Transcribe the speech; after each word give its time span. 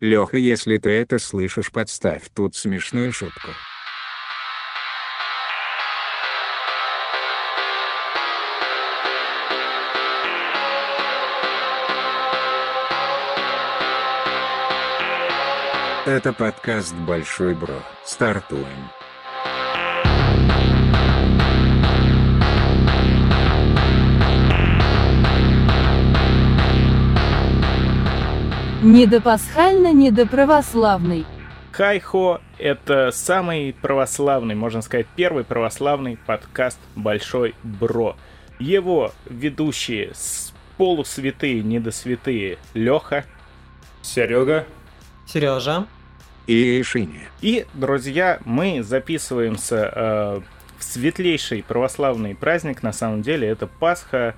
Леха, 0.00 0.36
если 0.36 0.78
ты 0.78 0.90
это 0.90 1.18
слышишь, 1.18 1.72
подставь 1.72 2.22
тут 2.32 2.54
смешную 2.54 3.12
шутку. 3.12 3.48
Это 16.06 16.32
подкаст 16.32 16.94
«Большой 16.94 17.54
Бро». 17.54 17.82
Стартуем. 18.04 18.90
Недопасхально, 28.82 29.92
недоправославный. 29.92 31.26
Хайхо— 31.72 32.40
это 32.58 33.10
самый 33.10 33.72
православный, 33.72 34.54
можно 34.54 34.82
сказать, 34.82 35.06
первый 35.16 35.42
православный 35.42 36.16
подкаст 36.16 36.78
«Большой 36.94 37.56
Бро». 37.64 38.16
Его 38.60 39.12
ведущие 39.28 40.12
с 40.14 40.52
полусвятые, 40.76 41.62
недосвятые 41.62 42.58
Леха, 42.74 43.24
Серега, 44.00 44.64
Сережа. 45.26 45.86
И 46.46 46.80
Шиня. 46.84 47.28
И, 47.40 47.66
друзья, 47.74 48.38
мы 48.44 48.84
записываемся 48.84 49.92
э, 49.92 50.40
в 50.78 50.84
светлейший 50.84 51.64
православный 51.66 52.36
праздник. 52.36 52.84
На 52.84 52.92
самом 52.92 53.22
деле 53.22 53.48
это 53.48 53.66
Пасха. 53.66 54.36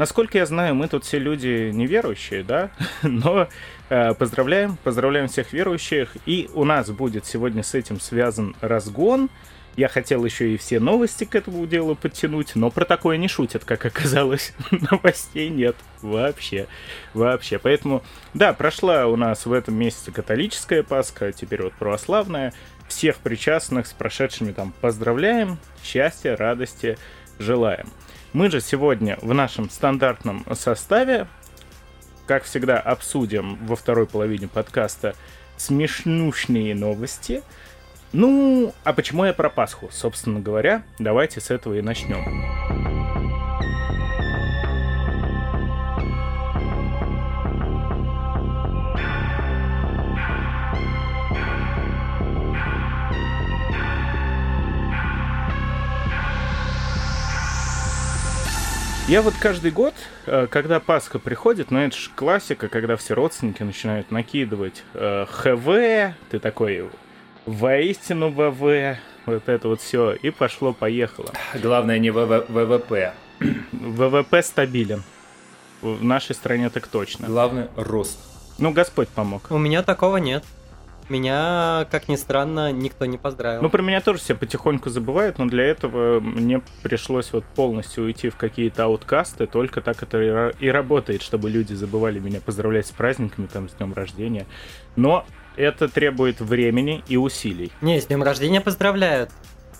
Насколько 0.00 0.38
я 0.38 0.46
знаю, 0.46 0.74
мы 0.74 0.88
тут 0.88 1.04
все 1.04 1.18
люди 1.18 1.70
неверующие, 1.74 2.42
да? 2.42 2.70
Но 3.02 3.48
э, 3.90 4.14
поздравляем, 4.14 4.78
поздравляем 4.82 5.28
всех 5.28 5.52
верующих. 5.52 6.16
И 6.24 6.48
у 6.54 6.64
нас 6.64 6.90
будет 6.90 7.26
сегодня 7.26 7.62
с 7.62 7.74
этим 7.74 8.00
связан 8.00 8.56
разгон. 8.62 9.28
Я 9.76 9.88
хотел 9.88 10.24
еще 10.24 10.54
и 10.54 10.56
все 10.56 10.80
новости 10.80 11.24
к 11.24 11.34
этому 11.34 11.66
делу 11.66 11.96
подтянуть, 11.96 12.54
но 12.54 12.70
про 12.70 12.86
такое 12.86 13.18
не 13.18 13.28
шутят, 13.28 13.66
как 13.66 13.84
оказалось. 13.84 14.54
Новостей 14.70 15.50
нет 15.50 15.76
вообще. 16.00 16.66
Вообще. 17.12 17.58
Поэтому, 17.58 18.02
да, 18.32 18.54
прошла 18.54 19.04
у 19.06 19.16
нас 19.16 19.44
в 19.44 19.52
этом 19.52 19.74
месяце 19.74 20.12
католическая 20.12 20.82
Пасха, 20.82 21.30
теперь 21.32 21.62
вот 21.62 21.74
православная. 21.74 22.54
Всех 22.88 23.18
причастных 23.18 23.86
с 23.86 23.92
прошедшими 23.92 24.52
там 24.52 24.72
поздравляем, 24.80 25.58
счастья, 25.84 26.36
радости 26.36 26.96
желаем. 27.38 27.86
Мы 28.32 28.50
же 28.50 28.60
сегодня 28.60 29.18
в 29.22 29.34
нашем 29.34 29.70
стандартном 29.70 30.44
составе, 30.54 31.26
как 32.26 32.44
всегда, 32.44 32.78
обсудим 32.78 33.56
во 33.66 33.76
второй 33.76 34.06
половине 34.06 34.48
подкаста 34.48 35.14
смешнушные 35.56 36.74
новости– 36.74 37.42
ну, 38.12 38.74
а 38.82 38.92
почему 38.92 39.24
я 39.24 39.32
про 39.32 39.48
Пасху? 39.48 39.88
Собственно 39.92 40.40
говоря, 40.40 40.82
давайте 40.98 41.40
с 41.40 41.50
этого 41.50 41.74
и 41.74 41.82
начнем. 41.82 42.79
Я 59.10 59.22
вот 59.22 59.34
каждый 59.34 59.72
год, 59.72 59.92
э, 60.26 60.46
когда 60.48 60.78
Пасха 60.78 61.18
приходит, 61.18 61.72
ну 61.72 61.80
это 61.80 61.96
же 61.96 62.10
классика, 62.14 62.68
когда 62.68 62.94
все 62.94 63.14
родственники 63.14 63.64
начинают 63.64 64.12
накидывать 64.12 64.84
э, 64.94 65.26
ХВ, 65.28 66.14
ты 66.30 66.38
такой, 66.38 66.88
воистину 67.44 68.28
ВВ, 68.28 68.98
вот 69.26 69.48
это 69.48 69.66
вот 69.66 69.80
все, 69.80 70.12
и 70.12 70.30
пошло-поехало. 70.30 71.32
Главное 71.60 71.98
не 71.98 72.10
ВВ, 72.10 72.48
ВВП. 72.48 73.14
ВВП 73.72 74.42
стабилен. 74.44 75.02
В 75.82 76.04
нашей 76.04 76.36
стране 76.36 76.70
так 76.70 76.86
точно. 76.86 77.26
Главное 77.26 77.68
рост. 77.74 78.16
Ну, 78.58 78.70
Господь 78.70 79.08
помог. 79.08 79.50
У 79.50 79.58
меня 79.58 79.82
такого 79.82 80.18
нет. 80.18 80.44
Меня, 81.10 81.88
как 81.90 82.08
ни 82.08 82.14
странно, 82.14 82.70
никто 82.70 83.04
не 83.04 83.18
поздравил. 83.18 83.62
Ну, 83.62 83.68
про 83.68 83.82
меня 83.82 84.00
тоже 84.00 84.20
все 84.20 84.36
потихоньку 84.36 84.90
забывают, 84.90 85.38
но 85.38 85.46
для 85.46 85.64
этого 85.64 86.20
мне 86.20 86.62
пришлось 86.82 87.32
вот 87.32 87.44
полностью 87.44 88.04
уйти 88.04 88.30
в 88.30 88.36
какие-то 88.36 88.84
ауткасты, 88.84 89.46
только 89.48 89.80
так 89.80 90.02
это 90.04 90.52
и 90.58 90.68
работает, 90.68 91.22
чтобы 91.22 91.50
люди 91.50 91.74
забывали 91.74 92.20
меня 92.20 92.40
поздравлять 92.40 92.86
с 92.86 92.92
праздниками, 92.92 93.48
там, 93.52 93.68
с 93.68 93.72
днем 93.72 93.92
рождения. 93.92 94.46
Но 94.94 95.26
это 95.56 95.88
требует 95.88 96.40
времени 96.40 97.02
и 97.08 97.16
усилий. 97.16 97.72
Не, 97.80 98.00
с 98.00 98.06
днем 98.06 98.22
рождения 98.22 98.60
поздравляют. 98.60 99.30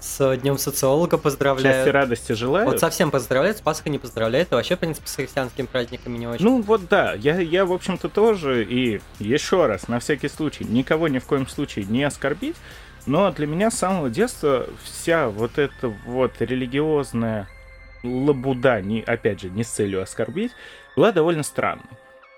С 0.00 0.36
днем 0.38 0.56
социолога 0.56 1.18
поздравляют. 1.18 1.76
Счастья, 1.76 1.92
радости 1.92 2.32
желаю. 2.32 2.66
Вот 2.66 2.80
совсем 2.80 3.10
поздравляют, 3.10 3.58
с 3.58 3.60
Пасхой 3.60 3.92
не 3.92 3.98
поздравляют. 3.98 4.50
И 4.50 4.54
вообще, 4.54 4.76
в 4.76 4.78
принципе, 4.78 5.06
с 5.06 5.14
христианскими 5.14 5.66
праздниками 5.66 6.16
не 6.16 6.26
очень. 6.26 6.44
Ну 6.44 6.62
вот 6.62 6.88
да, 6.88 7.12
я, 7.12 7.38
я 7.38 7.66
в 7.66 7.72
общем-то 7.72 8.08
тоже. 8.08 8.64
И 8.64 9.02
еще 9.18 9.66
раз, 9.66 9.88
на 9.88 10.00
всякий 10.00 10.28
случай, 10.28 10.64
никого 10.64 11.08
ни 11.08 11.18
в 11.18 11.26
коем 11.26 11.46
случае 11.46 11.84
не 11.84 12.02
оскорбить. 12.02 12.56
Но 13.04 13.30
для 13.30 13.46
меня 13.46 13.70
с 13.70 13.74
самого 13.74 14.08
детства 14.08 14.66
вся 14.82 15.28
вот 15.28 15.58
эта 15.58 15.88
вот 16.06 16.32
религиозная 16.40 17.48
лабуда, 18.02 18.80
не, 18.80 19.02
опять 19.02 19.42
же, 19.42 19.50
не 19.50 19.64
с 19.64 19.68
целью 19.68 20.02
оскорбить, 20.02 20.52
была 20.96 21.12
довольно 21.12 21.42
странной. 21.42 21.84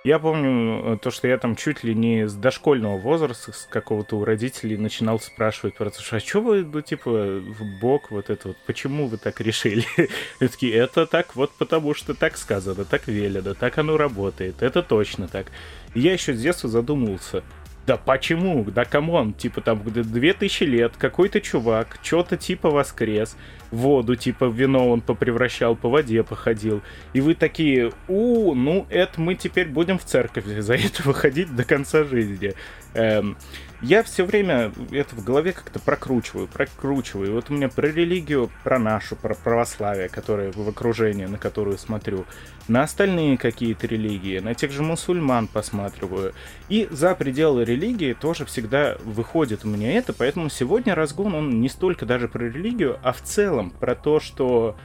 Я 0.05 0.19
помню 0.19 0.95
э, 0.95 0.99
то, 0.99 1.13
что 1.13 1.29
я 1.29 1.39
там 1.39 1.55
чуть 1.55 1.85
ли 1.85 1.95
не 1.95 2.27
с 2.27 2.35
дошкольного 2.35 2.99
возраста, 2.99 3.53
с 3.53 3.69
какого-то 3.71 4.17
у 4.17 4.25
родителей 4.25 4.77
начинал 4.77 5.21
спрашивать 5.21 5.77
про 5.77 5.91
то, 5.91 6.03
что 6.03 6.17
а 6.17 6.21
что 6.21 6.41
вы, 6.41 6.65
ну, 6.65 6.81
типа, 6.81 7.11
в 7.11 7.81
бок 7.81 8.11
вот 8.11 8.29
это 8.29 8.49
вот, 8.49 8.57
почему 8.67 9.07
вы 9.07 9.17
так 9.17 9.41
решили? 9.41 9.85
И 10.41 10.49
такие, 10.49 10.75
это 10.75 11.07
так 11.07 11.37
вот 11.37 11.53
потому, 11.53 11.95
что 11.95 12.15
так 12.15 12.37
сказано, 12.37 12.85
так 12.85 13.07
велено, 13.07 13.55
так 13.55 13.79
оно 13.79 13.97
работает, 13.97 14.63
это 14.63 14.83
точно 14.83 15.29
так. 15.29 15.47
И 15.95 16.01
я 16.01 16.13
еще 16.15 16.35
с 16.35 16.41
детства 16.41 16.69
задумывался, 16.69 17.45
да 17.87 17.97
почему? 17.97 18.65
Да 18.65 18.85
come 18.85 19.12
on, 19.12 19.33
типа 19.33 19.61
там 19.61 19.83
две 19.85 20.35
тысячи 20.35 20.65
лет, 20.65 20.93
какой-то 20.97 21.41
чувак, 21.41 21.99
что-то 22.03 22.37
типа 22.37 22.71
воскрес, 22.71 23.37
воду 23.71 24.15
типа 24.15 24.45
вино 24.45 24.89
он 24.89 25.01
попревращал, 25.01 25.75
по 25.75 25.89
воде 25.89 26.23
походил. 26.23 26.83
И 27.13 27.21
вы 27.21 27.35
такие, 27.35 27.93
у, 28.07 28.55
ну 28.55 28.87
это 28.89 29.21
мы 29.21 29.35
теперь 29.35 29.69
будем 29.69 29.99
в 29.99 30.05
церковь 30.05 30.45
за 30.45 30.75
это 30.75 31.03
выходить 31.05 31.55
до 31.55 31.65
конца 31.65 32.05
жизни. 32.05 32.55
Эм, 32.95 33.37
я 33.83 34.05
все 34.05 34.25
время 34.25 34.73
это 34.93 35.17
в 35.17 35.25
голове 35.25 35.53
как-то 35.53 35.81
прокручиваю, 35.81 36.47
прокручиваю. 36.47 37.35
Вот 37.35 37.51
у 37.51 37.55
меня 37.55 37.69
про 37.69 37.89
религию, 37.89 38.49
про 38.63 38.79
нашу, 38.79 39.17
про 39.17 39.35
православие, 39.35 40.09
которое 40.09 40.53
в 40.53 40.69
окружении, 40.69 41.27
на 41.27 41.37
которую 41.37 41.79
смотрю, 41.79 42.25
на 42.69 42.85
остальные 42.85 43.39
какие-то 43.39 43.89
религии, 43.89 44.39
на 44.39 44.55
тех 44.55 44.71
же 44.71 44.83
мусульман 44.83 45.49
посматриваю. 45.49 46.33
И 46.69 46.87
за 46.93 47.15
пределы 47.17 47.65
религии 47.65 48.13
тоже 48.13 48.45
всегда 48.45 48.97
выходит 49.05 49.65
у 49.65 49.69
меня 49.69 49.93
это, 49.99 50.13
поэтому 50.13 50.49
сегодня 50.49 50.95
разгон, 50.95 51.35
он 51.35 51.61
не 51.61 51.69
столько 51.69 52.07
даже 52.07 52.29
про 52.29 52.45
религию, 52.45 52.99
а 53.03 53.13
в 53.13 53.21
целом 53.23 53.71
про 53.71 53.97
то, 53.97 54.21
что 54.21 54.77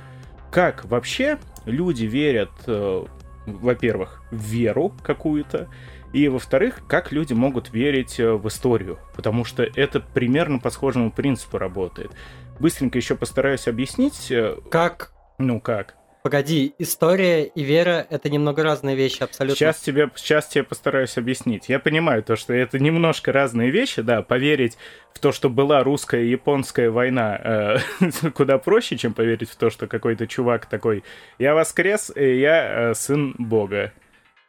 как 0.49 0.85
вообще 0.85 1.37
люди 1.65 2.05
верят, 2.05 2.51
э, 2.65 3.05
во-первых, 3.45 4.23
в 4.31 4.41
веру 4.41 4.93
какую-то, 5.03 5.67
и, 6.13 6.27
во-вторых, 6.27 6.81
как 6.87 7.11
люди 7.11 7.33
могут 7.33 7.73
верить 7.73 8.19
э, 8.19 8.31
в 8.31 8.47
историю, 8.47 8.99
потому 9.15 9.43
что 9.43 9.63
это 9.63 9.99
примерно 9.99 10.59
по 10.59 10.69
схожему 10.69 11.11
принципу 11.11 11.57
работает. 11.57 12.11
Быстренько 12.59 12.97
еще 12.97 13.15
постараюсь 13.15 13.67
объяснить. 13.67 14.31
Э, 14.31 14.57
как? 14.69 15.11
Ну 15.37 15.59
как? 15.59 15.95
Погоди, 16.23 16.73
история 16.77 17.45
и 17.45 17.63
вера— 17.63 18.05
это 18.09 18.29
немного 18.29 18.61
разные 18.61 18.97
вещи 18.97 19.23
абсолютно. 19.23 19.55
Сейчас 19.55 19.79
тебе, 19.79 20.09
сейчас 20.15 20.47
тебе 20.47 20.65
постараюсь 20.65 21.17
объяснить. 21.17 21.69
Я 21.69 21.79
понимаю 21.79 22.21
то, 22.21 22.35
что 22.35 22.53
это 22.53 22.79
немножко 22.79 23.31
разные 23.31 23.69
вещи, 23.69 24.01
да, 24.01 24.23
поверить 24.23 24.77
в 25.13 25.19
то, 25.19 25.31
что 25.31 25.49
была 25.49 25.83
русская 25.83 26.23
и 26.23 26.29
японская 26.29 26.91
война, 26.91 27.79
э, 28.01 28.29
куда 28.35 28.57
проще, 28.57 28.97
чем 28.97 29.13
поверить 29.13 29.49
в 29.49 29.55
то, 29.55 29.69
что 29.69 29.87
какой-то 29.87 30.27
чувак 30.27 30.65
такой 30.65 31.05
«Я 31.39 31.53
воскрес, 31.53 32.11
и 32.13 32.39
я 32.39 32.89
э, 32.89 32.93
сын 32.93 33.33
Бога». 33.37 33.93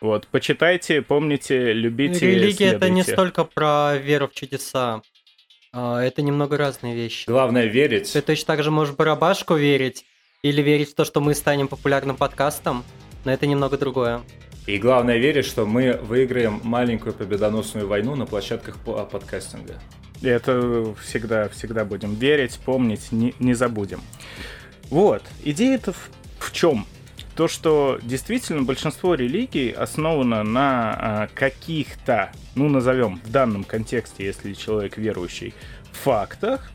Вот, 0.00 0.28
почитайте, 0.28 1.02
помните, 1.02 1.72
любите, 1.72 2.26
Религия 2.26 2.54
следуйте. 2.54 2.76
это 2.76 2.88
не 2.90 3.02
столько 3.02 3.44
про 3.44 3.96
веру 3.96 4.28
в 4.28 4.32
чудеса. 4.32 5.02
А, 5.72 6.00
это 6.00 6.22
немного 6.22 6.56
разные 6.56 6.94
вещи. 6.94 7.28
Главное 7.28 7.66
верить. 7.66 8.12
Ты 8.12 8.22
точно 8.22 8.46
так 8.46 8.62
же 8.62 8.70
можешь 8.70 8.94
барабашку 8.94 9.54
верить, 9.54 10.04
или 10.42 10.62
верить 10.62 10.90
в 10.90 10.94
то, 10.94 11.04
что 11.04 11.20
мы 11.20 11.34
станем 11.34 11.66
популярным 11.66 12.16
подкастом, 12.16 12.84
но 13.24 13.32
это 13.32 13.46
немного 13.46 13.76
другое. 13.76 14.22
И 14.66 14.78
главное 14.78 15.16
верить, 15.16 15.46
что 15.46 15.66
мы 15.66 15.94
выиграем 15.94 16.60
маленькую 16.62 17.14
победоносную 17.14 17.88
войну 17.88 18.14
на 18.14 18.26
площадках 18.26 18.76
по 18.76 19.04
подкастинга. 19.04 19.80
Это 20.22 20.94
всегда, 21.02 21.48
всегда 21.48 21.84
будем 21.84 22.14
верить, 22.14 22.58
помнить, 22.64 23.10
не, 23.10 23.34
не 23.38 23.54
забудем. 23.54 24.00
Вот, 24.90 25.22
идея-то 25.42 25.92
в, 25.92 26.10
в 26.38 26.52
чем? 26.52 26.86
То, 27.38 27.46
что 27.46 28.00
действительно 28.02 28.64
большинство 28.64 29.14
религий 29.14 29.70
основано 29.70 30.42
на 30.42 30.96
а, 30.98 31.28
каких-то, 31.32 32.32
ну 32.56 32.68
назовем 32.68 33.20
в 33.24 33.30
данном 33.30 33.62
контексте, 33.62 34.24
если 34.24 34.54
человек 34.54 34.98
верующий, 34.98 35.54
фактах, 35.92 36.68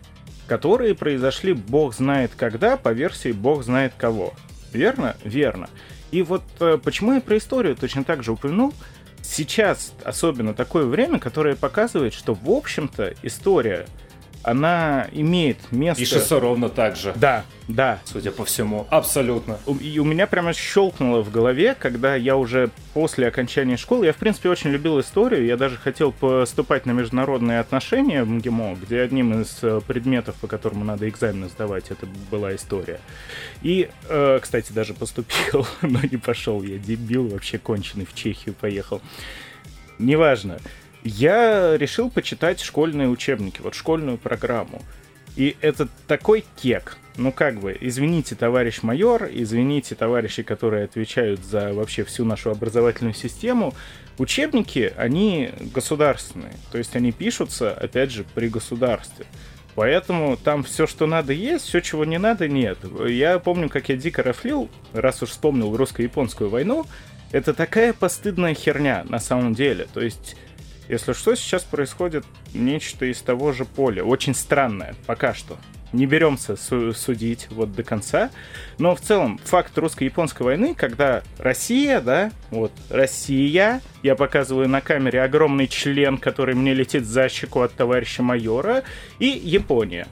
которые 0.47 0.95
произошли 0.95 1.51
бог 1.51 1.93
знает 1.93 2.31
когда 2.37 2.77
по 2.77 2.93
версии 2.93 3.33
бог 3.33 3.65
знает 3.65 3.91
кого. 3.97 4.35
Верно? 4.71 5.17
Верно. 5.25 5.69
И 6.11 6.21
вот 6.21 6.43
э, 6.61 6.79
почему 6.81 7.11
я 7.11 7.19
про 7.19 7.39
историю 7.39 7.75
точно 7.75 8.05
так 8.05 8.23
же 8.23 8.31
упомянул, 8.31 8.73
сейчас 9.21 9.91
особенно 10.05 10.53
такое 10.53 10.85
время, 10.85 11.19
которое 11.19 11.57
показывает, 11.57 12.13
что, 12.13 12.35
в 12.35 12.49
общем-то, 12.49 13.15
история 13.21 13.85
она 14.43 15.07
имеет 15.13 15.71
место... 15.71 16.01
Пишется 16.01 16.39
ровно 16.39 16.69
так 16.69 16.97
же. 16.97 17.13
Да, 17.15 17.45
да. 17.69 18.01
Судя 18.03 18.31
по 18.31 18.43
всему, 18.43 18.85
абсолютно. 18.89 19.57
И 19.81 19.99
у 19.99 20.03
меня 20.03 20.27
прямо 20.27 20.53
щелкнуло 20.53 21.23
в 21.23 21.31
голове, 21.31 21.75
когда 21.79 22.15
я 22.15 22.35
уже 22.35 22.69
после 22.93 23.27
окончания 23.27 23.77
школы, 23.77 24.05
я, 24.05 24.13
в 24.13 24.17
принципе, 24.17 24.49
очень 24.49 24.69
любил 24.71 24.99
историю, 24.99 25.45
я 25.45 25.55
даже 25.55 25.77
хотел 25.77 26.11
поступать 26.11 26.85
на 26.85 26.91
международные 26.91 27.59
отношения 27.59 28.23
в 28.23 28.29
МГИМО, 28.29 28.75
где 28.75 28.99
одним 28.99 29.41
из 29.41 29.59
э, 29.61 29.79
предметов, 29.87 30.35
по 30.35 30.47
которому 30.47 30.83
надо 30.83 31.07
экзамены 31.07 31.47
сдавать, 31.47 31.89
это 31.89 32.05
была 32.29 32.53
история. 32.53 32.99
И, 33.61 33.89
э, 34.09 34.39
кстати, 34.41 34.73
даже 34.73 34.93
поступил, 34.93 35.65
но 35.81 35.99
не 36.11 36.17
пошел, 36.17 36.61
я 36.61 36.77
дебил 36.77 37.29
вообще 37.29 37.57
конченый, 37.57 38.05
в 38.05 38.13
Чехию 38.13 38.53
поехал. 38.53 39.01
Неважно 39.99 40.59
я 41.03 41.77
решил 41.77 42.09
почитать 42.09 42.59
школьные 42.59 43.09
учебники, 43.09 43.61
вот 43.61 43.75
школьную 43.75 44.17
программу. 44.17 44.81
И 45.35 45.57
это 45.61 45.87
такой 46.07 46.45
кек. 46.55 46.97
Ну, 47.15 47.31
как 47.31 47.59
бы, 47.59 47.77
извините, 47.79 48.35
товарищ 48.35 48.81
майор, 48.81 49.27
извините, 49.31 49.95
товарищи, 49.95 50.43
которые 50.43 50.85
отвечают 50.85 51.43
за 51.43 51.73
вообще 51.73 52.03
всю 52.03 52.25
нашу 52.25 52.51
образовательную 52.51 53.13
систему. 53.13 53.73
Учебники, 54.17 54.93
они 54.97 55.51
государственные. 55.73 56.53
То 56.71 56.77
есть 56.77 56.95
они 56.95 57.11
пишутся, 57.11 57.71
опять 57.73 58.11
же, 58.11 58.25
при 58.33 58.47
государстве. 58.47 59.25
Поэтому 59.75 60.37
там 60.37 60.63
все, 60.63 60.85
что 60.85 61.07
надо, 61.07 61.33
есть, 61.33 61.65
все, 61.65 61.81
чего 61.81 62.05
не 62.05 62.19
надо, 62.19 62.47
нет. 62.47 62.77
Я 63.07 63.39
помню, 63.39 63.69
как 63.69 63.89
я 63.89 63.97
дико 63.97 64.21
рафлил, 64.21 64.69
раз 64.93 65.23
уж 65.23 65.29
вспомнил 65.29 65.75
русско-японскую 65.75 66.49
войну. 66.49 66.85
Это 67.31 67.55
такая 67.55 67.93
постыдная 67.93 68.53
херня 68.53 69.03
на 69.09 69.19
самом 69.19 69.55
деле. 69.55 69.87
То 69.91 70.01
есть 70.01 70.35
если 70.89 71.13
что, 71.13 71.35
сейчас 71.35 71.63
происходит 71.63 72.25
нечто 72.53 73.05
из 73.05 73.21
того 73.21 73.51
же 73.51 73.65
поля. 73.65 74.03
Очень 74.03 74.35
странное, 74.35 74.95
пока 75.05 75.33
что. 75.33 75.57
Не 75.93 76.07
беремся 76.07 76.55
су- 76.55 76.91
судить 76.93 77.47
вот 77.51 77.73
до 77.73 77.83
конца. 77.83 78.31
Но 78.79 78.95
в 78.95 79.01
целом, 79.01 79.39
факт 79.43 79.77
русско-японской 79.77 80.41
войны, 80.41 80.73
когда 80.73 81.21
Россия, 81.37 82.01
да, 82.01 82.31
вот, 82.49 82.71
Россия, 82.89 83.79
я 84.01 84.15
показываю 84.15 84.67
на 84.67 84.81
камере 84.81 85.21
огромный 85.21 85.67
член, 85.67 86.17
который 86.17 86.55
мне 86.55 86.73
летит 86.73 87.05
за 87.05 87.29
щеку 87.29 87.61
от 87.61 87.73
товарища 87.73 88.23
майора, 88.23 88.83
и 89.19 89.27
Япония. 89.27 90.07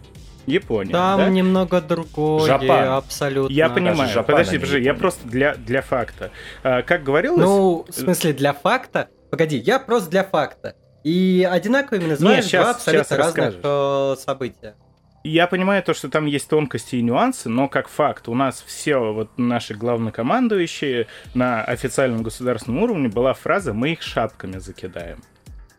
Япония. 0.46 0.92
Там 0.92 1.20
да? 1.20 1.30
немного 1.30 1.82
другое, 1.82 2.46
Жапан. 2.48 2.90
абсолютно. 2.90 3.54
Я 3.54 3.70
понимаю. 3.70 4.10
Жапан, 4.10 4.36
подожди, 4.36 4.58
а 4.58 4.60
подожди, 4.60 4.82
я 4.84 4.94
просто 4.94 5.28
для, 5.28 5.56
для 5.56 5.82
факта. 5.82 6.32
А, 6.64 6.82
как 6.82 7.04
говорилось... 7.04 7.42
Ну, 7.42 7.86
в 7.88 7.94
смысле, 7.94 8.34
для 8.34 8.54
факта? 8.54 9.10
Погоди, 9.32 9.58
я 9.58 9.80
просто 9.80 10.10
для 10.12 10.24
факта. 10.24 10.76
И 11.04 11.48
одинаковыми 11.50 12.06
называешь 12.10 12.46
щас- 12.46 12.62
два 12.64 12.72
абсолютно 12.72 13.18
разных 13.18 13.36
расскажешь. 13.36 13.62
э, 13.64 14.16
события. 14.22 14.76
Я 15.24 15.48
понимаю 15.48 15.82
то, 15.84 15.94
что 15.94 16.10
там 16.10 16.26
есть 16.26 16.50
тонкости 16.50 16.96
и 16.98 17.02
нюансы, 17.02 17.48
но 17.48 17.68
как 17.70 17.88
факт, 17.88 18.28
у 18.28 18.34
нас 18.36 18.64
все 18.66 18.98
вот 19.14 19.38
наши 19.38 19.74
главнокомандующие 19.76 21.08
на 21.34 21.64
официальном 21.64 22.24
государственном 22.24 22.84
уровне 22.84 23.08
была 23.08 23.34
фраза 23.34 23.74
«мы 23.74 23.94
их 23.94 24.02
шапками 24.02 24.58
закидаем». 24.58 25.24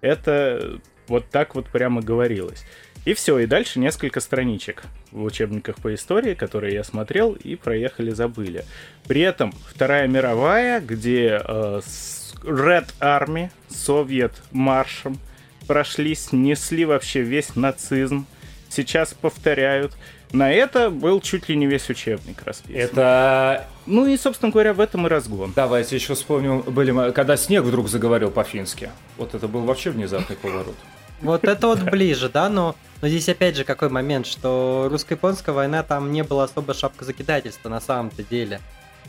Это 0.00 0.81
вот 1.08 1.28
так 1.31 1.55
вот 1.55 1.66
прямо 1.69 2.00
говорилось. 2.02 2.64
И 3.05 3.14
все, 3.14 3.38
и 3.40 3.46
дальше 3.46 3.81
несколько 3.81 4.20
страничек 4.20 4.84
в 5.10 5.25
учебниках 5.25 5.75
по 5.76 5.93
истории, 5.93 6.34
которые 6.34 6.75
я 6.75 6.84
смотрел 6.84 7.32
и 7.32 7.56
проехали, 7.56 8.10
забыли. 8.10 8.64
При 9.08 9.22
этом 9.22 9.52
Вторая 9.66 10.06
мировая, 10.06 10.81
где 10.81 11.40
э, 11.44 11.81
с 11.84 12.21
Red 12.44 12.88
Army, 13.00 13.50
Совет 13.68 14.32
маршем 14.50 15.18
прошли, 15.66 16.14
снесли 16.14 16.84
вообще 16.84 17.22
весь 17.22 17.54
нацизм, 17.56 18.26
сейчас 18.68 19.14
повторяют. 19.14 19.92
На 20.32 20.50
это 20.50 20.88
был 20.90 21.20
чуть 21.20 21.48
ли 21.50 21.56
не 21.56 21.66
весь 21.66 21.90
учебник 21.90 22.42
расписан. 22.44 22.80
Это 22.80 23.66
Ну 23.84 24.06
и, 24.06 24.16
собственно 24.16 24.50
говоря, 24.50 24.72
в 24.72 24.80
этом 24.80 25.06
и 25.06 25.10
разгон. 25.10 25.52
Давайте 25.54 25.96
еще 25.96 26.14
вспомним, 26.14 26.60
были 26.62 26.90
мы- 26.90 27.12
когда 27.12 27.36
снег 27.36 27.64
вдруг 27.64 27.88
заговорил 27.88 28.30
по-фински. 28.30 28.90
Вот 29.18 29.34
это 29.34 29.46
был 29.46 29.62
вообще 29.62 29.90
внезапный 29.90 30.36
поворот. 30.36 30.74
Вот 31.20 31.44
это 31.44 31.66
вот 31.66 31.82
ближе, 31.82 32.28
да, 32.28 32.48
но, 32.48 32.74
но 33.00 33.08
здесь 33.08 33.28
опять 33.28 33.56
же 33.56 33.64
какой 33.64 33.90
момент, 33.90 34.26
что 34.26 34.88
русско-японская 34.90 35.54
война, 35.54 35.82
там 35.82 36.10
не 36.10 36.24
было 36.24 36.44
особо 36.44 36.74
шапкозакидательства 36.74 37.68
на 37.68 37.80
самом-то 37.80 38.22
деле. 38.24 38.60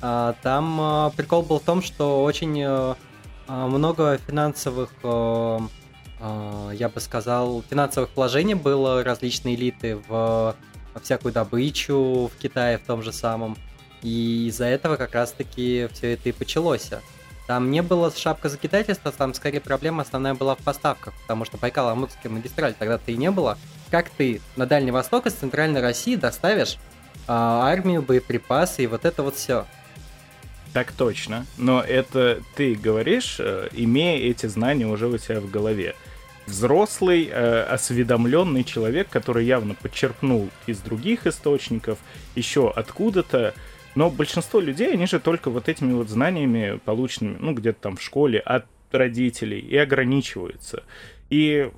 А, 0.01 0.35
Там 0.43 0.77
а, 0.79 1.09
прикол 1.15 1.41
был 1.43 1.59
в 1.59 1.63
том, 1.63 1.81
что 1.81 2.23
очень 2.23 2.61
э, 2.61 2.95
много 3.47 4.17
финансовых, 4.25 4.89
э, 5.03 5.59
а, 6.19 6.71
я 6.71 6.89
бы 6.89 6.99
сказал, 6.99 7.63
финансовых 7.69 8.09
вложений 8.15 8.55
было 8.55 9.03
различные 9.03 9.55
элиты 9.55 9.97
в 10.07 10.55
всякую 11.01 11.33
добычу 11.33 12.31
в 12.33 12.41
Китае 12.41 12.77
в 12.77 12.85
том 12.85 13.01
же 13.01 13.11
самом. 13.11 13.57
И 14.01 14.47
из-за 14.47 14.65
этого 14.65 14.95
как 14.95 15.13
раз-таки 15.13 15.87
все 15.93 16.13
это 16.13 16.29
и 16.29 16.35
началось. 16.37 16.89
Там 17.47 17.71
не 17.71 17.81
было 17.81 18.11
шапкозакидательства, 18.11 19.11
там 19.11 19.33
скорее 19.33 19.59
проблема 19.59 20.03
основная 20.03 20.33
была 20.33 20.55
в 20.55 20.59
поставках, 20.59 21.13
потому 21.23 21.43
что 21.43 21.57
Байкал-Амурская 21.57 22.29
магистраль 22.29 22.73
тогда-то 22.73 23.11
и 23.11 23.17
не 23.17 23.31
было. 23.31 23.57
Как 23.91 24.09
ты 24.09 24.41
на 24.55 24.65
Дальний 24.65 24.91
Восток 24.91 25.25
из 25.25 25.33
Центральной 25.33 25.81
России 25.81 26.15
доставишь 26.15 26.77
а, 27.27 27.69
армию, 27.69 28.01
боеприпасы 28.01 28.83
и 28.83 28.87
вот 28.87 29.03
это 29.03 29.23
вот 29.23 29.35
все? 29.35 29.65
Так 30.73 30.91
точно. 30.91 31.45
Но 31.57 31.81
это 31.81 32.41
ты 32.55 32.73
говоришь, 32.73 33.37
э, 33.39 33.69
имея 33.73 34.17
эти 34.29 34.47
знания 34.47 34.87
уже 34.87 35.07
у 35.07 35.17
себя 35.19 35.39
в 35.39 35.49
голове. 35.49 35.95
Взрослый, 36.47 37.29
э, 37.31 37.61
осведомленный 37.63 38.63
человек, 38.63 39.07
который 39.09 39.45
явно 39.45 39.75
подчеркнул 39.75 40.49
из 40.65 40.79
других 40.79 41.27
источников, 41.27 41.99
еще 42.35 42.71
откуда-то. 42.71 43.53
Но 43.95 44.09
большинство 44.09 44.59
людей, 44.59 44.91
они 44.91 45.05
же 45.05 45.19
только 45.19 45.51
вот 45.51 45.69
этими 45.69 45.93
вот 45.93 46.09
знаниями, 46.09 46.79
полученными, 46.83 47.37
ну, 47.39 47.53
где-то 47.53 47.79
там 47.79 47.97
в 47.97 48.01
школе, 48.01 48.39
от 48.39 48.65
родителей, 48.91 49.59
и 49.59 49.77
ограничиваются. 49.77 50.83
И 51.29 51.69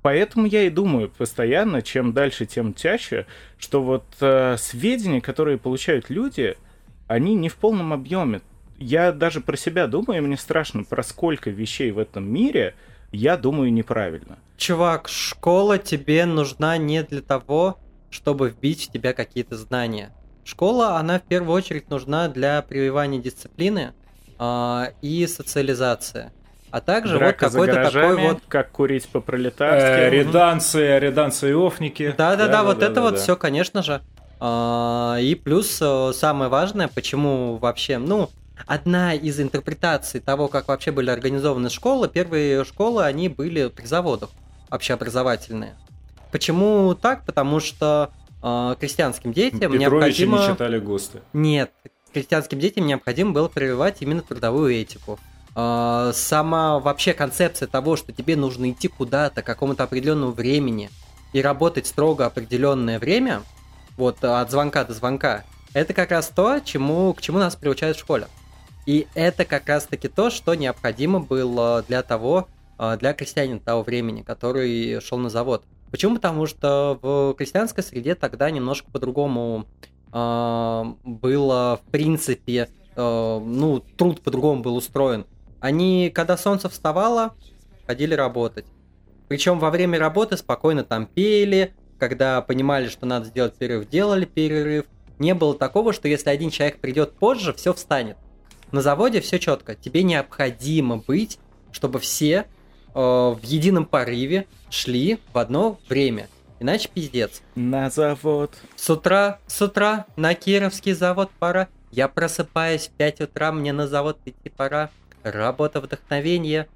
Поэтому 0.00 0.46
я 0.46 0.62
и 0.62 0.70
думаю 0.70 1.10
постоянно, 1.10 1.82
чем 1.82 2.12
дальше, 2.12 2.46
тем 2.46 2.72
чаще, 2.72 3.26
что 3.58 3.82
вот 3.82 4.04
э, 4.20 4.56
сведения, 4.56 5.20
которые 5.20 5.58
получают 5.58 6.08
люди, 6.08 6.56
они 7.08 7.34
не 7.34 7.48
в 7.48 7.56
полном 7.56 7.92
объеме. 7.92 8.40
Я 8.78 9.10
даже 9.10 9.40
про 9.40 9.56
себя 9.56 9.88
думаю, 9.88 10.18
и 10.18 10.20
мне 10.24 10.36
страшно, 10.36 10.84
про 10.84 11.02
сколько 11.02 11.50
вещей 11.50 11.90
в 11.90 11.98
этом 11.98 12.30
мире 12.30 12.74
я 13.10 13.36
думаю 13.36 13.72
неправильно. 13.72 14.38
Чувак, 14.56 15.08
школа 15.08 15.78
тебе 15.78 16.26
нужна 16.26 16.76
не 16.76 17.02
для 17.02 17.22
того, 17.22 17.78
чтобы 18.10 18.50
вбить 18.50 18.88
в 18.88 18.92
тебя 18.92 19.12
какие-то 19.12 19.56
знания. 19.56 20.12
Школа, 20.44 20.96
она 20.96 21.18
в 21.18 21.22
первую 21.22 21.56
очередь 21.56 21.90
нужна 21.90 22.28
для 22.28 22.62
прививания 22.62 23.20
дисциплины 23.20 23.92
а, 24.38 24.92
и 25.02 25.26
социализации. 25.26 26.30
А 26.70 26.80
также 26.80 27.18
Драка 27.18 27.44
вот 27.44 27.52
за 27.52 27.58
какой-то 27.58 27.90
такой 27.90 28.16
вот 28.16 28.42
как 28.48 28.70
курить 28.70 29.08
по-пролетарски. 29.08 29.86
Э, 29.86 30.10
Реданции, 30.10 30.98
реданции 30.98 31.52
офники. 31.54 32.14
Да-да-да, 32.16 32.62
вот 32.62 32.82
это 32.82 33.00
вот 33.00 33.14
да. 33.14 33.20
все, 33.20 33.36
конечно 33.36 33.82
же. 33.82 34.02
А, 34.40 35.18
И 35.20 35.34
плюс 35.34 35.78
э, 35.80 36.12
самое 36.14 36.50
важное, 36.50 36.88
почему 36.88 37.56
вообще, 37.56 37.98
ну, 37.98 38.30
одна 38.66 39.14
из 39.14 39.40
интерпретаций 39.40 40.20
того, 40.20 40.48
как 40.48 40.68
вообще 40.68 40.92
были 40.92 41.10
организованы 41.10 41.70
школы, 41.70 42.08
первые 42.08 42.64
школы, 42.64 43.04
они 43.04 43.28
были 43.28 43.68
при 43.68 43.86
заводах 43.86 44.30
общеобразовательные. 44.70 45.74
Почему 46.30 46.94
так? 46.94 47.24
Потому 47.24 47.60
что 47.60 48.10
э, 48.42 48.76
крестьянским 48.78 49.32
детям 49.32 49.72
Петровича 49.72 49.78
необходимо... 49.78 50.38
не 50.38 50.46
читали 50.46 50.78
ГОСТы. 50.78 51.20
Нет, 51.32 51.70
крестьянским 52.12 52.58
детям 52.58 52.86
необходимо 52.86 53.32
было 53.32 53.48
прививать 53.48 54.02
именно 54.02 54.22
трудовую 54.22 54.74
этику. 54.74 55.18
А, 55.54 56.12
Сама 56.12 56.78
вообще 56.78 57.14
концепция 57.14 57.66
того, 57.66 57.96
что 57.96 58.12
тебе 58.12 58.36
нужно 58.36 58.70
идти 58.70 58.88
куда-то, 58.88 59.42
к 59.42 59.46
какому-то 59.46 59.84
определенному 59.84 60.32
времени 60.32 60.90
и 61.32 61.42
работать 61.42 61.86
строго 61.86 62.26
определенное 62.26 62.98
время, 62.98 63.42
вот 63.98 64.24
от 64.24 64.50
звонка 64.50 64.84
до 64.84 64.94
звонка, 64.94 65.44
это 65.74 65.92
как 65.92 66.10
раз 66.10 66.28
то, 66.28 66.60
чему, 66.60 67.12
к 67.12 67.20
чему 67.20 67.38
нас 67.38 67.56
приучают 67.56 67.96
в 67.96 68.00
школе. 68.00 68.28
И 68.86 69.06
это 69.14 69.44
как 69.44 69.68
раз-таки 69.68 70.08
то, 70.08 70.30
что 70.30 70.54
необходимо 70.54 71.20
было 71.20 71.84
для 71.86 72.02
того, 72.02 72.48
а, 72.78 72.96
для 72.96 73.12
крестьянина 73.12 73.60
того 73.60 73.82
времени, 73.82 74.22
который 74.22 75.00
шел 75.02 75.18
на 75.18 75.28
завод. 75.28 75.64
Почему? 75.90 76.14
Потому 76.14 76.46
что 76.46 76.98
в 77.02 77.34
крестьянской 77.34 77.84
среде 77.84 78.14
тогда 78.14 78.50
немножко 78.50 78.90
по-другому 78.90 79.66
а, 80.10 80.94
было, 81.04 81.80
в 81.84 81.90
принципе, 81.90 82.68
э, 82.96 83.40
ну, 83.44 83.80
труд 83.80 84.22
по-другому 84.22 84.62
был 84.62 84.76
устроен. 84.76 85.26
Они, 85.60 86.10
когда 86.14 86.36
солнце 86.38 86.68
вставало, 86.68 87.34
ходили 87.86 88.14
работать. 88.14 88.64
Причем 89.28 89.58
во 89.58 89.70
время 89.70 89.98
работы 89.98 90.36
спокойно 90.36 90.84
там 90.84 91.06
пели, 91.06 91.74
когда 91.98 92.40
понимали, 92.42 92.88
что 92.88 93.06
надо 93.06 93.26
сделать 93.26 93.54
перерыв, 93.54 93.88
делали 93.88 94.24
перерыв. 94.24 94.86
Не 95.18 95.34
было 95.34 95.54
такого, 95.54 95.92
что 95.92 96.08
если 96.08 96.30
один 96.30 96.50
человек 96.50 96.78
придет 96.78 97.12
позже, 97.12 97.52
все 97.52 97.74
встанет. 97.74 98.16
На 98.70 98.82
заводе 98.82 99.20
все 99.20 99.38
четко. 99.38 99.74
Тебе 99.74 100.02
необходимо 100.02 100.98
быть, 100.98 101.38
чтобы 101.72 101.98
все 101.98 102.46
э, 102.94 102.98
в 102.98 103.40
едином 103.42 103.86
порыве 103.86 104.46
шли 104.70 105.18
в 105.32 105.38
одно 105.38 105.78
время. 105.88 106.28
Иначе 106.60 106.88
пиздец. 106.92 107.42
На 107.54 107.88
завод. 107.90 108.54
С 108.76 108.90
утра, 108.90 109.38
с 109.46 109.62
утра 109.62 110.06
на 110.16 110.34
Кировский 110.34 110.92
завод 110.92 111.30
пора. 111.38 111.68
Я 111.90 112.08
просыпаюсь 112.08 112.88
в 112.88 112.90
5 112.92 113.22
утра, 113.22 113.52
мне 113.52 113.72
на 113.72 113.86
завод 113.86 114.18
идти 114.24 114.50
пора. 114.50 114.90
Работа 115.22 115.80
вдохновение. 115.80 116.68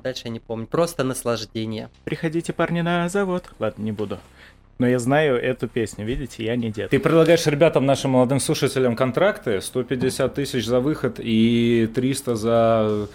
А 0.00 0.02
дальше 0.02 0.22
я 0.24 0.30
не 0.30 0.40
помню. 0.40 0.66
Просто 0.66 1.04
наслаждение. 1.04 1.90
Приходите, 2.04 2.54
парни, 2.54 2.80
на 2.80 3.06
завод. 3.10 3.50
Ладно, 3.58 3.82
не 3.82 3.92
буду. 3.92 4.18
Но 4.78 4.88
я 4.88 4.98
знаю 4.98 5.36
эту 5.36 5.68
песню, 5.68 6.06
видите, 6.06 6.42
я 6.42 6.56
не 6.56 6.70
дед. 6.70 6.88
Ты 6.88 6.98
предлагаешь 6.98 7.46
ребятам, 7.46 7.84
нашим 7.84 8.12
молодым 8.12 8.40
слушателям 8.40 8.96
контракты, 8.96 9.60
150 9.60 10.32
тысяч 10.32 10.64
за 10.64 10.80
выход 10.80 11.16
и 11.18 11.86
300 11.94 12.34
за 12.34 13.08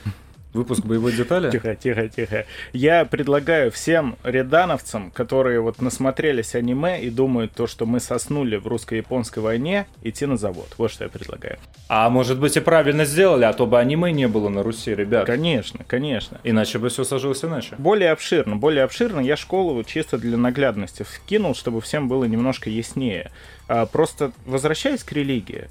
Выпуск 0.55 0.85
боевой 0.85 1.11
детали? 1.11 1.51
Тихо, 1.51 1.75
тихо, 1.75 2.07
тихо. 2.07 2.45
Я 2.71 3.03
предлагаю 3.03 3.71
всем 3.71 4.15
редановцам, 4.23 5.11
которые 5.11 5.59
вот 5.59 5.81
насмотрелись 5.81 6.55
аниме 6.55 7.01
и 7.01 7.09
думают 7.09 7.51
то, 7.51 7.67
что 7.67 7.85
мы 7.85 7.99
соснули 7.99 8.55
в 8.55 8.65
русско-японской 8.65 9.39
войне, 9.39 9.85
идти 10.01 10.25
на 10.25 10.37
завод. 10.37 10.73
Вот 10.77 10.91
что 10.91 11.03
я 11.03 11.09
предлагаю. 11.09 11.57
А 11.89 12.09
может 12.09 12.39
быть 12.39 12.55
и 12.55 12.61
правильно 12.61 13.03
сделали, 13.03 13.43
а 13.43 13.51
то 13.51 13.65
бы 13.65 13.77
аниме 13.77 14.13
не 14.13 14.29
было 14.29 14.47
на 14.47 14.63
Руси, 14.63 14.95
ребят. 14.95 15.25
Конечно, 15.25 15.81
конечно. 15.85 16.39
Иначе 16.45 16.79
бы 16.79 16.87
все 16.87 17.03
сложилось 17.03 17.43
иначе. 17.43 17.75
Более 17.77 18.11
обширно, 18.11 18.55
более 18.55 18.85
обширно 18.85 19.19
я 19.19 19.35
школу 19.35 19.83
чисто 19.83 20.17
для 20.17 20.37
наглядности 20.37 21.03
вкинул, 21.03 21.53
чтобы 21.53 21.81
всем 21.81 22.07
было 22.07 22.23
немножко 22.23 22.69
яснее. 22.69 23.29
А, 23.67 23.85
просто 23.87 24.31
возвращаясь 24.45 25.03
к 25.03 25.11
религии, 25.11 25.65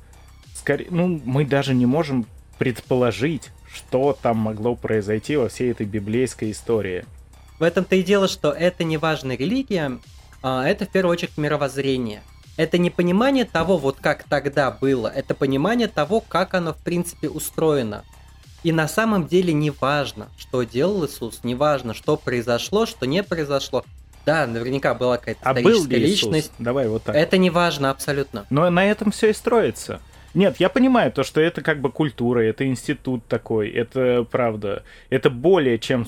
скорее, 0.55 0.89
ну, 0.91 1.23
мы 1.25 1.47
даже 1.47 1.73
не 1.73 1.87
можем 1.87 2.27
предположить, 2.59 3.51
что 3.75 4.17
там 4.21 4.39
могло 4.39 4.75
произойти 4.77 5.37
во 5.37 5.49
всей 5.49 5.73
этой 5.73 5.87
библейской 5.87 6.53
истории. 6.53 7.05
В 7.59 7.63
этом-то 7.63 7.97
и 7.97 8.03
дело, 8.03 8.29
что 8.29 8.51
это 8.51 8.85
не 8.85 8.97
важная 8.97 9.37
религия, 9.37 9.99
а 10.43 10.67
это 10.67 10.87
в 10.87 10.89
первую 10.89 11.13
очередь 11.13 11.37
мировоззрение. 11.37 12.23
Это 12.57 12.79
не 12.79 12.91
понимание 12.91 13.45
того, 13.45 13.77
вот 13.79 13.97
как 14.01 14.25
тогда 14.25 14.71
было, 14.71 15.09
это 15.09 15.35
понимание 15.35 15.89
того, 15.89 16.21
как 16.21 16.55
оно 16.55 16.73
в 16.73 16.79
принципе 16.79 17.29
устроено. 17.29 18.05
И 18.63 18.73
на 18.73 18.89
самом 18.89 19.27
деле 19.27 19.53
не 19.53 19.71
важно, 19.71 20.29
что 20.39 20.63
делал 20.63 21.05
Иисус, 21.05 21.41
не 21.43 21.55
важно, 21.55 21.95
что 21.95 22.17
произошло, 22.17 22.87
что 22.87 23.07
не 23.07 23.23
произошло. 23.23 23.85
Да, 24.25 24.47
наверняка 24.47 24.95
была 24.95 25.19
какая-то 25.19 25.41
а 25.43 25.53
историческая 25.53 25.83
был 25.83 25.91
ли 25.91 25.99
Иисус? 25.99 26.23
личность. 26.23 26.53
Давай 26.59 26.89
вот 26.89 27.03
так. 27.03 27.15
Это 27.15 27.37
не 27.37 27.51
важно 27.51 27.91
абсолютно. 27.91 28.47
Но 28.49 28.71
на 28.71 28.87
этом 28.87 29.11
все 29.11 29.31
и 29.31 29.33
строится. 29.35 30.01
Нет, 30.35 30.57
я 30.59 30.69
понимаю 30.69 31.13
то, 31.13 31.23
что 31.23 31.41
это 31.41 31.63
как 31.63 31.81
бы 31.81 31.91
культура, 31.91 32.41
это 32.41 32.67
институт 32.67 33.25
такой, 33.27 33.71
это 33.71 34.27
правда, 34.29 34.83
это 35.09 35.31
более 35.31 35.79
чем 35.79 36.07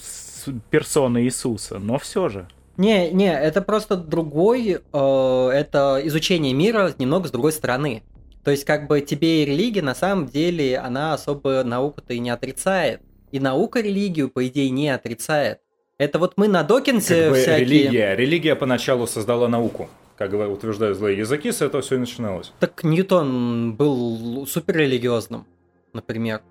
персона 0.70 1.24
Иисуса, 1.24 1.78
но 1.78 1.98
все 1.98 2.28
же. 2.28 2.48
Не, 2.76 3.10
не, 3.10 3.32
это 3.32 3.62
просто 3.62 3.96
другой, 3.96 4.80
э, 4.92 5.50
это 5.54 6.00
изучение 6.04 6.52
мира 6.52 6.92
немного 6.98 7.28
с 7.28 7.30
другой 7.30 7.52
стороны. 7.52 8.02
То 8.44 8.50
есть 8.50 8.64
как 8.64 8.86
бы 8.86 9.00
тебе 9.00 9.42
и 9.42 9.46
религия 9.46 9.82
на 9.82 9.94
самом 9.94 10.26
деле, 10.26 10.78
она 10.78 11.14
особо 11.14 11.64
науку-то 11.64 12.12
и 12.12 12.18
не 12.18 12.30
отрицает. 12.30 13.00
И 13.32 13.40
наука 13.40 13.80
религию, 13.80 14.28
по 14.28 14.46
идее, 14.46 14.70
не 14.70 14.88
отрицает. 14.88 15.60
Это 15.98 16.18
вот 16.18 16.34
мы 16.36 16.46
на 16.46 16.62
Докинсе 16.62 17.24
как 17.24 17.30
бы 17.30 17.36
всякие... 17.38 17.64
Религия. 17.64 18.14
Религия 18.14 18.54
поначалу 18.54 19.06
создала 19.06 19.48
науку 19.48 19.88
как 20.16 20.32
утверждают 20.32 20.96
злые 20.96 21.18
языки, 21.18 21.52
с 21.52 21.62
этого 21.62 21.82
все 21.82 21.96
и 21.96 21.98
начиналось. 21.98 22.52
Так 22.60 22.84
Ньютон 22.84 23.74
был 23.74 24.46
суперрелигиозным, 24.46 25.46
например. 25.92 26.42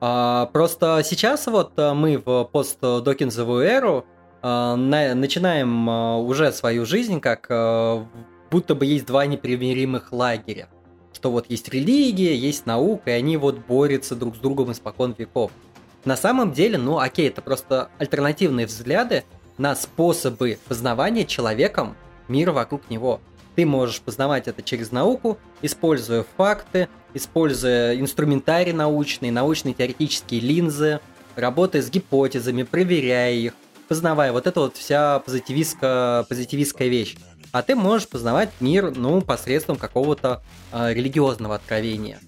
А, 0.00 0.46
просто 0.52 1.02
сейчас 1.04 1.46
вот 1.46 1.72
а, 1.76 1.94
мы 1.94 2.18
в 2.18 2.44
постдокинзовую 2.44 3.64
эру 3.64 4.06
а, 4.42 4.76
на, 4.76 5.14
начинаем 5.14 5.88
а, 5.90 6.18
уже 6.18 6.52
свою 6.52 6.86
жизнь 6.86 7.20
как 7.20 7.46
а, 7.50 8.06
будто 8.50 8.74
бы 8.74 8.86
есть 8.86 9.06
два 9.06 9.26
непримиримых 9.26 10.12
лагеря. 10.12 10.68
Что 11.12 11.30
вот 11.30 11.50
есть 11.50 11.68
религия, 11.68 12.34
есть 12.34 12.66
наука, 12.66 13.10
и 13.10 13.14
они 13.14 13.36
вот 13.36 13.58
борются 13.58 14.14
друг 14.16 14.36
с 14.36 14.38
другом 14.38 14.72
испокон 14.72 15.14
веков. 15.16 15.50
На 16.04 16.16
самом 16.16 16.52
деле, 16.52 16.78
ну 16.78 16.98
окей, 16.98 17.28
это 17.28 17.42
просто 17.42 17.90
альтернативные 17.98 18.66
взгляды 18.66 19.24
на 19.58 19.74
способы 19.74 20.58
познавания 20.66 21.26
человеком 21.26 21.94
мир 22.30 22.52
вокруг 22.52 22.88
него. 22.88 23.20
Ты 23.56 23.66
можешь 23.66 24.00
познавать 24.00 24.48
это 24.48 24.62
через 24.62 24.92
науку, 24.92 25.38
используя 25.60 26.24
факты, 26.36 26.88
используя 27.12 27.98
инструментарий 27.98 28.72
научный, 28.72 29.30
научные 29.30 29.74
теоретические 29.74 30.40
линзы, 30.40 31.00
работая 31.36 31.82
с 31.82 31.90
гипотезами, 31.90 32.62
проверяя 32.62 33.32
их, 33.32 33.54
познавая. 33.88 34.32
Вот 34.32 34.46
это 34.46 34.60
вот 34.60 34.76
вся 34.76 35.18
позитивистская, 35.18 36.22
позитивистская 36.22 36.88
вещь. 36.88 37.16
А 37.52 37.62
ты 37.62 37.74
можешь 37.74 38.08
познавать 38.08 38.50
мир, 38.60 38.92
ну, 38.96 39.20
посредством 39.20 39.76
какого-то 39.76 40.42
э, 40.72 40.94
религиозного 40.94 41.56
откровения. 41.56 42.20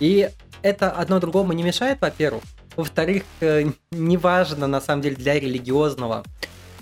И 0.00 0.30
это 0.62 0.90
одно 0.90 1.20
другому 1.20 1.52
не 1.52 1.62
мешает, 1.62 2.00
во-первых. 2.00 2.42
Во-вторых, 2.76 3.24
э, 3.40 3.70
неважно, 3.90 4.66
на 4.66 4.80
самом 4.80 5.02
деле, 5.02 5.16
для 5.16 5.38
религиозного 5.38 6.24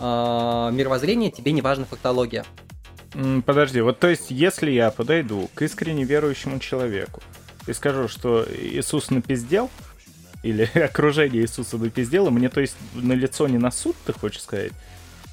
э, 0.01 0.71
мировоззрения 0.73 1.31
тебе 1.31 1.53
не 1.53 1.63
важна 1.63 1.85
фактология. 1.85 2.45
Подожди, 3.45 3.81
вот 3.81 3.99
то 3.99 4.09
есть, 4.09 4.31
если 4.31 4.71
я 4.71 4.91
подойду 4.91 5.51
к 5.55 5.63
искренне 5.63 6.05
верующему 6.05 6.59
человеку 6.61 7.21
и 7.67 7.73
скажу, 7.73 8.09
что 8.09 8.47
Иисус 8.49 9.11
напиздел, 9.11 9.69
или 10.43 10.63
окружение 10.79 11.43
Иисуса 11.43 11.77
напиздело, 11.77 12.31
мне 12.31 12.49
то 12.49 12.61
есть 12.61 12.77
на 12.95 13.13
лицо 13.13 13.47
не 13.49 13.59
на 13.59 13.71
суд, 13.71 13.97
ты 14.05 14.13
хочешь 14.13 14.43
сказать? 14.43 14.73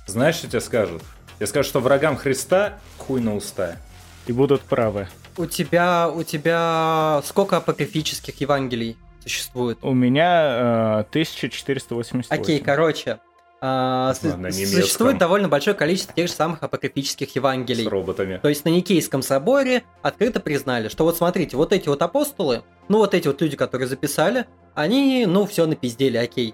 Знаешь, 0.05 0.35
что 0.35 0.47
тебе 0.47 0.61
скажут? 0.61 1.03
Я 1.39 1.47
скажу, 1.47 1.67
что 1.69 1.79
врагам 1.79 2.17
Христа 2.17 2.79
хуй 2.97 3.21
на 3.21 3.35
уста. 3.35 3.77
И 4.25 4.31
будут 4.31 4.61
правы. 4.61 5.07
У 5.37 5.45
тебя, 5.45 6.09
у 6.09 6.23
тебя 6.23 7.21
сколько 7.25 7.57
апокрифических 7.57 8.41
Евангелий 8.41 8.97
существует? 9.21 9.77
У 9.81 9.93
меня 9.93 11.01
э, 11.01 11.09
1488. 11.09 12.41
Окей, 12.41 12.59
короче, 12.59 13.19
а, 13.59 14.13
на 14.21 14.51
существует 14.51 15.17
довольно 15.17 15.47
большое 15.47 15.75
количество 15.75 16.13
тех 16.13 16.27
же 16.27 16.33
самых 16.33 16.61
апокрифических 16.61 17.35
Евангелий. 17.35 17.85
С 17.85 17.87
роботами. 17.87 18.39
То 18.41 18.49
есть 18.49 18.65
на 18.65 18.69
Никейском 18.69 19.21
соборе 19.21 19.83
открыто 20.01 20.39
признали, 20.39 20.89
что 20.89 21.03
вот 21.03 21.17
смотрите, 21.17 21.57
вот 21.57 21.73
эти 21.73 21.89
вот 21.89 22.01
апостолы, 22.01 22.63
ну 22.87 22.99
вот 22.99 23.13
эти 23.13 23.27
вот 23.27 23.41
люди, 23.41 23.57
которые 23.57 23.87
записали, 23.87 24.45
они, 24.75 25.25
ну, 25.25 25.47
все 25.47 25.65
напиздели, 25.65 26.17
окей. 26.17 26.53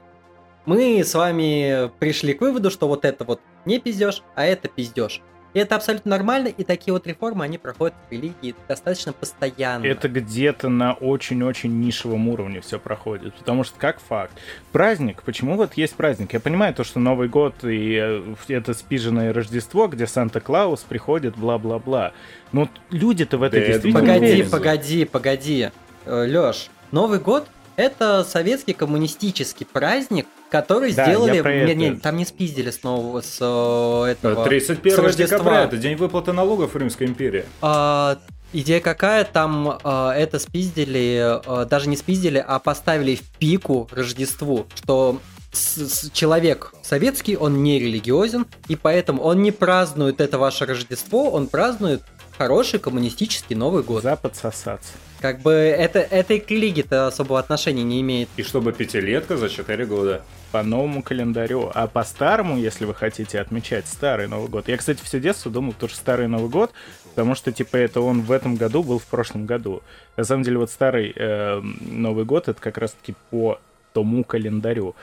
Мы 0.65 1.03
с 1.03 1.13
вами 1.13 1.91
пришли 1.99 2.33
к 2.33 2.39
выводу, 2.39 2.71
что 2.71 2.87
вот 2.87 3.03
это 3.03 3.25
вот 3.25 3.41
не 3.65 3.79
пиздешь, 3.79 4.23
а 4.35 4.45
это 4.45 4.69
пиздешь. 4.69 5.21
И 5.53 5.59
это 5.59 5.75
абсолютно 5.75 6.11
нормально, 6.11 6.47
и 6.47 6.63
такие 6.63 6.93
вот 6.93 7.05
реформы, 7.05 7.45
они 7.45 7.57
проходят 7.57 7.93
в 8.09 8.11
религии 8.11 8.55
достаточно 8.67 9.13
постоянно. 9.13 9.85
Это 9.85 10.09
где-то 10.09 10.69
на 10.69 10.93
очень-очень 10.93 11.79
нишевом 11.79 12.27
уровне 12.27 12.61
все 12.61 12.79
проходит, 12.79 13.35
потому 13.35 13.63
что 13.63 13.77
как 13.77 13.99
факт. 13.99 14.33
Праздник, 14.71 15.21
почему 15.23 15.55
вот 15.55 15.73
есть 15.75 15.95
праздник? 15.95 16.33
Я 16.33 16.39
понимаю 16.39 16.73
то, 16.73 16.83
что 16.83 16.99
Новый 16.99 17.27
год 17.27 17.55
и 17.63 17.99
э, 18.01 18.35
это 18.47 18.73
спиженное 18.73 19.31
Рождество, 19.31 19.87
где 19.87 20.07
Санта-Клаус 20.07 20.81
приходит, 20.81 21.37
бла-бла-бла. 21.37 22.13
Но 22.51 22.69
люди-то 22.89 23.37
в 23.37 23.43
это 23.43 23.59
да 23.59 23.65
действительно 23.65 23.99
Погоди, 23.99 24.43
погоди, 24.43 25.05
погоди. 25.05 25.69
Э, 26.05 26.25
Лёш, 26.25 26.69
Новый 26.91 27.19
год 27.19 27.47
это 27.75 28.23
советский 28.23 28.73
коммунистический 28.73 29.65
праздник, 29.65 30.27
который 30.49 30.93
Да, 30.93 31.05
сделали... 31.05 31.65
Не, 31.65 31.75
не, 31.75 31.95
там 31.95 32.17
не 32.17 32.25
спиздили 32.25 32.69
снова 32.71 33.21
с 33.21 33.37
э, 33.41 34.11
этого... 34.11 34.45
31 34.45 35.11
с 35.11 35.15
декабря, 35.15 35.63
это 35.63 35.77
день 35.77 35.95
выплаты 35.95 36.31
налогов 36.33 36.73
в 36.73 36.77
Римской 36.77 37.07
империи. 37.07 37.45
А, 37.61 38.19
идея 38.53 38.79
какая? 38.79 39.23
Там 39.25 39.79
а, 39.83 40.13
это 40.13 40.39
спиздили, 40.39 41.19
а, 41.45 41.65
даже 41.65 41.89
не 41.89 41.97
спиздили, 41.97 42.43
а 42.45 42.59
поставили 42.59 43.15
в 43.15 43.23
пику 43.39 43.87
Рождеству, 43.91 44.67
что 44.75 45.19
с- 45.51 45.87
с- 45.87 46.11
человек 46.11 46.73
советский, 46.83 47.35
он 47.35 47.63
не 47.63 47.79
религиозен, 47.79 48.45
и 48.67 48.75
поэтому 48.75 49.23
он 49.23 49.41
не 49.41 49.51
празднует 49.51 50.21
это 50.21 50.37
ваше 50.37 50.65
Рождество, 50.65 51.31
он 51.31 51.47
празднует 51.47 52.03
хороший 52.37 52.79
коммунистический 52.79 53.55
Новый 53.55 53.81
год. 53.83 54.03
Запад 54.03 54.35
сосаться. 54.35 54.91
Как 55.23 55.39
бы 55.39 55.53
это, 55.53 55.99
это 55.99 56.33
и 56.33 56.39
к 56.41 56.51
религии-то 56.51 57.07
особого 57.07 57.39
отношения 57.39 57.85
не 57.85 58.01
имеет. 58.01 58.27
И 58.35 58.43
чтобы 58.43 58.73
пятилетка 58.73 59.37
за 59.37 59.47
4 59.47 59.85
года. 59.85 60.21
по 60.51 60.63
новому 60.63 61.01
календарю. 61.01 61.71
А 61.73 61.87
по 61.87 62.03
старому, 62.03 62.57
если 62.57 62.83
вы 62.83 62.93
хотите 62.93 63.39
отмечать 63.39 63.87
старый 63.87 64.27
Новый 64.27 64.49
год. 64.49 64.67
Я, 64.67 64.75
кстати, 64.75 65.01
все 65.01 65.21
детство 65.21 65.49
думал, 65.49 65.75
что 65.77 65.87
старый 65.87 66.27
Новый 66.27 66.49
год, 66.49 66.73
потому 67.15 67.35
что, 67.35 67.53
типа, 67.53 67.77
это 67.77 68.01
он 68.01 68.19
в 68.19 68.33
этом 68.33 68.57
году 68.57 68.83
был 68.83 68.99
в 68.99 69.05
прошлом 69.05 69.45
году. 69.45 69.81
На 70.17 70.25
самом 70.25 70.43
деле, 70.43 70.57
вот 70.57 70.69
старый 70.69 71.13
э, 71.15 71.61
Новый 71.61 72.25
год, 72.25 72.49
это 72.49 72.59
как 72.59 72.77
раз-таки 72.77 73.15
по 73.29 73.61
тому 73.93 74.25
календарю. 74.25 74.93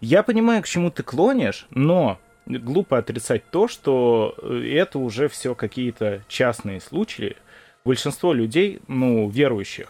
Я 0.00 0.22
понимаю, 0.22 0.62
к 0.62 0.68
чему 0.68 0.92
ты 0.92 1.02
клонишь, 1.02 1.66
но 1.70 2.20
глупо 2.46 2.98
отрицать 2.98 3.42
то, 3.50 3.66
что 3.66 4.36
э, 4.40 4.70
это 4.72 5.00
уже 5.00 5.26
все 5.26 5.56
какие-то 5.56 6.22
частные 6.28 6.80
случаи. 6.80 7.34
Большинство 7.88 8.32
людей, 8.32 8.80
ну, 8.88 9.28
верующих, 9.28 9.88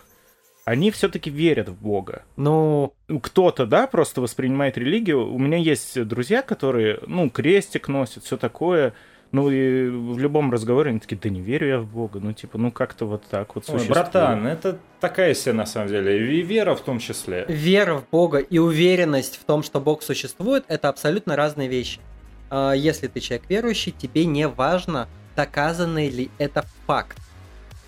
они 0.65 0.91
все-таки 0.91 1.31
верят 1.31 1.69
в 1.69 1.81
Бога. 1.81 2.25
Ну, 2.37 2.93
Кто-то, 3.23 3.67
да, 3.67 3.87
просто 3.87 4.21
воспринимает 4.21 4.77
религию. 4.77 5.33
У 5.33 5.39
меня 5.39 5.59
есть 5.59 6.03
друзья, 6.05 6.43
которые, 6.43 6.99
ну, 7.07 7.31
крестик 7.31 7.87
носят, 7.87 8.25
все 8.25 8.37
такое. 8.37 8.95
Ну, 9.31 9.49
и 9.49 9.89
в 9.89 10.19
любом 10.19 10.51
разговоре 10.51 10.91
они 10.91 10.99
такие, 10.99 11.19
да 11.23 11.29
не 11.29 11.41
верю 11.41 11.69
я 11.69 11.79
в 11.79 11.87
Бога. 11.87 12.19
Ну, 12.21 12.33
типа, 12.33 12.59
ну, 12.59 12.73
как-то 12.73 13.05
вот 13.07 13.25
так 13.31 13.55
вот 13.55 13.65
Ой, 13.69 13.79
существует. 13.79 13.91
братан, 13.91 14.47
это 14.47 14.79
такая 15.01 15.35
себе 15.35 15.53
на 15.53 15.67
самом 15.67 15.89
деле, 15.89 16.37
и 16.39 16.43
вера 16.43 16.75
в 16.75 16.81
том 16.81 16.99
числе. 16.99 17.45
вера 17.49 17.99
в 17.99 18.11
Бога 18.11 18.39
и 18.39 18.59
уверенность 18.59 19.37
в 19.41 19.45
том, 19.45 19.63
что 19.63 19.81
Бог 19.81 20.03
существует, 20.03 20.65
это 20.67 20.89
абсолютно 20.89 21.37
разные 21.37 21.69
вещи. 21.69 22.01
А, 22.51 22.73
Если 22.73 23.07
ты 23.07 23.21
человек 23.21 23.49
верующий, 23.49 23.93
тебе 23.93 24.25
не 24.25 24.49
важно, 24.49 25.09
доказанный 25.37 26.09
ли 26.09 26.31
это 26.39 26.65
факт. 26.87 27.19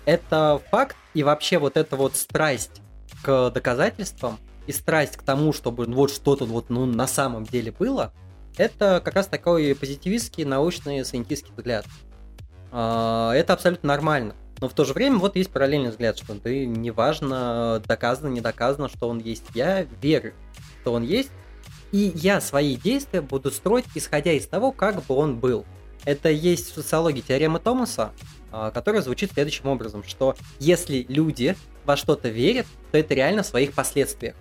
Это 0.07 0.61
факт 0.71 0.95
и 1.13 1.21
вообще 1.21 1.57
вот 1.57 1.75
эта 1.75 1.97
вот 1.97 2.15
страсть 2.15 2.81
к 3.23 3.51
доказательствам 3.51 4.39
и 4.65 4.71
страсть 4.71 5.17
к 5.17 5.21
тому, 5.21 5.51
чтобы 5.51 5.83
вот 5.83 6.11
что-то 6.11 6.45
вот 6.45 6.69
ну, 6.69 6.85
на 6.85 7.07
самом 7.07 7.43
деле 7.43 7.73
было, 7.73 8.13
это 8.55 9.01
как 9.03 9.15
раз 9.15 9.27
такой 9.27 9.75
позитивистский, 9.75 10.45
научный, 10.45 11.03
сайентистский 11.03 11.51
взгляд. 11.57 11.85
А, 12.71 13.33
Это 13.33 13.51
абсолютно 13.51 13.89
нормально. 13.89 14.33
Но 14.61 14.69
в 14.69 14.73
то 14.73 14.85
же 14.85 14.93
время 14.93 15.17
вот 15.17 15.35
есть 15.35 15.51
параллельный 15.51 15.89
взгляд, 15.89 16.17
что 16.17 16.35
ты 16.35 16.65
неважно, 16.65 17.83
доказано, 17.85 18.29
не 18.29 18.39
доказано, 18.39 18.87
что 18.87 19.09
он 19.09 19.19
есть. 19.19 19.43
Я 19.55 19.85
верю, 20.01 20.33
что 20.81 20.93
он 20.93 21.03
есть, 21.03 21.31
и 21.91 22.13
я 22.15 22.39
свои 22.39 22.77
действия 22.77 23.19
буду 23.19 23.51
строить, 23.51 23.85
исходя 23.93 24.31
из 24.31 24.47
того, 24.47 24.71
как 24.71 25.03
бы 25.03 25.15
он 25.15 25.37
был. 25.37 25.65
Это 26.05 26.29
есть 26.29 26.71
в 26.71 26.75
социологии 26.75 27.19
теорема 27.19 27.59
Томаса, 27.59 28.13
которая 28.51 29.01
звучит 29.01 29.31
следующим 29.33 29.67
образом, 29.67 30.03
что 30.03 30.35
если 30.59 31.05
люди 31.09 31.55
во 31.85 31.97
что-то 31.97 32.29
верят, 32.29 32.65
то 32.91 32.97
это 32.97 33.13
реально 33.13 33.43
в 33.43 33.45
своих 33.45 33.73
последствиях. 33.73 34.35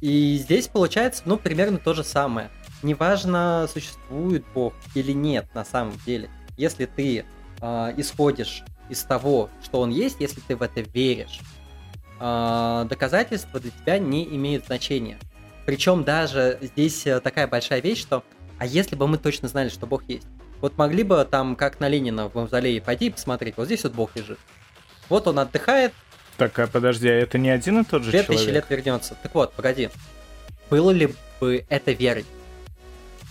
И 0.00 0.36
здесь 0.42 0.66
получается, 0.66 1.22
ну, 1.26 1.36
примерно 1.36 1.78
то 1.78 1.94
же 1.94 2.02
самое. 2.02 2.50
Неважно, 2.82 3.68
существует 3.72 4.44
Бог 4.52 4.74
или 4.94 5.12
нет 5.12 5.46
на 5.54 5.64
самом 5.64 5.94
деле. 6.04 6.28
Если 6.56 6.86
ты 6.86 7.24
а, 7.60 7.94
исходишь 7.96 8.64
из 8.88 9.04
того, 9.04 9.48
что 9.62 9.80
он 9.80 9.90
есть, 9.90 10.16
если 10.18 10.40
ты 10.40 10.56
в 10.56 10.62
это 10.62 10.80
веришь, 10.80 11.38
а, 12.18 12.84
доказательства 12.86 13.60
для 13.60 13.70
тебя 13.70 13.98
не 14.00 14.24
имеют 14.24 14.66
значения. 14.66 15.18
Причем 15.64 16.02
даже 16.02 16.58
здесь 16.60 17.06
э, 17.06 17.20
такая 17.20 17.46
большая 17.46 17.80
вещь, 17.80 18.00
что 18.00 18.24
а 18.58 18.66
если 18.66 18.96
бы 18.96 19.06
мы 19.06 19.16
точно 19.16 19.46
знали, 19.46 19.68
что 19.68 19.86
Бог 19.86 20.02
есть? 20.08 20.26
Вот 20.62 20.78
могли 20.78 21.02
бы 21.02 21.26
там, 21.28 21.56
как 21.56 21.80
на 21.80 21.88
Ленина 21.88 22.28
в 22.28 22.34
мавзолее, 22.36 22.80
пойти 22.80 23.06
и 23.06 23.10
посмотреть, 23.10 23.56
вот 23.56 23.66
здесь 23.66 23.82
вот 23.82 23.92
Бог 23.92 24.14
лежит. 24.14 24.38
Вот 25.08 25.26
он 25.26 25.40
отдыхает, 25.40 25.92
Так, 26.38 26.56
а 26.60 26.66
подожди, 26.68 27.08
а 27.08 27.14
это 27.14 27.36
не 27.36 27.50
один 27.50 27.80
и 27.80 27.84
тот 27.84 28.04
же 28.04 28.12
человек? 28.12 28.28
тысячи 28.30 28.48
лет 28.48 28.64
вернется. 28.70 29.16
Так 29.22 29.34
вот, 29.34 29.52
погоди. 29.52 29.90
Было 30.70 30.90
ли 30.92 31.14
бы 31.40 31.66
это 31.68 31.90
верой? 31.90 32.24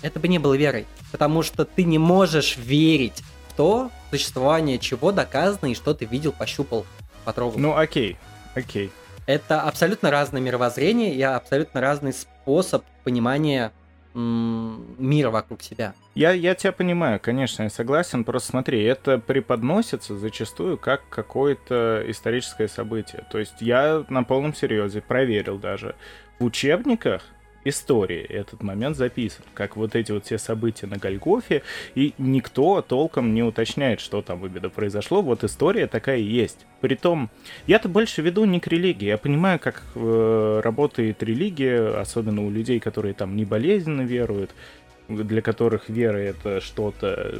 Это 0.01 0.19
бы 0.19 0.27
не 0.27 0.39
было 0.39 0.55
верой. 0.55 0.85
Потому 1.11 1.41
что 1.41 1.63
ты 1.65 1.83
не 1.85 1.97
можешь 1.97 2.57
верить 2.57 3.23
в 3.50 3.53
то, 3.55 3.89
существование 4.11 4.77
чего 4.77 5.11
доказано 5.11 5.71
и 5.71 5.75
что 5.75 5.93
ты 5.93 6.05
видел, 6.05 6.33
пощупал, 6.33 6.85
потрогал. 7.23 7.59
Ну, 7.59 7.77
окей, 7.77 8.17
окей. 8.55 8.91
Это 9.25 9.61
абсолютно 9.61 10.11
разное 10.11 10.41
мировоззрение 10.41 11.15
и 11.15 11.21
абсолютно 11.21 11.79
разный 11.79 12.11
способ 12.11 12.83
понимания 13.05 13.71
м, 14.13 14.96
мира 14.98 15.30
вокруг 15.30 15.62
себя. 15.62 15.94
Я, 16.15 16.32
я 16.32 16.56
тебя 16.56 16.72
понимаю, 16.72 17.20
конечно, 17.20 17.63
я 17.63 17.70
согласен. 17.70 18.24
Просто 18.24 18.50
смотри, 18.51 18.84
это 18.84 19.17
преподносится 19.17 20.17
зачастую 20.17 20.78
как 20.78 21.08
какое-то 21.10 22.04
историческое 22.08 22.67
событие. 22.67 23.26
То 23.32 23.39
есть 23.39 23.62
я 23.62 24.06
на 24.10 24.24
полном 24.24 24.54
серьезе 24.54 25.02
проверил 25.02 25.58
даже. 25.58 25.95
В 26.39 26.45
учебниках 26.45 27.24
истории 27.63 28.21
этот 28.21 28.63
момент 28.63 28.97
записан, 28.97 29.43
как 29.54 29.76
вот 29.76 29.95
эти 29.95 30.12
вот 30.12 30.26
все 30.26 30.38
события 30.38 30.88
на 30.88 30.97
Гольгофе, 30.97 31.63
и 31.95 32.13
никто 32.17 32.82
толком 32.82 33.34
не 33.34 33.43
уточняет, 33.43 34.00
что 34.00 34.21
там 34.21 34.45
именно 34.45 34.69
произошло. 34.69 35.21
Вот 35.21 35.43
история 35.43 35.88
такая 35.88 36.17
и 36.17 36.24
есть. 36.24 36.65
Притом, 36.80 37.30
я-то 37.67 37.89
больше 37.89 38.21
веду 38.21 38.45
не 38.45 38.60
к 38.60 38.67
религии. 38.67 39.06
Я 39.06 39.17
понимаю, 39.17 39.60
как 39.60 39.84
э, 39.95 40.62
работает 40.63 41.21
религия, 41.21 42.00
особенно 42.00 42.45
у 42.45 42.50
людей, 42.50 42.80
которые 42.80 43.13
там 43.13 43.36
не 43.36 43.45
болезненно 43.45 44.02
веруют, 44.02 44.52
для 45.08 45.41
которых 45.41 45.89
вера 45.89 46.17
это 46.17 46.62
что-то 46.62 47.39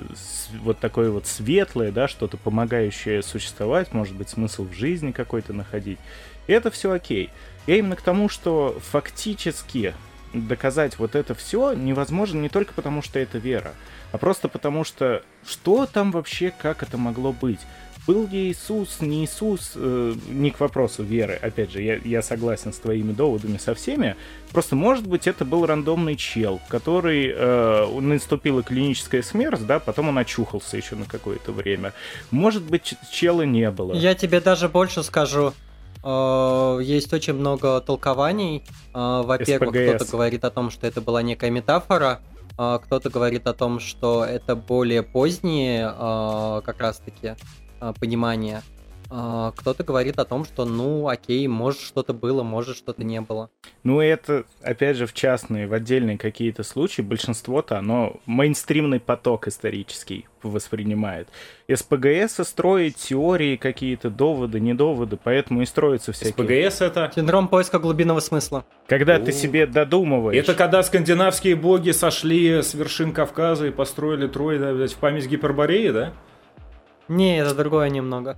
вот 0.62 0.80
такое 0.80 1.10
вот 1.10 1.26
светлое, 1.26 1.92
да, 1.92 2.08
что-то 2.08 2.38
помогающее 2.38 3.22
существовать, 3.24 3.94
может 3.94 4.16
быть, 4.16 4.30
смысл 4.30 4.66
в 4.66 4.74
жизни 4.74 5.12
какой-то 5.12 5.54
находить. 5.54 6.00
И 6.48 6.54
это 6.54 6.70
все 6.72 6.92
окей. 6.92 7.30
Я 7.68 7.78
именно 7.78 7.96
к 7.96 8.02
тому, 8.02 8.28
что 8.28 8.78
фактически 8.82 9.94
доказать 10.34 10.98
вот 11.00 11.15
это 11.15 11.34
все 11.36 11.74
невозможно 11.74 12.39
не 12.39 12.50
только 12.50 12.74
потому, 12.74 13.02
что 13.02 13.20
это 13.20 13.38
вера, 13.38 13.74
а 14.12 14.17
просто 14.17 14.48
потому, 14.48 14.84
что 14.84 15.24
что 15.46 15.86
там 15.86 16.12
вообще, 16.12 16.54
как 16.58 16.84
это 16.84 16.98
могло 16.98 17.32
быть? 17.34 17.60
Был 18.08 18.28
ли 18.28 18.50
Иисус, 18.50 19.00
не 19.00 19.24
Иисус, 19.26 19.74
э, 19.76 20.15
не 20.28 20.50
к 20.50 20.60
вопросу 20.60 21.04
веры, 21.04 21.38
опять 21.39 21.72
же, 21.72 21.84
я, 21.84 21.98
я 21.98 22.24
согласен 22.24 22.74
с 22.74 22.78
твоими 22.78 23.12
доводами 23.12 23.58
со 23.58 23.76
всеми, 23.76 24.15
просто, 24.52 24.76
может 24.76 25.06
быть, 25.06 25.28
это 25.28 25.46
был 25.46 25.67
рандомный 25.67 26.15
чел, 26.15 26.60
который, 26.67 27.32
э, 27.32 28.00
наступила 28.00 28.63
клиническая 28.63 29.22
смерть, 29.22 29.65
да, 29.67 29.80
потом 29.80 30.10
он 30.10 30.17
очухался 30.17 30.78
еще 30.78 30.96
на 30.96 31.06
какое-то 31.06 31.52
время. 31.52 31.94
Может 32.32 32.63
быть, 32.63 32.96
чела 33.12 33.44
не 33.44 33.70
было. 33.70 33.94
Я 33.94 34.15
тебе 34.15 34.41
даже 34.41 34.67
больше 34.67 35.04
скажу. 35.04 35.54
Э, 36.04 36.80
Есть 36.82 37.14
очень 37.14 37.34
много 37.34 37.80
толкований. 37.82 38.64
Э, 38.94 39.22
Во-первых, 39.24 39.70
кто-то 39.98 40.12
говорит 40.12 40.44
о 40.46 40.50
том, 40.50 40.70
что 40.72 40.88
это 40.88 41.02
была 41.02 41.22
некая 41.22 41.50
метафора. 41.52 42.20
э, 42.58 42.80
Кто-то 42.84 43.10
говорит 43.10 43.48
о 43.48 43.54
том, 43.54 43.80
что 43.80 44.26
это 44.26 44.56
более 44.56 45.04
поздние 45.04 45.88
как 46.66 46.80
раз-таки 46.80 47.36
понимания. 48.00 48.62
Э, 49.12 49.52
Кто-то 49.56 49.84
говорит 49.84 50.17
о 50.19 50.26
том, 50.26 50.45
что 50.45 50.63
ну 50.63 51.08
окей, 51.08 51.45
может 51.47 51.82
что-то 51.82 52.13
было, 52.13 52.43
может 52.43 52.78
что-то 52.78 53.04
не 53.04 53.19
было. 53.19 53.50
Ну, 53.84 54.00
это, 54.00 54.45
опять 54.63 54.95
же, 54.95 55.06
в 55.06 55.13
частные, 55.13 55.67
в 55.67 55.74
отдельные 55.74 56.17
какие-то 56.17 56.63
случаи, 56.63 57.02
большинство-то, 57.02 57.78
оно 57.78 58.17
мейнстримный 58.26 59.00
поток 59.00 59.47
исторический 59.47 60.28
воспринимает. 60.41 61.28
СПГС 61.71 62.47
строит 62.47 62.95
теории 62.95 63.58
какие-то, 63.58 64.10
доводы, 64.10 64.60
недоводы, 64.60 65.17
поэтому 65.21 65.62
и 65.62 65.65
строятся 65.65 66.13
всякие. 66.13 66.69
СПГС 66.69 66.82
это... 66.82 67.12
Синдром 67.13 67.47
поиска 67.47 67.80
глубинного 67.80 68.21
смысла. 68.21 68.65
Когда 68.88 69.19
ты 69.19 69.32
себе 69.32 69.67
додумываешь. 69.67 70.41
Это 70.41 70.56
когда 70.56 70.82
скандинавские 70.84 71.56
боги 71.56 71.91
сошли 71.91 72.62
с 72.62 72.74
вершин 72.74 73.12
Кавказа 73.12 73.67
и 73.67 73.71
построили 73.71 74.28
Трой, 74.28 74.58
да, 74.58 74.74
в 74.74 74.95
память 74.95 75.28
Гипербореи, 75.28 75.89
да? 75.89 76.13
Не, 77.08 77.39
это 77.39 77.54
другое 77.54 77.89
немного. 77.89 78.38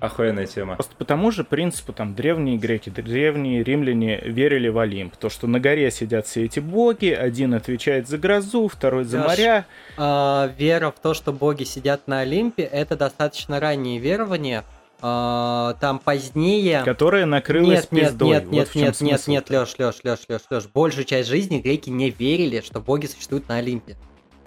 Охуенная 0.00 0.46
тема. 0.46 0.76
Просто 0.76 0.96
по 0.96 1.04
тому 1.04 1.30
же 1.30 1.44
принципу 1.44 1.92
там 1.92 2.14
древние 2.14 2.56
греки, 2.56 2.88
древние 2.88 3.62
римляне 3.62 4.18
верили 4.24 4.68
в 4.68 4.78
Олимп. 4.78 5.14
То, 5.16 5.28
что 5.28 5.46
на 5.46 5.60
горе 5.60 5.90
сидят 5.90 6.26
все 6.26 6.44
эти 6.46 6.58
боги, 6.58 7.08
один 7.10 7.52
отвечает 7.52 8.08
за 8.08 8.16
грозу, 8.16 8.68
второй 8.68 9.04
за 9.04 9.18
Лёш, 9.18 9.26
моря. 9.26 9.66
А, 9.98 10.50
вера 10.56 10.90
в 10.90 10.98
то, 11.00 11.12
что 11.12 11.32
боги 11.32 11.64
сидят 11.64 12.08
на 12.08 12.20
Олимпе, 12.20 12.62
это 12.62 12.96
достаточно 12.96 13.60
раннее 13.60 13.98
верование. 13.98 14.64
А, 15.02 15.74
там 15.80 15.98
позднее... 15.98 16.82
Которая 16.84 17.26
накрылась 17.26 17.90
Нет, 17.90 17.92
нет, 17.92 18.08
пиздой. 18.08 18.28
нет, 18.28 18.44
Вот 18.44 18.52
нет, 18.52 18.68
в 18.68 18.72
чем 18.72 18.82
нет, 18.82 19.00
нет, 19.00 19.26
нет, 19.26 19.50
Леш, 19.50 19.74
Леш, 19.78 19.96
Леш, 20.02 20.20
Леш, 20.28 20.42
Леш. 20.50 20.66
Большую 20.66 21.04
часть 21.04 21.28
жизни 21.28 21.60
греки 21.60 21.90
не 21.90 22.10
верили, 22.10 22.60
что 22.60 22.80
боги 22.80 23.06
существуют 23.06 23.48
на 23.48 23.56
Олимпе. 23.56 23.96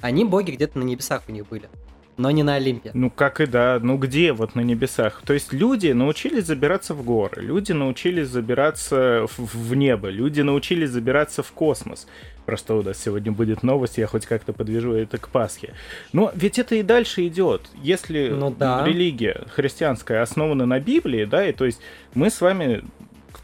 Они 0.01 0.25
боги 0.25 0.51
где-то 0.51 0.79
на 0.79 0.83
небесах 0.83 1.23
у 1.27 1.31
них 1.31 1.47
были, 1.47 1.69
но 2.17 2.29
не 2.31 2.43
на 2.43 2.55
Олимпе. 2.55 2.91
Ну, 2.93 3.09
как 3.09 3.41
и 3.41 3.45
да. 3.45 3.79
Ну, 3.81 3.97
где 3.97 4.33
вот 4.33 4.55
на 4.55 4.61
небесах? 4.61 5.21
То 5.25 5.33
есть 5.33 5.51
люди 5.53 5.87
научились 5.87 6.45
забираться 6.45 6.93
в 6.93 7.03
горы, 7.03 7.41
люди 7.41 7.71
научились 7.71 8.27
забираться 8.27 9.25
в, 9.37 9.75
небо, 9.75 10.09
люди 10.09 10.41
научились 10.41 10.89
забираться 10.91 11.41
в 11.43 11.51
космос. 11.51 12.07
Просто 12.45 12.75
у 12.75 12.83
нас 12.83 12.97
сегодня 13.01 13.31
будет 13.31 13.63
новость, 13.63 13.97
я 13.97 14.05
хоть 14.05 14.25
как-то 14.25 14.51
подвяжу 14.53 14.91
это 14.93 15.17
к 15.17 15.29
Пасхе. 15.29 15.73
Но 16.11 16.31
ведь 16.35 16.59
это 16.59 16.75
и 16.75 16.83
дальше 16.83 17.25
идет. 17.27 17.61
Если 17.81 18.27
Ну 18.29 18.51
да. 18.51 18.83
религия 18.85 19.45
христианская 19.55 20.21
основана 20.21 20.65
на 20.65 20.79
Библии, 20.79 21.25
да, 21.25 21.47
и 21.47 21.53
то 21.53 21.65
есть 21.65 21.79
мы 22.13 22.29
с 22.29 22.41
вами 22.41 22.83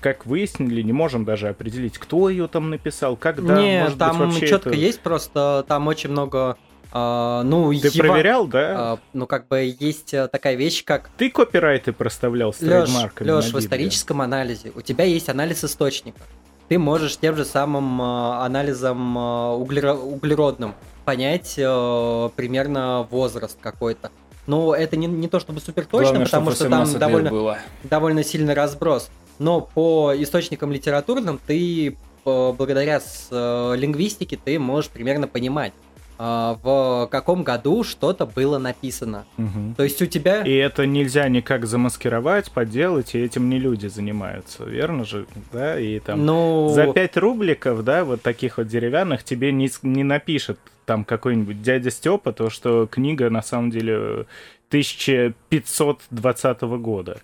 как 0.01 0.25
выяснили, 0.25 0.81
не 0.81 0.93
можем 0.93 1.25
даже 1.25 1.49
определить, 1.49 1.97
кто 1.97 2.29
ее 2.29 2.47
там 2.47 2.69
написал, 2.69 3.17
когда, 3.17 3.59
Не, 3.61 3.83
может 3.83 3.97
там 3.97 4.17
быть, 4.19 4.27
вообще 4.27 4.47
четко 4.47 4.69
это- 4.69 4.77
есть, 4.77 4.99
просто 5.01 5.65
там 5.67 5.87
очень 5.87 6.09
много... 6.11 6.57
а, 6.91 7.43
ну, 7.43 7.69
Ты 7.71 7.87
ева- 7.87 7.99
проверял, 8.07 8.47
да? 8.47 8.73
а, 8.93 8.99
ну, 9.13 9.27
как 9.27 9.47
бы 9.47 9.75
есть 9.79 10.13
э, 10.13 10.27
такая 10.27 10.55
вещь, 10.55 10.83
как 10.83 11.09
Ты 11.17 11.29
копирайты 11.29 11.93
проставлял 11.93 12.51
с 12.53 12.61
Леш, 12.61 12.85
трейдмарками 12.89 13.29
Леш, 13.29 13.53
в 13.53 13.59
историческом 13.59 14.21
анализе 14.21 14.71
у 14.75 14.81
тебя 14.81 15.03
есть 15.05 15.29
анализ 15.29 15.63
источника. 15.63 16.19
Ты 16.67 16.77
можешь 16.79 17.17
тем 17.17 17.35
же 17.35 17.45
самым 17.45 18.01
э, 18.01 18.43
анализом 18.43 19.17
э, 19.17 19.21
углеро- 19.21 19.99
углеродным 20.01 20.73
понять 21.05 21.55
э, 21.57 22.29
примерно 22.35 23.07
возраст 23.11 23.57
какой-то. 23.61 24.11
Но 24.47 24.73
это 24.73 24.95
не, 24.97 25.05
не 25.05 25.27
то 25.27 25.39
чтобы 25.39 25.61
супер 25.61 25.85
точно, 25.85 26.05
Главное, 26.13 26.25
потому 26.25 26.51
что 26.51 26.69
там 26.69 26.81
18 26.81 26.93
лет 26.93 26.99
довольно, 26.99 27.29
было. 27.29 27.57
довольно 27.83 28.23
сильный 28.23 28.55
разброс. 28.55 29.09
Но 29.37 29.61
по 29.61 30.11
источникам 30.17 30.71
литературным 30.71 31.39
ты 31.45 31.95
благодаря 32.25 32.99
с, 32.99 33.27
э, 33.31 33.75
лингвистике 33.77 34.37
ты 34.43 34.59
можешь 34.59 34.89
примерно 34.89 35.27
понимать, 35.27 35.73
в 36.19 37.07
каком 37.09 37.43
году 37.43 37.85
что-то 37.85 38.25
было 38.25 38.57
написано. 38.57 39.25
Мгм. 39.37 39.75
То 39.75 39.83
есть 39.83 40.01
у 40.01 40.05
тебя... 40.05 40.43
И 40.43 40.53
это 40.53 40.85
нельзя 40.85 41.29
никак 41.29 41.65
замаскировать, 41.65 42.51
подделать, 42.51 43.15
и 43.15 43.19
этим 43.19 43.49
не 43.49 43.57
люди 43.57 43.87
занимаются, 43.87 44.65
верно 44.65 45.05
же? 45.05 45.25
Да, 45.53 45.79
и 45.79 45.99
там 45.99 46.25
ну, 46.25 46.69
за 46.73 46.91
5 46.91 47.17
рубликов, 47.17 47.85
да, 47.85 48.03
вот 48.03 48.21
таких 48.21 48.57
вот 48.57 48.67
деревянных, 48.67 49.23
тебе 49.23 49.53
не, 49.53 49.69
не 49.81 50.03
напишет 50.03 50.59
там 50.85 51.05
какой-нибудь 51.05 51.61
дядя 51.61 51.89
Степа, 51.89 52.33
то, 52.33 52.49
что 52.49 52.85
книга 52.85 53.29
на 53.29 53.41
самом 53.41 53.71
деле 53.71 54.25
1520 54.69 56.61
года. 56.61 57.21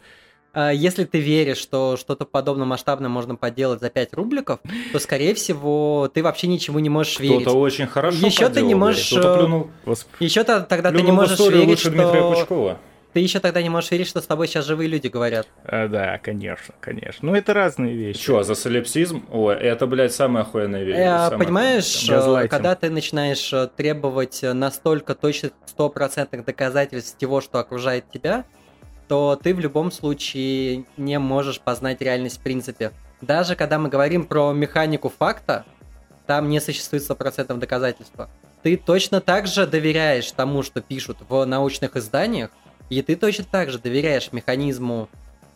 А, 0.55 0.71
Если 0.71 1.03
ты 1.03 1.19
веришь, 1.19 1.57
что 1.57 1.97
что-то 1.97 2.25
подобное 2.25 2.65
масштабное 2.65 3.09
можно 3.09 3.35
поделать 3.35 3.81
за 3.81 3.89
5 3.89 4.13
рубликов, 4.13 4.59
то, 4.93 4.99
скорее 4.99 5.35
всего, 5.35 6.09
ты 6.13 6.23
вообще 6.23 6.47
ничего 6.47 6.79
не 6.79 6.89
можешь 6.89 7.19
верить. 7.19 7.41
Кто-то 7.41 7.59
очень 7.59 7.87
хорошо 7.87 8.25
Ещё 8.25 8.49
ты 8.49 8.61
не 8.61 8.73
можешь, 8.73 9.11
э, 9.11 9.37
плюнул, 9.37 9.69
Восп- 9.85 10.05
Еще 10.19 10.43
тогда 10.45 10.89
ты 10.91 10.95
не 10.97 11.03
плюнул 11.03 11.15
можешь 11.15 11.39
верить, 11.39 11.67
лучше 11.67 11.89
Дмитрия 11.89 12.21
что... 12.21 12.31
Пучкова. 12.31 12.79
Ты 13.11 13.21
еще 13.21 13.39
тогда 13.39 13.61
не 13.61 13.69
можешь 13.69 13.91
верить, 13.91 14.07
что 14.07 14.19
с 14.19 14.25
тобой 14.25 14.47
сейчас 14.47 14.65
живые 14.65 14.89
люди 14.89 15.07
говорят. 15.07 15.47
А, 15.63 15.87
да, 15.87 16.17
конечно, 16.17 16.73
конечно. 16.81 17.29
Ну, 17.29 17.33
это 17.33 17.53
разные 17.53 17.95
вещи. 17.95 18.19
Че, 18.19 18.43
за 18.43 18.55
солипсизм? 18.55 19.23
Ой, 19.31 19.55
это, 19.55 19.87
блядь, 19.87 20.13
самая 20.13 20.43
охуенная 20.43 20.83
вещь. 20.83 20.97
Э, 20.97 21.29
самая 21.29 21.39
Понимаешь, 21.39 22.09
охуенная. 22.09 22.43
Э, 22.43 22.47
когда 22.49 22.75
ты 22.75 22.89
начинаешь 22.89 23.53
э, 23.53 23.69
требовать 23.73 24.43
э, 24.43 24.51
настолько 24.51 25.15
точных 25.15 25.53
стопроцентных 25.65 26.43
доказательств 26.43 27.17
всего, 27.17 27.39
что 27.39 27.59
окружает 27.59 28.03
тебя, 28.11 28.43
то 29.07 29.39
ты 29.41 29.53
в 29.53 29.59
любом 29.59 29.91
случае 29.91 30.85
не 30.97 31.19
можешь 31.19 31.59
познать 31.59 32.01
реальность 32.01 32.37
в 32.37 32.41
принципе. 32.41 32.91
Даже 33.21 33.55
когда 33.55 33.79
мы 33.79 33.89
говорим 33.89 34.25
про 34.25 34.51
механику 34.51 35.09
факта, 35.09 35.65
там 36.25 36.49
не 36.49 36.59
существует 36.59 37.03
стопроцентного 37.03 37.59
доказательства. 37.59 38.29
Ты 38.63 38.77
точно 38.77 39.21
так 39.21 39.47
же 39.47 39.67
доверяешь 39.67 40.31
тому, 40.31 40.63
что 40.63 40.81
пишут 40.81 41.17
в 41.29 41.45
научных 41.45 41.95
изданиях, 41.95 42.49
и 42.89 43.01
ты 43.01 43.15
точно 43.15 43.45
так 43.45 43.69
же 43.69 43.79
доверяешь 43.79 44.31
механизму 44.31 45.07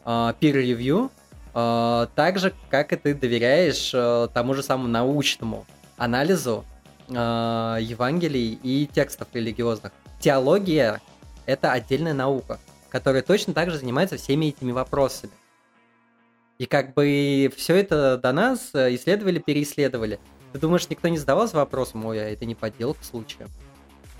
э, 0.06 0.10
peer 0.40 0.54
review, 0.54 1.10
э, 1.54 2.08
так 2.16 2.40
же, 2.40 2.54
как 2.70 2.94
и 2.94 2.96
ты 2.96 3.16
доверяешь 3.16 3.92
э, 3.94 4.28
тому 4.34 4.54
же 4.54 4.62
самому 4.62 4.88
научному 4.88 5.66
анализу 5.98 6.66
э, 7.08 7.14
Евангелий 7.14 8.60
и 8.62 8.88
текстов 8.88 9.28
религиозных. 9.34 9.92
Теология— 10.20 11.02
это 11.46 11.72
отдельная 11.72 12.14
наука, 12.14 12.60
которая 12.90 13.22
точно 13.22 13.54
так 13.54 13.72
же 13.72 13.78
занимается 13.78 14.18
всеми 14.18 14.48
этими 14.48 14.72
вопросами. 14.72 15.34
И 16.58 16.66
как 16.66 16.94
бы 16.94 17.52
все 17.56 17.76
это 17.76 18.18
до 18.18 18.34
нас 18.34 18.72
э, 18.74 18.94
исследовали, 18.96 19.40
переисследовали. 19.40 20.20
Ты 20.52 20.60
думаешь, 20.60 20.90
никто 20.90 21.08
не 21.08 21.18
задавался 21.18 21.56
вопросом, 21.56 22.06
ой, 22.06 22.20
а 22.20 22.30
это 22.30 22.46
не 22.46 22.56
подделка 22.56 23.04
случая? 23.04 23.48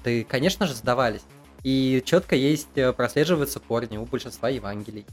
Ты, 0.04 0.24
конечно 0.24 0.66
же, 0.66 0.74
задавались. 0.74 1.24
И 1.64 2.02
четко 2.06 2.36
есть, 2.36 2.70
э, 2.76 2.94
прослеживаются 2.94 3.60
корни 3.60 3.98
у 3.98 4.06
большинства 4.06 4.48
Евангелий. 4.48 5.06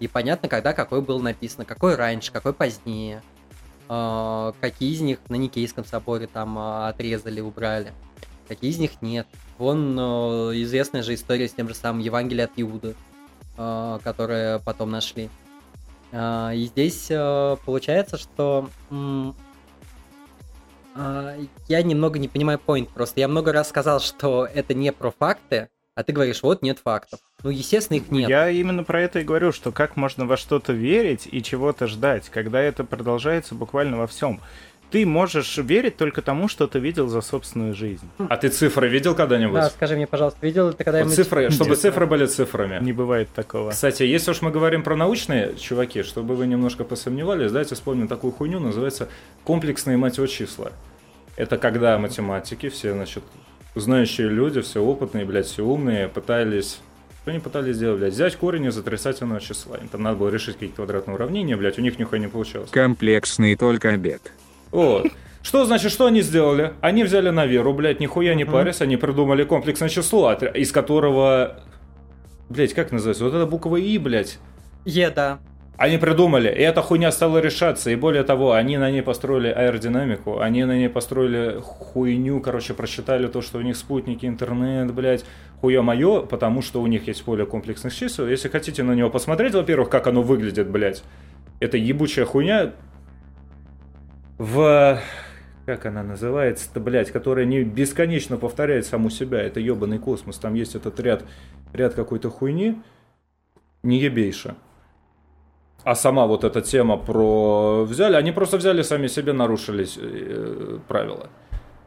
И 0.00 0.08
понятно, 0.08 0.48
когда 0.48 0.72
какой 0.72 1.00
был 1.00 1.20
написан, 1.20 1.64
какой 1.64 1.94
раньше, 1.94 2.32
какой 2.32 2.52
позднее. 2.52 3.22
э, 3.88 4.52
какие 4.60 4.92
из 4.94 5.00
них 5.00 5.18
на 5.28 5.36
Никейском 5.36 5.84
соборе 5.84 6.26
там 6.26 6.58
э, 6.58 6.88
отрезали, 6.88 7.40
убрали. 7.40 7.92
Какие 8.48 8.70
из 8.70 8.78
них 8.78 9.02
нет. 9.02 9.26
Вон 9.58 9.98
э, 9.98 10.02
известная 10.62 11.02
же 11.02 11.14
история 11.14 11.48
с 11.48 11.52
тем 11.52 11.68
же 11.68 11.74
самым 11.74 12.00
Евангелием 12.00 12.44
от 12.44 12.52
Иуды, 12.56 12.94
э, 13.56 13.98
которое 14.02 14.58
потом 14.60 14.90
нашли. 14.90 15.30
А, 16.12 16.52
И 16.52 16.64
здесь 16.64 17.06
э, 17.10 17.56
получается, 17.64 18.18
что 18.18 18.68
я 21.66 21.82
немного 21.82 22.20
не 22.20 22.28
понимаю 22.28 22.60
point 22.64 22.88
просто. 22.94 23.18
Я 23.18 23.26
много 23.26 23.52
раз 23.52 23.68
сказал, 23.68 23.98
что 23.98 24.46
это 24.46 24.74
не 24.74 24.92
про 24.92 25.10
факты, 25.10 25.68
а 25.96 26.02
ты 26.02 26.12
говоришь, 26.12 26.42
вот 26.42 26.62
нет 26.62 26.78
фактов. 26.78 27.20
Ну, 27.42 27.50
естественно, 27.50 27.98
их 27.98 28.10
нет. 28.10 28.28
Я 28.28 28.50
именно 28.50 28.82
про 28.82 29.00
это 29.00 29.20
и 29.20 29.24
говорю, 29.24 29.52
что 29.52 29.70
как 29.70 29.96
можно 29.96 30.26
во 30.26 30.36
что-то 30.36 30.72
верить 30.72 31.28
и 31.30 31.42
чего-то 31.42 31.86
ждать, 31.86 32.28
когда 32.30 32.60
это 32.60 32.84
продолжается 32.84 33.54
буквально 33.54 33.98
во 33.98 34.06
всем. 34.06 34.40
Ты 34.90 35.06
можешь 35.06 35.58
верить 35.58 35.96
только 35.96 36.22
тому, 36.22 36.46
что 36.46 36.66
ты 36.66 36.78
видел 36.78 37.08
за 37.08 37.20
собственную 37.20 37.74
жизнь. 37.74 38.08
А 38.18 38.36
ты 38.36 38.48
цифры 38.48 38.88
видел 38.88 39.14
когда-нибудь? 39.14 39.54
Да, 39.54 39.70
скажи 39.70 39.96
мне, 39.96 40.06
пожалуйста, 40.06 40.38
видел 40.42 40.70
ты 40.70 40.76
Вот 40.76 40.84
когда-нибудь... 40.84 41.14
цифры, 41.14 41.50
чтобы 41.50 41.70
Нет. 41.70 41.80
цифры 41.80 42.06
были 42.06 42.26
цифрами. 42.26 42.78
Не 42.84 42.92
бывает 42.92 43.28
такого. 43.34 43.70
Кстати, 43.70 44.04
если 44.04 44.30
уж 44.30 44.42
мы 44.42 44.50
говорим 44.50 44.82
про 44.82 44.94
научные 44.94 45.56
чуваки, 45.56 46.02
чтобы 46.02 46.36
вы 46.36 46.46
немножко 46.46 46.84
посомневались, 46.84 47.50
давайте 47.50 47.74
вспомним 47.74 48.06
такую 48.06 48.32
хуйню, 48.32 48.60
называется 48.60 49.08
комплексные 49.42 49.96
мать 49.96 50.18
его 50.18 50.26
числа. 50.26 50.70
Это 51.36 51.58
когда 51.58 51.98
математики, 51.98 52.68
все, 52.68 52.92
значит, 52.92 53.24
знающие 53.74 54.28
люди, 54.28 54.60
все 54.60 54.80
опытные, 54.80 55.24
блядь, 55.24 55.46
все 55.46 55.64
умные, 55.64 56.08
пытались... 56.08 56.78
Что 57.22 57.30
они 57.30 57.40
пытались 57.40 57.76
сделать, 57.76 57.98
блядь? 57.98 58.12
Взять 58.12 58.36
корень 58.36 58.66
из 58.66 58.76
отрицательного 58.76 59.40
числа. 59.40 59.78
Им 59.78 59.88
там 59.88 60.02
надо 60.02 60.18
было 60.18 60.28
решить 60.28 60.54
какие-то 60.54 60.76
квадратные 60.76 61.14
уравнения, 61.14 61.56
блядь, 61.56 61.78
у 61.78 61.82
них 61.82 61.98
нихуя 61.98 62.20
не 62.20 62.28
получалось. 62.28 62.70
Комплексный 62.70 63.56
только 63.56 63.88
обед. 63.88 64.30
Вот. 64.74 65.06
Что 65.42 65.64
значит, 65.64 65.92
что 65.92 66.06
они 66.06 66.22
сделали? 66.22 66.72
Они 66.80 67.04
взяли 67.04 67.30
на 67.30 67.46
веру, 67.46 67.72
блядь, 67.74 68.00
нихуя 68.00 68.34
не 68.34 68.44
парясь, 68.44 68.80
они 68.80 68.96
придумали 68.96 69.44
комплексное 69.44 69.88
число, 69.88 70.32
из 70.32 70.72
которого... 70.72 71.60
Блядь, 72.48 72.74
как 72.74 72.90
называется? 72.92 73.24
Вот 73.24 73.34
эта 73.34 73.46
буква 73.46 73.76
И, 73.76 73.96
блядь. 73.98 74.38
Е, 74.84 75.10
да. 75.10 75.38
Они 75.76 75.98
придумали, 75.98 76.48
и 76.48 76.60
эта 76.60 76.82
хуйня 76.82 77.10
стала 77.10 77.38
решаться, 77.38 77.90
и 77.90 77.96
более 77.96 78.22
того, 78.22 78.52
они 78.52 78.78
на 78.78 78.90
ней 78.92 79.02
построили 79.02 79.48
аэродинамику, 79.48 80.38
они 80.38 80.64
на 80.64 80.76
ней 80.76 80.88
построили 80.88 81.58
хуйню, 81.60 82.40
короче, 82.40 82.74
просчитали 82.74 83.26
то, 83.26 83.42
что 83.42 83.58
у 83.58 83.60
них 83.60 83.76
спутники, 83.76 84.24
интернет, 84.24 84.94
блядь, 84.94 85.24
хуя 85.60 85.82
мое, 85.82 86.22
потому 86.22 86.62
что 86.62 86.80
у 86.80 86.86
них 86.86 87.08
есть 87.08 87.24
поле 87.24 87.44
комплексных 87.44 87.92
чисел. 87.92 88.28
Если 88.28 88.48
хотите 88.48 88.84
на 88.84 88.92
него 88.92 89.10
посмотреть, 89.10 89.54
во-первых, 89.54 89.90
как 89.90 90.06
оно 90.06 90.22
выглядит, 90.22 90.68
блядь, 90.68 91.02
это 91.58 91.76
ебучая 91.76 92.24
хуйня 92.24 92.72
в... 94.38 95.00
Как 95.66 95.86
она 95.86 96.02
называется-то, 96.02 96.78
блядь, 96.78 97.10
которая 97.10 97.46
не 97.46 97.62
бесконечно 97.64 98.36
повторяет 98.36 98.84
саму 98.84 99.08
себя. 99.08 99.40
Это 99.40 99.60
ебаный 99.60 99.98
космос. 99.98 100.38
Там 100.38 100.52
есть 100.54 100.74
этот 100.74 101.00
ряд, 101.00 101.24
ряд 101.72 101.94
какой-то 101.94 102.28
хуйни. 102.30 102.82
Не 103.82 103.98
ебейша. 103.98 104.56
А 105.84 105.94
сама 105.94 106.26
вот 106.26 106.44
эта 106.44 106.60
тема 106.60 106.96
про 106.96 107.84
взяли, 107.84 108.16
они 108.16 108.32
просто 108.32 108.56
взяли 108.56 108.82
сами 108.82 109.06
себе, 109.06 109.32
нарушились 109.32 109.98
э, 110.00 110.78
правила. 110.88 111.28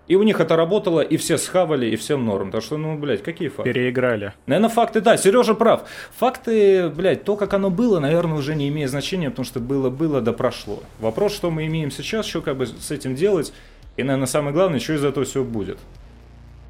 И 0.07 0.15
у 0.15 0.23
них 0.23 0.39
это 0.39 0.55
работало, 0.55 1.01
и 1.01 1.17
все 1.17 1.37
схавали, 1.37 1.87
и 1.87 1.97
всем 1.97 2.25
норм. 2.25 2.49
Так 2.49 2.63
что, 2.63 2.77
ну, 2.77 2.97
блядь, 2.97 3.23
какие 3.23 3.49
факты? 3.49 3.73
Переиграли. 3.73 4.33
Наверное, 4.45 4.69
факты, 4.69 5.01
да, 5.01 5.17
Сережа 5.17 5.53
прав. 5.53 5.81
Факты, 6.17 6.89
блядь, 6.89 7.25
то, 7.25 7.35
как 7.35 7.53
оно 7.53 7.69
было, 7.69 7.99
наверное, 7.99 8.37
уже 8.37 8.55
не 8.55 8.69
имеет 8.69 8.89
значения, 8.89 9.29
потому 9.29 9.45
что 9.45 9.59
было-было, 9.59 10.21
да 10.21 10.31
прошло. 10.31 10.81
Вопрос, 10.99 11.33
что 11.35 11.51
мы 11.51 11.65
имеем 11.65 11.91
сейчас, 11.91 12.25
что 12.25 12.41
как 12.41 12.55
бы 12.55 12.67
с 12.67 12.89
этим 12.89 13.15
делать, 13.15 13.51
и, 13.97 14.03
наверное, 14.03 14.27
самое 14.27 14.53
главное, 14.53 14.79
что 14.79 14.93
из 14.93 15.03
этого 15.03 15.25
всего 15.25 15.43
будет. 15.43 15.77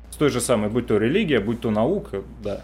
С 0.10 0.16
той 0.16 0.30
же 0.30 0.42
самой, 0.42 0.70
будь 0.70 0.88
то 0.88 0.98
религия, 0.98 1.40
будь 1.40 1.62
то 1.62 1.70
наука, 1.70 2.24
да. 2.44 2.64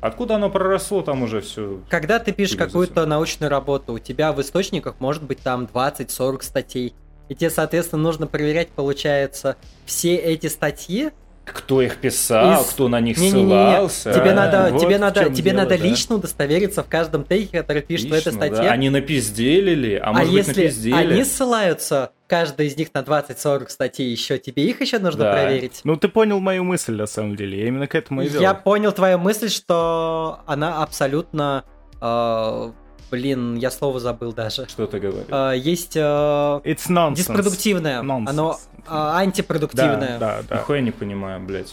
Откуда 0.00 0.34
оно 0.34 0.50
проросло, 0.50 1.02
там 1.02 1.22
уже 1.22 1.40
все. 1.40 1.78
Когда 1.88 2.18
ты 2.18 2.32
пишешь 2.32 2.56
какую-то 2.56 3.06
научную 3.06 3.48
работу, 3.48 3.94
у 3.94 3.98
тебя 3.98 4.32
в 4.32 4.40
источниках 4.40 4.96
может 4.98 5.22
быть 5.22 5.38
там 5.38 5.68
20-40 5.72 6.42
статей. 6.42 6.94
И 7.28 7.34
тебе, 7.34 7.50
соответственно, 7.50 8.02
нужно 8.02 8.26
проверять, 8.26 8.68
получается, 8.68 9.56
все 9.86 10.16
эти 10.16 10.46
статьи. 10.46 11.10
Кто 11.44 11.82
их 11.82 11.98
писал, 11.98 12.62
Из- 12.62 12.68
кто 12.68 12.88
на 12.88 13.00
них 13.00 13.18
ссылался. 13.18 14.14
тебе 14.14 14.30
а? 14.30 14.34
надо, 14.34 14.68
вот 14.72 14.80
тебе 14.80 14.96
надо, 14.96 15.24
тебе 15.28 15.50
дело, 15.50 15.56
надо 15.64 15.76
да. 15.76 15.84
лично 15.84 16.14
удостовериться 16.14 16.82
в 16.82 16.88
каждом 16.88 17.22
теке, 17.24 17.58
который 17.60 17.82
пишет 17.82 18.08
в 18.08 18.12
этой 18.14 18.32
Лично, 18.32 18.40
да. 18.40 18.46
статье. 18.54 18.70
Они 18.70 18.88
напизделили, 18.88 19.96
а, 19.96 20.08
а 20.08 20.12
может 20.14 20.32
быть 20.32 20.46
если 20.46 20.62
напиздели. 20.62 20.94
они 20.94 21.22
ссылаются, 21.24 22.12
каждый 22.28 22.68
из 22.68 22.78
них 22.78 22.88
на 22.94 23.02
20-40 23.02 23.68
статей 23.68 24.10
еще, 24.10 24.38
тебе 24.38 24.64
их 24.64 24.80
еще 24.80 24.98
нужно 24.98 25.24
Да. 25.24 25.32
проверить. 25.32 25.82
Ну, 25.84 25.96
ты 25.96 26.08
понял 26.08 26.40
мою 26.40 26.64
мысль, 26.64 26.94
на 26.94 27.06
самом 27.06 27.36
деле. 27.36 27.60
Я 27.60 27.66
именно 27.68 27.86
к 27.86 27.94
этому 27.94 28.22
и 28.22 28.28
вел. 28.28 28.40
Я 28.40 28.54
понял 28.54 28.92
твою 28.92 29.18
мысль, 29.18 29.50
что 29.50 30.40
она 30.46 30.82
абсолютно 30.82 31.64
э, 32.00 32.72
блин, 33.14 33.54
я 33.56 33.70
слово 33.70 34.00
забыл 34.00 34.32
даже. 34.32 34.66
Что 34.68 34.86
ты 34.86 34.98
говоришь? 34.98 35.26
А, 35.30 35.52
есть 35.52 35.96
э, 35.96 36.00
It's 36.00 36.88
nonsense. 36.88 37.14
диспродуктивное, 37.14 38.02
Nonsense. 38.02 38.28
оно 38.30 38.58
Да, 38.88 39.16
антипродуктивное. 39.18 40.18
да, 40.18 40.42
да. 40.48 40.56
Нихуя 40.56 40.80
не 40.80 40.90
понимаю, 40.90 41.40
блядь. 41.40 41.70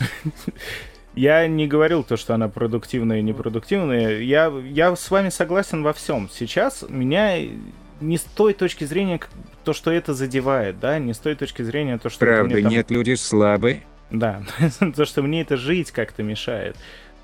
Я 1.16 1.48
не 1.48 1.68
говорил 1.68 2.04
то, 2.04 2.16
что 2.16 2.34
она 2.36 2.48
продуктивная 2.48 3.20
и 3.20 3.22
непродуктивная. 3.24 4.20
Я, 4.20 4.48
я 4.64 4.96
с 4.96 5.12
вами 5.12 5.30
согласен 5.30 5.84
во 5.84 5.92
всем. 5.94 6.30
Сейчас 6.32 6.86
меня 6.88 7.38
не 8.00 8.18
с 8.18 8.22
той 8.22 8.54
точки 8.54 8.84
зрения, 8.86 9.20
то, 9.64 9.74
что 9.74 9.92
это 9.92 10.14
задевает, 10.14 10.80
да, 10.80 11.00
не 11.00 11.14
с 11.14 11.18
той 11.18 11.36
точки 11.36 11.64
зрения, 11.64 11.98
то, 11.98 12.10
что 12.10 12.26
это 12.26 12.36
Правда, 12.36 12.54
мне 12.54 12.64
там- 12.64 12.72
нет, 12.72 12.92
люди 12.92 13.16
слабые. 13.16 13.84
Да, 14.10 14.44
то, 14.96 15.06
что 15.06 15.22
мне 15.22 15.42
это 15.42 15.58
жить 15.58 15.92
как-то 15.92 16.24
мешает. 16.24 16.76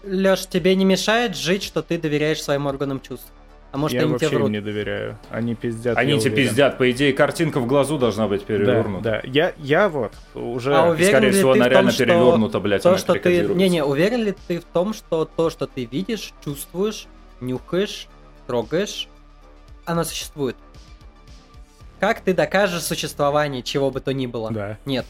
Леш, 0.04 0.46
тебе 0.48 0.76
не 0.76 0.86
мешает 0.86 1.36
жить, 1.36 1.64
что 1.64 1.82
ты 1.82 1.98
доверяешь 1.98 2.42
своим 2.42 2.66
органам 2.68 3.00
чувств? 3.02 3.32
А 3.78 3.80
может, 3.80 3.94
я 3.94 4.02
они 4.02 4.12
вообще 4.12 4.26
тебе 4.26 4.36
им 4.38 4.42
врут? 4.42 4.52
не 4.54 4.62
доверяю. 4.62 5.20
Они 5.30 5.54
пиздят. 5.54 5.96
Они 5.98 6.20
тебе 6.20 6.32
уверен. 6.32 6.36
пиздят. 6.50 6.78
По 6.80 6.90
идее, 6.90 7.14
картинка 7.14 7.60
в 7.60 7.68
глазу 7.68 8.00
должна 8.00 8.28
быть 8.28 8.42
Да, 8.42 8.48
перевернута. 8.48 9.04
да. 9.04 9.22
Я, 9.24 9.54
я 9.58 9.88
вот 9.88 10.14
уже... 10.34 10.76
А 10.76 10.90
уверен 10.90 11.12
Скорее 11.12 11.28
ли 11.28 11.34
всего, 11.34 11.54
ты 11.54 11.60
она 11.60 11.66
в 11.66 11.70
том, 11.70 11.74
реально 11.74 11.92
что 11.92 12.04
перевернута, 12.06 12.60
блядь, 12.60 12.82
То, 12.82 12.90
она 12.90 12.98
что 12.98 13.14
ты... 13.14 13.44
Не-не, 13.44 13.84
уверен 13.86 14.24
ли 14.24 14.34
ты 14.48 14.60
в 14.60 14.64
том, 14.64 14.96
что 14.96 15.26
то, 15.26 15.52
что 15.52 15.68
ты 15.68 15.86
видишь, 15.86 16.34
чувствуешь, 16.44 17.06
нюхаешь, 17.40 18.08
трогаешь, 18.48 19.08
оно 19.86 20.04
существует? 20.04 20.56
Как 22.00 22.22
ты 22.22 22.34
докажешь 22.34 22.82
существование 22.82 23.62
чего 23.62 23.92
бы 23.92 24.00
то 24.02 24.12
ни 24.12 24.26
было? 24.26 24.50
Да. 24.52 24.78
Нет. 24.86 25.06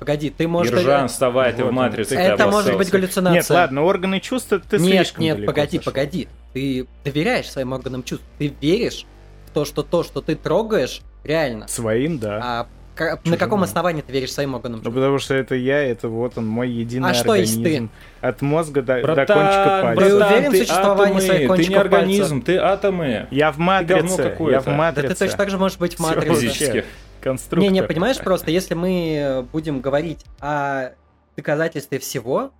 Погоди, 0.00 0.30
ты 0.30 0.48
можешь... 0.48 0.72
Ержан, 0.72 1.08
вставай, 1.08 1.52
ты 1.52 1.58
Вот 1.62 1.66
в 1.66 1.68
он, 1.68 1.74
матрице. 1.74 2.10
ты- 2.10 2.16
ты 2.16 2.22
Это 2.22 2.46
может 2.48 2.76
быть 2.76 2.90
галлюцинация. 2.90 3.34
Нет, 3.38 3.50
ладно, 3.50 3.82
органы 3.84 4.18
чувств 4.18 4.48
ты 4.48 4.78
нет, 4.78 4.96
слишком 5.06 5.22
нет, 5.22 5.36
далеко 5.36 5.52
погоди, 5.52 5.76
зашел. 5.76 5.92
погоди. 5.92 6.28
Ты 6.54 6.86
доверяешь 7.04 7.50
своим 7.50 7.72
органам 7.72 8.02
чувств. 8.02 8.24
Ты 8.38 8.52
веришь 8.60 9.04
в 9.46 9.50
то, 9.52 9.64
что 9.66 9.82
то, 9.82 10.02
что 10.02 10.22
ты 10.22 10.34
трогаешь, 10.36 11.02
реально. 11.22 11.68
Своим, 11.68 12.18
да. 12.18 12.40
А 12.42 12.66
ка- 12.94 13.10
на 13.10 13.18
Чужим 13.24 13.38
каком 13.38 13.60
нет. 13.60 13.68
основании 13.68 14.00
ты 14.00 14.10
веришь 14.10 14.32
своим 14.32 14.54
органам 14.54 14.78
Ну, 14.78 14.84
чувств? 14.84 14.94
потому 14.94 15.18
что 15.18 15.34
это 15.34 15.54
я, 15.54 15.82
это 15.82 16.08
вот 16.08 16.38
он, 16.38 16.46
мой 16.46 16.70
единый 16.70 17.10
А 17.10 17.12
что 17.14 17.34
есть 17.34 17.58
организм. 17.58 17.90
От 18.22 18.40
мозга 18.40 18.80
до, 18.80 18.96
до 18.96 19.02
Братан, 19.02 19.36
кончика 19.38 19.80
пальца. 19.82 20.02
Ты 20.04 20.16
братан, 20.18 20.32
уверен 20.34 20.48
в 20.48 20.52
ты 20.52 20.58
существовании 20.64 21.04
атомы, 21.16 21.20
своих 21.20 21.38
Ты 21.38 21.42
не 21.42 21.48
кончиков 21.48 21.78
организм, 21.82 22.42
ты 22.42 22.56
атомы. 22.56 23.26
Я 23.30 23.52
в 23.52 23.58
говно 23.58 23.66
матрице, 23.66 24.16
какое-то. 24.16 24.52
я 24.52 24.60
в 24.60 24.64
Да 24.64 24.70
Да 24.70 24.76
матрице. 24.78 25.08
ты 25.14 25.18
точно 25.26 25.36
так 25.36 25.50
же 25.50 25.58
можешь 25.58 25.76
быть 25.78 25.94
в 25.96 26.00
матрице. 26.00 26.34
Физически. 26.40 26.84
Конструктор. 27.20 27.58
Не-не, 27.70 27.82
понимаешь, 27.82 28.18
просто 28.18 28.50
если 28.50 28.74
мы 28.74 29.14
э, 29.16 29.42
будем 29.42 29.80
говорить 29.80 30.24
о 30.40 30.90
доказательстве 31.36 31.98
всего, 31.98 32.52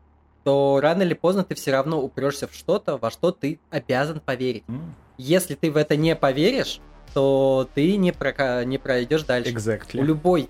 то 0.45 0.81
рано 0.83 1.03
или 1.03 1.15
поздно 1.15 1.45
ты 1.45 1.55
все 1.55 1.73
равно 1.73 2.01
упрешься 2.01 2.47
в 2.49 2.55
что-то, 2.55 2.97
во 2.97 3.11
что 3.11 3.31
ты 3.33 3.61
обязан 3.71 4.21
поверить. 4.21 4.65
М. 4.69 4.95
Если 5.19 5.55
ты 5.55 5.71
в 5.71 5.77
это 5.77 5.97
не 5.97 6.17
поверишь, 6.17 6.81
то 7.13 7.69
ты 7.75 7.97
не, 7.97 8.13
прока- 8.13 8.65
не 8.65 8.79
пройдешь 8.79 9.25
дальше. 9.25 9.53
Exactly. 9.53 10.01
У 10.01 10.05
любой, 10.05 10.49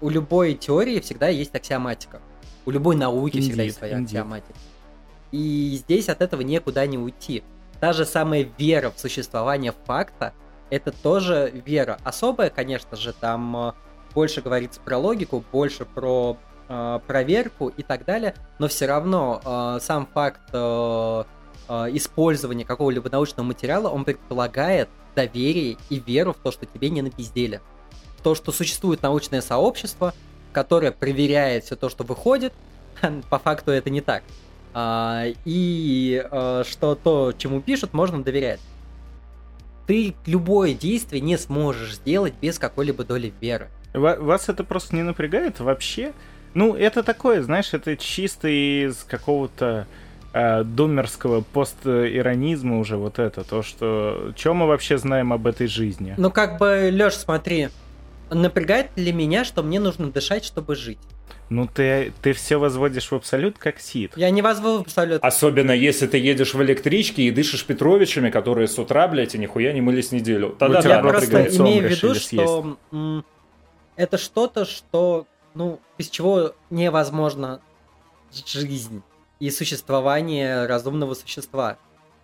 у 0.00 0.08
любой 0.08 0.54
теории 0.54 1.00
всегда 1.00 1.28
есть 1.28 1.54
аксиоматика. 1.54 2.20
У 2.66 2.70
любой 2.70 2.96
науки 2.96 3.40
всегда 3.40 3.62
Indeed, 3.62 3.66
есть 3.66 3.78
своя 3.78 3.98
indeed. 3.98 4.04
аксиоматика. 4.04 4.54
И 5.30 5.78
здесь 5.84 6.08
от 6.08 6.22
этого 6.22 6.40
никуда 6.40 6.86
не 6.86 6.98
уйти. 6.98 7.42
Та 7.80 7.92
же 7.92 8.04
самая 8.06 8.48
вера 8.58 8.90
в 8.90 8.98
существование 8.98 9.72
факта, 9.84 10.32
это 10.70 10.92
тоже 10.92 11.52
вера. 11.66 11.98
Особая, 12.04 12.50
конечно 12.50 12.96
же, 12.96 13.12
там 13.12 13.56
э, 13.56 13.72
больше 14.14 14.40
говорится 14.40 14.80
про 14.80 14.98
логику, 14.98 15.44
больше 15.52 15.84
про 15.84 16.36
э, 16.68 17.00
проверку 17.06 17.68
и 17.68 17.82
так 17.82 18.04
далее, 18.04 18.34
но 18.58 18.68
все 18.68 18.86
равно 18.86 19.40
э, 19.44 19.78
сам 19.80 20.06
факт 20.06 20.40
э, 20.52 21.24
э, 21.68 21.72
использования 21.92 22.64
какого-либо 22.64 23.08
научного 23.10 23.46
материала, 23.46 23.88
он 23.88 24.04
предполагает 24.04 24.88
доверие 25.14 25.76
и 25.90 25.98
веру 25.98 26.32
в 26.32 26.38
то, 26.38 26.50
что 26.50 26.66
тебе 26.66 26.90
не 26.90 27.02
напиздели. 27.02 27.60
То, 28.22 28.34
что 28.34 28.52
существует 28.52 29.02
научное 29.02 29.40
сообщество, 29.40 30.14
которое 30.52 30.92
проверяет 30.92 31.64
все 31.64 31.76
то, 31.76 31.88
что 31.88 32.04
выходит, 32.04 32.52
по 33.30 33.38
факту 33.38 33.70
это 33.70 33.90
не 33.90 34.00
так. 34.00 34.22
А, 34.74 35.24
и 35.44 36.24
э, 36.30 36.64
что 36.66 36.94
то, 36.94 37.32
чему 37.36 37.60
пишут, 37.60 37.94
можно 37.94 38.22
доверять. 38.22 38.60
Ты 39.88 40.14
любое 40.26 40.74
действие 40.74 41.20
не 41.22 41.36
сможешь 41.38 41.94
сделать 41.96 42.34
без 42.40 42.58
какой-либо 42.58 43.04
доли 43.04 43.32
веры. 43.40 43.68
Ва- 43.94 44.18
Вас 44.20 44.48
это 44.50 44.62
просто 44.62 44.94
не 44.94 45.02
напрягает 45.02 45.60
вообще? 45.60 46.12
Ну, 46.52 46.74
это 46.74 47.02
такое, 47.02 47.42
знаешь, 47.42 47.72
это 47.72 47.96
чисто 47.96 48.48
из 48.48 48.96
какого-то 49.04 49.86
э, 50.34 50.62
думерского 50.62 51.40
постиронизма 51.40 52.78
уже 52.78 52.96
вот 52.98 53.18
это, 53.18 53.44
то, 53.44 53.62
что... 53.62 54.32
Что 54.36 54.52
мы 54.54 54.66
вообще 54.66 54.98
знаем 54.98 55.32
об 55.32 55.46
этой 55.46 55.66
жизни? 55.66 56.14
Ну, 56.18 56.30
как 56.30 56.58
бы, 56.58 56.90
Леш, 56.92 57.14
смотри, 57.14 57.70
напрягает 58.30 58.90
ли 58.96 59.10
меня, 59.12 59.44
что 59.44 59.62
мне 59.62 59.80
нужно 59.80 60.10
дышать, 60.10 60.44
чтобы 60.44 60.76
жить? 60.76 60.98
Ну, 61.50 61.66
ты, 61.66 62.12
ты 62.20 62.32
все 62.34 62.58
возводишь 62.58 63.10
в 63.10 63.14
абсолют 63.14 63.58
как 63.58 63.80
сит. 63.80 64.12
Я 64.16 64.30
не 64.30 64.42
возвал 64.42 64.80
абсолютно. 64.80 65.26
Особенно 65.26 65.72
если 65.72 66.06
ты 66.06 66.18
едешь 66.18 66.54
в 66.54 66.62
электричке 66.62 67.22
и 67.22 67.30
дышишь 67.30 67.64
Петровичами, 67.64 68.30
которые 68.30 68.68
с 68.68 68.78
утра, 68.78 69.08
блядь, 69.08 69.34
и 69.34 69.38
нихуя 69.38 69.72
не 69.72 69.80
мылись 69.80 70.12
неделю. 70.12 70.54
Тогда 70.58 70.82
тебя 70.82 70.96
Я 70.96 71.02
да, 71.02 71.08
просто 71.08 71.46
имею 71.46 71.88
в 71.88 71.90
виду, 71.90 72.14
что 72.14 72.76
м, 72.92 73.24
это 73.96 74.18
что-то, 74.18 74.66
что, 74.66 75.26
ну, 75.54 75.80
без 75.96 76.10
чего 76.10 76.54
невозможно 76.70 77.60
жизнь 78.46 79.02
и 79.40 79.50
существование 79.50 80.66
разумного 80.66 81.14
существа. 81.14 81.78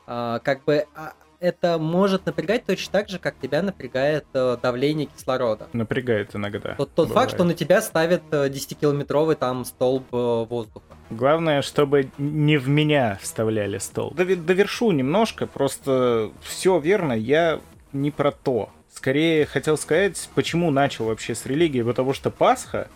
А, 0.06 0.40
как 0.40 0.64
бы 0.64 0.84
а, 0.94 1.14
это 1.44 1.78
может 1.78 2.24
напрягать 2.24 2.64
точно 2.64 2.92
так 2.92 3.08
же, 3.10 3.18
как 3.18 3.34
тебя 3.38 3.60
напрягает 3.60 4.24
э, 4.32 4.56
давление 4.62 5.06
кислорода. 5.06 5.68
Напрягает 5.74 6.34
иногда. 6.34 6.74
Тот, 6.74 6.94
тот 6.94 7.10
факт, 7.10 7.34
что 7.34 7.44
на 7.44 7.52
тебя 7.52 7.82
ставят 7.82 8.22
э, 8.30 8.48
10-километровый 8.48 9.34
там 9.36 9.66
столб 9.66 10.06
э, 10.12 10.16
воздуха. 10.48 10.86
Главное, 11.10 11.60
чтобы 11.60 12.08
не 12.16 12.56
в 12.56 12.68
меня 12.68 13.18
вставляли 13.20 13.76
стол. 13.76 14.12
Дове- 14.16 14.36
Довершу 14.36 14.90
немножко, 14.92 15.46
просто 15.46 16.30
все 16.40 16.78
верно, 16.78 17.12
я 17.12 17.60
не 17.92 18.10
про 18.10 18.32
то. 18.32 18.70
Скорее 18.90 19.44
хотел 19.44 19.76
сказать, 19.76 20.30
почему 20.34 20.70
начал 20.70 21.06
вообще 21.06 21.34
с 21.34 21.44
религии, 21.44 21.82
потому 21.82 22.14
что 22.14 22.30
Пасха, 22.30 22.88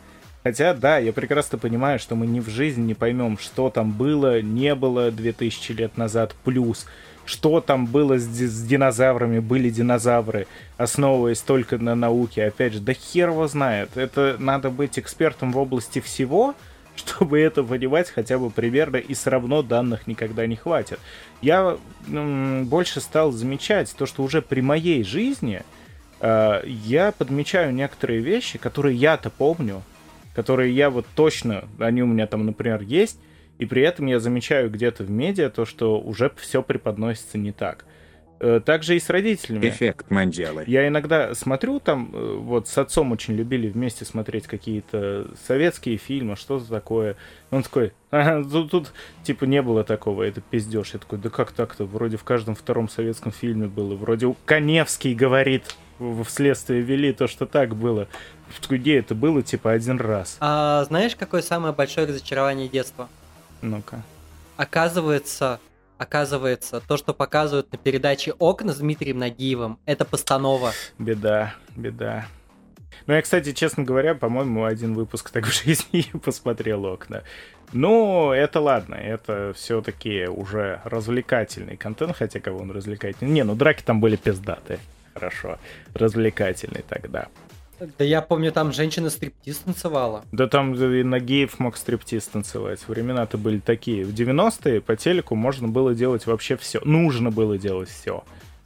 хотя 0.43 0.73
да, 0.73 0.97
я 0.97 1.13
прекрасно 1.13 1.59
понимаю, 1.59 1.99
что 1.99 2.15
мы 2.15 2.27
ни 2.27 2.41
в 2.41 2.49
жизни 2.49 2.83
не 2.83 2.95
поймем, 2.95 3.37
что 3.37 3.69
там 3.69 3.93
было, 3.93 4.41
не 4.41 4.75
было 4.75 5.11
2000 5.11 5.73
лет 5.73 5.99
назад, 5.99 6.35
плюс 6.45 6.87
что 7.29 7.61
там 7.61 7.85
было 7.85 8.19
с, 8.19 8.23
с 8.23 8.63
динозаврами, 8.63 9.39
были 9.39 9.69
динозавры, 9.69 10.47
основываясь 10.79 11.41
только 11.41 11.77
на 11.77 11.95
науке. 11.95 12.47
Опять 12.47 12.73
же, 12.73 12.81
да 12.81 12.95
хер 12.95 13.29
его 13.29 13.47
знает. 13.47 13.99
Это 13.99 14.37
надо 14.39 14.71
быть 14.71 14.99
экспертом 14.99 15.53
в 15.53 15.59
области 15.59 16.01
всего, 16.01 16.55
чтобы 16.97 17.39
это 17.39 17.63
понимать 17.63 18.09
хотя 18.09 18.39
бы 18.39 18.49
примерно, 18.49 18.97
и 18.97 19.13
все 19.13 19.29
равно 19.29 19.63
данных 19.63 20.07
никогда 20.07 20.47
не 20.47 20.57
хватит. 20.57 21.01
Я 21.43 21.77
м, 22.09 22.65
больше 22.65 23.03
стал 23.03 23.31
замечать 23.31 23.95
то, 23.95 24.07
что 24.07 24.23
уже 24.23 24.41
при 24.41 24.63
моей 24.63 25.05
жизни 25.05 25.63
э, 26.21 26.63
я 26.65 27.13
подмечаю 27.13 27.75
некоторые 27.75 28.21
вещи, 28.21 28.57
которые 28.57 28.97
я-то 28.97 29.29
помню, 29.29 29.83
которые 30.35 30.75
я 30.75 30.89
вот 30.89 31.05
точно, 31.15 31.65
они 31.79 32.03
у 32.03 32.07
меня 32.07 32.27
там, 32.27 32.47
например, 32.47 32.81
есть, 32.81 33.19
и 33.59 33.67
при 33.67 33.83
этом 33.83 34.07
я 34.07 34.21
замечаю 34.21 34.71
где-то 34.71 35.05
в 35.05 35.11
медиа 35.11 35.51
то, 35.51 35.65
что 35.65 36.01
уже 36.01 36.31
все 36.37 36.63
преподносится 36.63 37.39
не 37.39 37.53
так. 37.53 37.85
Э, 38.41 38.61
Также 38.65 38.95
и 38.95 39.01
с 39.01 39.11
родителями. 39.11 39.69
Эффект 39.69 40.11
Манделы. 40.13 40.63
Я 40.69 40.87
иногда 40.87 41.35
смотрю 41.35 41.81
там, 41.81 42.11
э, 42.15 42.35
вот 42.37 42.69
с 42.69 42.79
отцом 42.79 43.11
очень 43.11 43.35
любили 43.35 43.69
вместе 43.69 44.05
смотреть 44.05 44.47
какие-то 44.47 45.27
советские 45.49 45.97
фильмы, 45.97 46.37
что 46.37 46.61
за 46.61 46.71
такое. 46.71 47.17
Он 47.51 47.65
такой, 47.65 47.93
«Ага, 48.13 48.49
тут, 48.49 48.71
тут, 48.71 48.93
типа 49.25 49.45
не 49.45 49.61
было 49.61 49.83
такого, 49.83 50.23
это 50.23 50.41
пиздеж. 50.41 50.93
Я 50.93 51.01
такой, 51.01 51.19
да 51.19 51.31
как 51.31 51.51
так-то? 51.51 51.85
Вроде 51.85 52.17
в 52.17 52.23
каждом 52.23 52.55
втором 52.55 52.89
советском 52.89 53.33
фильме 53.33 53.67
было. 53.67 53.97
Вроде 53.97 54.27
у- 54.27 54.37
Коневский 54.45 55.15
говорит 55.15 55.65
в 55.99 56.23
в 56.23 56.31
следствие 56.31 56.81
вели 56.81 57.13
то, 57.13 57.27
что 57.27 57.45
так 57.45 57.75
было. 57.75 58.07
Такой, 58.63 58.79
где 58.79 58.99
это 59.01 59.17
было, 59.17 59.43
типа, 59.43 59.73
один 59.73 59.99
раз. 59.99 60.37
А 60.39 60.85
знаешь, 60.85 61.17
какое 61.17 61.43
самое 61.43 61.75
большое 61.75 62.07
разочарование 62.07 62.69
детства? 62.69 63.09
Ну-ка. 63.63 64.03
Оказывается, 64.57 65.61
оказывается, 65.99 66.81
то, 66.81 66.97
что 66.97 67.15
показывают 67.15 67.71
на 67.73 67.79
передаче 67.79 68.33
«Окна» 68.39 68.73
с 68.73 68.79
Дмитрием 68.79 69.19
Нагиевым, 69.19 69.79
это 69.85 70.05
постанова. 70.05 70.73
Беда, 70.99 71.55
беда. 71.77 72.27
Ну, 73.07 73.15
я, 73.15 73.23
кстати, 73.23 73.53
честно 73.53 73.85
говоря, 73.85 74.15
по-моему, 74.15 74.65
один 74.65 74.95
выпуск 74.95 75.31
так 75.31 75.47
в 75.47 75.53
жизни 75.53 76.05
посмотрел 76.25 76.85
окна. 76.85 77.23
Ну, 77.73 78.33
это 78.33 78.61
ладно, 78.61 78.95
это 78.95 79.53
все-таки 79.55 80.27
уже 80.27 80.81
развлекательный 80.85 81.77
контент, 81.77 82.17
хотя 82.17 82.41
кого 82.41 82.61
он 82.61 82.71
развлекательный. 82.71 83.31
Не, 83.31 83.45
ну 83.45 83.55
драки 83.55 83.83
там 83.83 84.01
были 84.01 84.17
пиздатые. 84.17 84.79
Хорошо, 85.15 85.59
развлекательный 85.95 86.85
тогда. 86.89 87.29
Да 87.81 88.05
я 88.05 88.23
помню, 88.23 88.53
там 88.53 88.73
женщина 88.73 89.11
стриптиз 89.11 89.59
танцевала. 89.59 90.25
Да 90.33 90.49
там 90.49 90.75
и 90.75 91.03
Нагиев 91.03 91.59
мог 91.59 91.77
стриптиз 91.77 92.25
танцевать. 92.25 92.81
Времена-то 92.89 93.39
были 93.39 93.59
такие. 93.59 94.05
В 94.05 94.13
90-е 94.13 94.81
по 94.81 94.97
телеку 94.97 95.35
можно 95.35 95.69
было 95.69 95.95
делать 95.95 96.27
вообще 96.27 96.57
все. 96.57 96.81
Нужно 96.85 97.31
было 97.31 97.59
делать 97.59 97.89
все. 97.89 98.25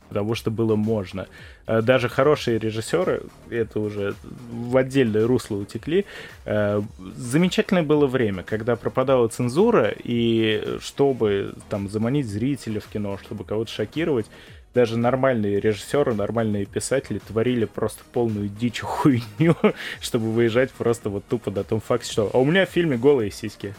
потому 0.08 0.34
что 0.34 0.50
было 0.50 0.76
можно. 0.76 1.26
Э, 1.66 1.80
даже 1.80 2.08
хорошие 2.08 2.58
режиссеры, 2.58 3.22
это 3.48 3.80
уже 3.80 4.14
в 4.50 4.76
отдельное 4.76 5.26
русло 5.26 5.56
утекли, 5.56 6.04
э, 6.44 6.82
замечательное 7.16 7.82
было 7.82 8.06
время, 8.06 8.42
когда 8.42 8.76
пропадала 8.76 9.28
цензура, 9.28 9.90
и 10.04 10.76
чтобы 10.80 11.54
там 11.70 11.88
заманить 11.88 12.26
зрителя 12.26 12.80
в 12.80 12.88
кино, 12.88 13.18
чтобы 13.22 13.44
кого-то 13.44 13.70
шокировать, 13.70 14.26
даже 14.74 14.96
нормальные 14.96 15.60
режиссеры, 15.60 16.14
нормальные 16.14 16.66
писатели 16.66 17.18
творили 17.18 17.64
просто 17.64 18.02
полную 18.12 18.48
дичь 18.48 18.80
хуйню, 18.82 19.56
чтобы 20.00 20.30
выезжать 20.30 20.70
просто 20.72 21.10
вот 21.10 21.24
тупо 21.26 21.50
на 21.50 21.64
том 21.64 21.80
факте, 21.80 22.10
что 22.10 22.30
«А 22.32 22.38
у 22.38 22.44
меня 22.44 22.66
в 22.66 22.70
фильме 22.70 22.96
голые 22.96 23.30
сиськи». 23.30 23.74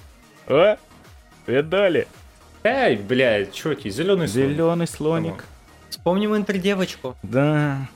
А? 0.48 0.78
Видали? 1.48 2.08
Эй, 2.64 2.96
блядь, 2.96 3.54
чуваки, 3.54 3.90
зеленый 3.90 4.28
Зеленый 4.28 4.88
слоник. 4.88 5.44
Вспомним 5.90 6.36
интердевочку. 6.36 7.16
Да. 7.24 7.90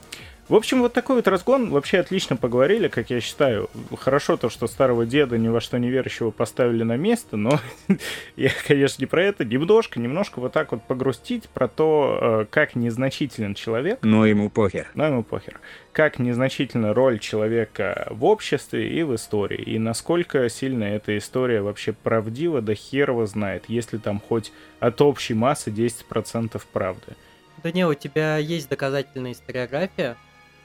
В 0.48 0.54
общем, 0.54 0.80
вот 0.80 0.94
такой 0.94 1.16
вот 1.16 1.28
разгон. 1.28 1.68
Вообще 1.68 1.98
отлично 1.98 2.36
поговорили, 2.36 2.88
как 2.88 3.10
я 3.10 3.20
считаю. 3.20 3.68
Хорошо 3.98 4.38
то, 4.38 4.48
что 4.48 4.66
старого 4.66 5.04
деда 5.04 5.36
ни 5.36 5.48
во 5.48 5.60
что 5.60 5.78
не 5.78 5.90
верящего 5.90 6.30
поставили 6.30 6.84
на 6.84 6.96
место, 6.96 7.36
но 7.36 7.60
я, 8.36 8.50
конечно, 8.66 9.02
не 9.02 9.06
про 9.06 9.24
это. 9.24 9.44
Немножко, 9.44 10.00
немножко 10.00 10.40
вот 10.40 10.54
так 10.54 10.72
вот 10.72 10.82
погрустить 10.84 11.50
про 11.50 11.68
то, 11.68 12.18
э, 12.20 12.46
как 12.48 12.76
незначителен 12.76 13.54
человек. 13.54 13.98
Но 14.00 14.24
ему 14.24 14.48
похер. 14.48 14.90
Но 14.94 15.06
ему 15.06 15.22
похер. 15.22 15.60
Как 15.92 16.18
незначительна 16.18 16.94
роль 16.94 17.18
человека 17.18 18.06
в 18.10 18.24
обществе 18.24 18.88
и 18.88 19.02
в 19.02 19.14
истории. 19.14 19.60
И 19.60 19.78
насколько 19.78 20.48
сильно 20.48 20.84
эта 20.84 21.18
история 21.18 21.60
вообще 21.60 21.92
правдива, 21.92 22.62
да 22.62 22.74
хер 22.74 23.10
его 23.10 23.26
знает, 23.26 23.64
если 23.68 23.98
там 23.98 24.18
хоть 24.18 24.50
от 24.80 25.02
общей 25.02 25.34
массы 25.34 25.70
10% 25.70 26.58
правды. 26.72 27.16
Да 27.62 27.70
не, 27.72 27.86
у 27.86 27.92
тебя 27.94 28.38
есть 28.38 28.68
доказательная 28.70 29.32
историография, 29.32 30.16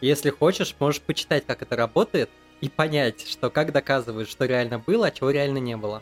если 0.04 0.30
хочешь, 0.30 0.76
можешь 0.80 1.02
почитать, 1.02 1.46
как 1.46 1.62
это 1.62 1.76
работает, 1.76 2.30
и 2.62 2.70
понять, 2.70 3.28
что 3.28 3.50
как 3.50 3.72
доказывают, 3.72 4.30
что 4.30 4.46
реально 4.46 4.80
было, 4.80 5.08
а 5.08 5.12
чего 5.12 5.32
реально 5.32 5.58
не 5.58 5.76
было. 5.76 6.02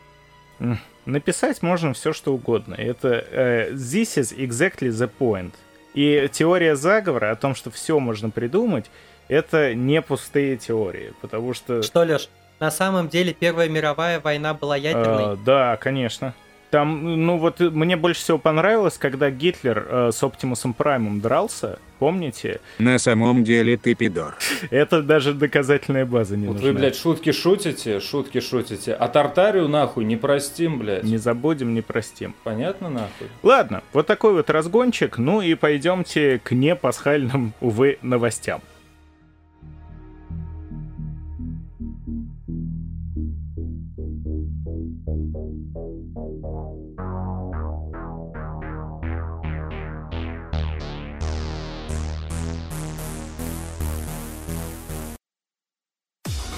Написать 1.06 1.62
можно 1.62 1.92
все, 1.92 2.12
что 2.12 2.32
угодно. 2.32 2.74
Это 2.74 3.08
uh, 3.08 3.72
this 3.72 4.16
is 4.16 4.36
exactly 4.36 4.88
the 4.90 5.10
point. 5.18 5.52
И 5.94 6.28
теория 6.32 6.76
заговора 6.76 7.32
о 7.32 7.36
том, 7.36 7.54
что 7.54 7.70
все 7.70 7.98
можно 7.98 8.30
придумать, 8.30 8.90
это 9.28 9.74
не 9.74 10.00
пустые 10.00 10.56
теории, 10.56 11.12
потому 11.20 11.52
что... 11.52 11.82
Что, 11.82 12.04
Леш, 12.04 12.28
на 12.60 12.70
самом 12.70 13.08
деле 13.08 13.34
Первая 13.34 13.68
мировая 13.68 14.20
война 14.20 14.54
была 14.54 14.76
ядерной? 14.76 15.34
Uh, 15.34 15.38
да, 15.44 15.76
конечно. 15.76 16.34
Там, 16.72 17.26
ну 17.26 17.36
вот 17.36 17.60
мне 17.60 17.98
больше 17.98 18.22
всего 18.22 18.38
понравилось, 18.38 18.96
когда 18.96 19.30
Гитлер 19.30 19.86
э, 19.86 20.10
с 20.10 20.22
Оптимусом 20.22 20.72
Праймом 20.72 21.20
дрался, 21.20 21.78
помните? 21.98 22.60
На 22.78 22.98
самом 22.98 23.44
деле 23.44 23.76
ты 23.76 23.94
пидор. 23.94 24.36
Это 24.70 25.02
даже 25.02 25.34
доказательная 25.34 26.06
база 26.06 26.38
не 26.38 26.46
вот 26.46 26.54
нужна. 26.54 26.68
Вы, 26.70 26.78
блядь, 26.78 26.96
шутки 26.96 27.30
шутите, 27.30 28.00
шутки 28.00 28.40
шутите, 28.40 28.94
а 28.94 29.08
Тартарию 29.08 29.68
нахуй 29.68 30.06
не 30.06 30.16
простим, 30.16 30.78
блядь. 30.78 31.04
Не 31.04 31.18
забудем, 31.18 31.74
не 31.74 31.82
простим. 31.82 32.34
Понятно 32.42 32.88
нахуй? 32.88 33.28
Ладно, 33.42 33.82
вот 33.92 34.06
такой 34.06 34.32
вот 34.32 34.48
разгончик, 34.48 35.18
ну 35.18 35.42
и 35.42 35.54
пойдемте 35.54 36.40
к 36.42 36.52
непасхальным, 36.52 37.52
увы, 37.60 37.98
новостям. 38.00 38.62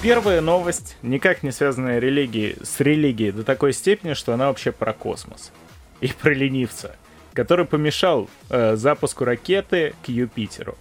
Первая 0.05 0.39
новость, 0.39 0.97
никак 1.01 1.41
не 1.41 1.49
связанная 1.49 1.97
религии, 1.97 2.57
с 2.61 2.79
религией 2.79 3.31
до 3.31 3.43
такой 3.43 3.73
степени, 3.73 4.13
что 4.13 4.35
она 4.35 4.49
вообще 4.49 4.71
про 4.71 4.93
космос. 4.93 5.51
И 5.99 6.09
про 6.09 6.31
ленивца, 6.31 6.95
который 7.33 7.65
помешал 7.65 8.29
э, 8.51 8.75
запуску 8.75 9.25
ракеты 9.25 9.95
к 10.05 10.09
Юпитеру. 10.09 10.77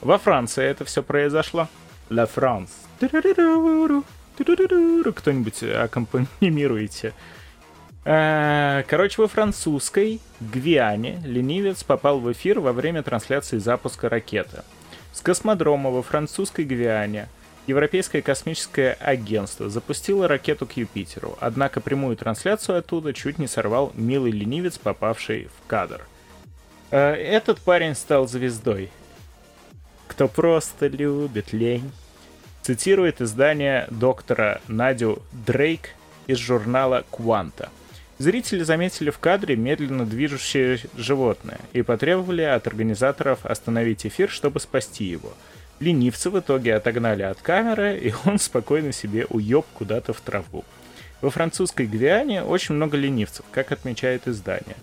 Во 0.00 0.16
Франции 0.16 0.62
это 0.62 0.84
все 0.84 1.02
произошло. 1.02 1.66
La 2.08 2.30
France. 2.32 2.68
Кто-нибудь 5.12 5.62
аккомпанируете. 5.64 7.14
Э, 8.04 8.84
короче, 8.86 9.22
во 9.22 9.26
французской 9.26 10.20
Гвиане 10.38 11.20
ленивец 11.24 11.82
попал 11.82 12.20
в 12.20 12.30
эфир 12.30 12.60
во 12.60 12.72
время 12.72 13.02
трансляции 13.02 13.58
запуска 13.58 14.08
ракеты. 14.08 14.62
С 15.12 15.20
космодрома 15.20 15.90
во 15.90 16.04
французской 16.04 16.64
Гвиане– 16.64 17.26
Европейское 17.66 18.22
космическое 18.22 18.94
агентство 18.94 19.70
запустило 19.70 20.26
ракету 20.26 20.66
к 20.66 20.72
Юпитеру, 20.72 21.38
однако 21.40 21.80
прямую 21.80 22.16
трансляцию 22.16 22.78
оттуда 22.78 23.12
чуть 23.12 23.38
не 23.38 23.46
сорвал 23.46 23.92
милый 23.94 24.32
ленивец, 24.32 24.78
попавший 24.78 25.44
в 25.44 25.68
кадр. 25.68 26.04
Э, 26.90 27.12
этот 27.12 27.60
парень 27.60 27.94
стал 27.94 28.26
звездой. 28.26 28.90
Кто 30.08 30.26
просто 30.26 30.88
любит 30.88 31.52
лень. 31.52 31.92
Цитирует 32.62 33.20
издание 33.20 33.86
доктора 33.90 34.60
Надю 34.66 35.22
Дрейк 35.46 35.90
из 36.26 36.38
журнала 36.38 37.04
«Кванта». 37.10 37.70
Зрители 38.18 38.62
заметили 38.62 39.10
в 39.10 39.18
кадре 39.18 39.56
медленно 39.56 40.04
движущее 40.04 40.78
животное 40.96 41.60
и 41.72 41.82
потребовали 41.82 42.42
от 42.42 42.66
организаторов 42.66 43.46
остановить 43.46 44.04
эфир, 44.04 44.30
чтобы 44.30 44.58
спасти 44.58 45.04
его– 45.04 45.32
Ленивца 45.82 46.30
в 46.30 46.38
итоге 46.38 46.76
отогнали 46.76 47.22
от 47.22 47.42
камеры, 47.42 47.98
и 47.98 48.14
он 48.24 48.38
спокойно 48.38 48.92
себе 48.92 49.26
уеб 49.28 49.66
куда-то 49.74 50.12
в 50.12 50.20
траву. 50.20 50.64
Во 51.20 51.30
французской 51.30 51.86
Гвиане 51.86 52.42
очень 52.42 52.76
много 52.76 52.96
ленивцев, 52.96 53.44
как 53.50 53.72
отмечает 53.72 54.28
издание. 54.28 54.76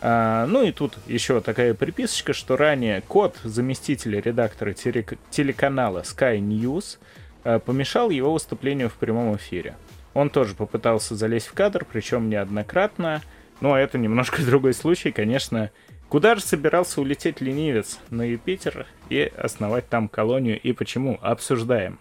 А, 0.00 0.46
ну 0.46 0.62
и 0.62 0.70
тут 0.70 0.98
еще 1.06 1.40
такая 1.40 1.74
приписочка, 1.74 2.32
что 2.32 2.56
ранее 2.56 3.00
кот 3.00 3.36
заместителя 3.42 4.20
редактора 4.20 4.74
телеканала 4.74 6.00
Sky 6.00 6.38
News 6.38 6.98
а, 7.42 7.58
помешал 7.58 8.10
его 8.10 8.32
выступлению 8.32 8.88
в 8.90 8.94
прямом 8.94 9.34
эфире. 9.36 9.76
Он 10.12 10.30
тоже 10.30 10.54
попытался 10.54 11.16
залезть 11.16 11.48
в 11.48 11.52
кадр, 11.54 11.84
причем 11.90 12.28
неоднократно, 12.28 13.22
но 13.60 13.76
это 13.76 13.98
немножко 13.98 14.42
другой 14.46 14.74
случай, 14.74 15.10
конечно, 15.10 15.70
Куда 16.08 16.34
же 16.36 16.42
собирался 16.42 17.00
улететь 17.00 17.40
ленивец? 17.40 17.98
На 18.10 18.22
Юпитер 18.22 18.86
и 19.08 19.32
основать 19.36 19.88
там 19.88 20.08
колонию. 20.08 20.60
И 20.60 20.72
почему? 20.72 21.18
Обсуждаем. 21.20 21.98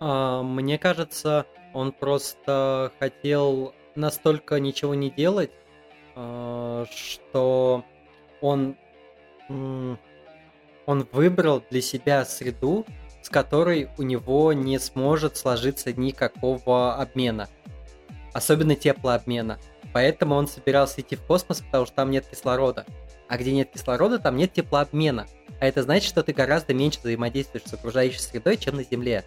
А, 0.00 0.42
мне 0.42 0.78
кажется, 0.78 1.46
он 1.72 1.92
просто 1.92 2.92
хотел 2.98 3.74
настолько 3.94 4.58
ничего 4.60 4.94
не 4.94 5.10
делать, 5.10 5.50
а, 6.14 6.86
что 6.90 7.84
он, 8.40 8.76
он 9.48 9.98
выбрал 11.12 11.62
для 11.70 11.80
себя 11.80 12.24
среду, 12.24 12.86
с 13.22 13.28
которой 13.28 13.88
у 13.96 14.02
него 14.02 14.52
не 14.52 14.78
сможет 14.78 15.36
сложиться 15.36 15.92
никакого 15.92 16.96
обмена. 16.96 17.48
Особенно 18.34 18.74
теплообмена. 18.74 19.58
Поэтому 19.92 20.34
он 20.34 20.48
собирался 20.48 21.00
идти 21.00 21.16
в 21.16 21.22
космос, 21.22 21.60
потому 21.60 21.86
что 21.86 21.94
там 21.94 22.10
нет 22.10 22.26
кислорода. 22.26 22.84
А 23.28 23.38
где 23.38 23.52
нет 23.52 23.70
кислорода, 23.72 24.18
там 24.18 24.36
нет 24.36 24.52
теплообмена. 24.52 25.26
А 25.60 25.66
это 25.66 25.82
значит, 25.82 26.08
что 26.08 26.22
ты 26.22 26.32
гораздо 26.32 26.74
меньше 26.74 27.00
взаимодействуешь 27.00 27.64
с 27.64 27.72
окружающей 27.72 28.18
средой, 28.18 28.56
чем 28.56 28.76
на 28.76 28.84
Земле. 28.84 29.24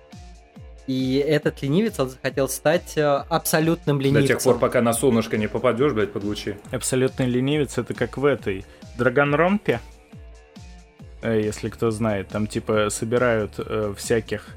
И 0.87 1.17
этот 1.17 1.61
ленивец, 1.61 1.99
он 1.99 2.09
захотел 2.09 2.47
стать 2.47 2.97
э, 2.97 3.03
абсолютным 3.03 3.99
ленивцем. 3.99 4.21
До 4.21 4.27
тех 4.27 4.41
пор, 4.41 4.57
пока 4.57 4.81
на 4.81 4.93
солнышко 4.93 5.37
не 5.37 5.47
попадешь, 5.47 5.91
блядь, 5.91 6.13
под 6.13 6.23
лучи. 6.23 6.55
Абсолютный 6.71 7.25
ленивец, 7.25 7.77
это 7.77 7.93
как 7.93 8.17
в 8.17 8.23
этой 8.23 8.65
Драгонромпе, 8.97 9.81
э, 11.21 11.41
если 11.43 11.69
кто 11.69 11.91
знает, 11.91 12.29
там 12.29 12.47
типа 12.47 12.89
собирают 12.89 13.55
э, 13.57 13.93
всяких 13.97 14.55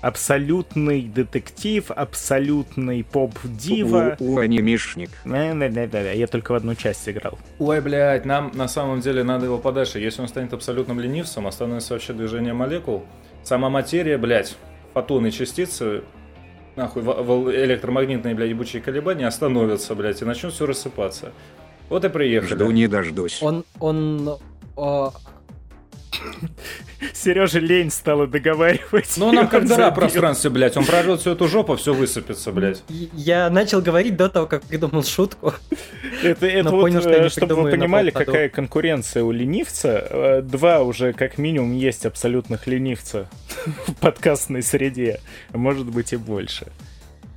абсолютный 0.00 1.02
детектив, 1.02 1.90
абсолютный 1.90 3.04
поп-дива. 3.04 4.16
У, 4.18 4.34
у 4.34 4.38
анимишник. 4.38 5.10
Да-да-да, 5.24 6.12
я 6.12 6.26
только 6.26 6.52
в 6.52 6.54
одну 6.54 6.74
часть 6.74 7.08
играл. 7.08 7.38
Ой, 7.58 7.80
блядь, 7.80 8.24
нам 8.24 8.50
на 8.54 8.68
самом 8.68 9.00
деле 9.00 9.22
надо 9.22 9.46
его 9.46 9.58
подальше. 9.58 9.98
Если 9.98 10.22
он 10.22 10.28
станет 10.28 10.52
абсолютным 10.52 11.00
ленивцем, 11.00 11.46
остановится 11.46 11.94
вообще 11.94 12.12
движение 12.12 12.52
молекул. 12.52 13.04
Сама 13.42 13.70
материя, 13.70 14.18
блядь, 14.18 14.56
фотоны 14.92 15.30
частицы, 15.30 16.02
нахуй, 16.76 17.02
электромагнитные, 17.02 18.34
блядь, 18.34 18.50
ебучие 18.50 18.82
колебания 18.82 19.26
остановятся, 19.26 19.94
блядь, 19.94 20.20
и 20.22 20.24
начнет 20.24 20.52
все 20.52 20.66
рассыпаться. 20.66 21.32
Вот 21.88 22.04
и 22.04 22.08
приехали. 22.08 22.54
Жду 22.54 22.70
не 22.70 22.86
дождусь. 22.86 23.42
Он, 23.42 23.64
он, 23.80 24.38
о, 26.20 26.46
Сереже 27.14 27.60
лень 27.60 27.90
стало 27.90 28.26
договаривать. 28.26 29.14
Ну, 29.16 29.32
нам 29.32 29.48
как 29.48 29.66
дыра 29.66 29.90
пространстве, 29.90 30.50
блядь. 30.50 30.76
Он 30.76 30.84
прожжет 30.84 31.20
всю 31.20 31.30
эту 31.32 31.48
жопу, 31.48 31.76
все 31.76 31.94
высыпется, 31.94 32.52
блядь. 32.52 32.82
Я 32.88 33.50
начал 33.50 33.80
говорить 33.80 34.16
до 34.16 34.28
того, 34.28 34.46
как 34.46 34.62
придумал 34.62 35.02
шутку. 35.04 35.54
Это, 36.22 36.46
это 36.46 36.70
вот, 36.70 36.82
понял, 36.82 37.00
что 37.00 37.10
э, 37.10 37.28
чтобы 37.28 37.54
вы 37.54 37.70
понимали, 37.70 38.10
какая 38.10 38.48
конкуренция 38.48 39.22
у 39.22 39.30
ленивца. 39.30 40.06
Э, 40.10 40.42
Два 40.42 40.82
уже 40.82 41.12
как 41.12 41.38
минимум 41.38 41.72
есть 41.72 42.06
абсолютных 42.06 42.66
ленивца 42.66 43.28
в 43.86 43.94
подкастной 43.94 44.62
среде. 44.62 45.20
Может 45.52 45.86
быть 45.86 46.12
и 46.12 46.16
больше. 46.16 46.66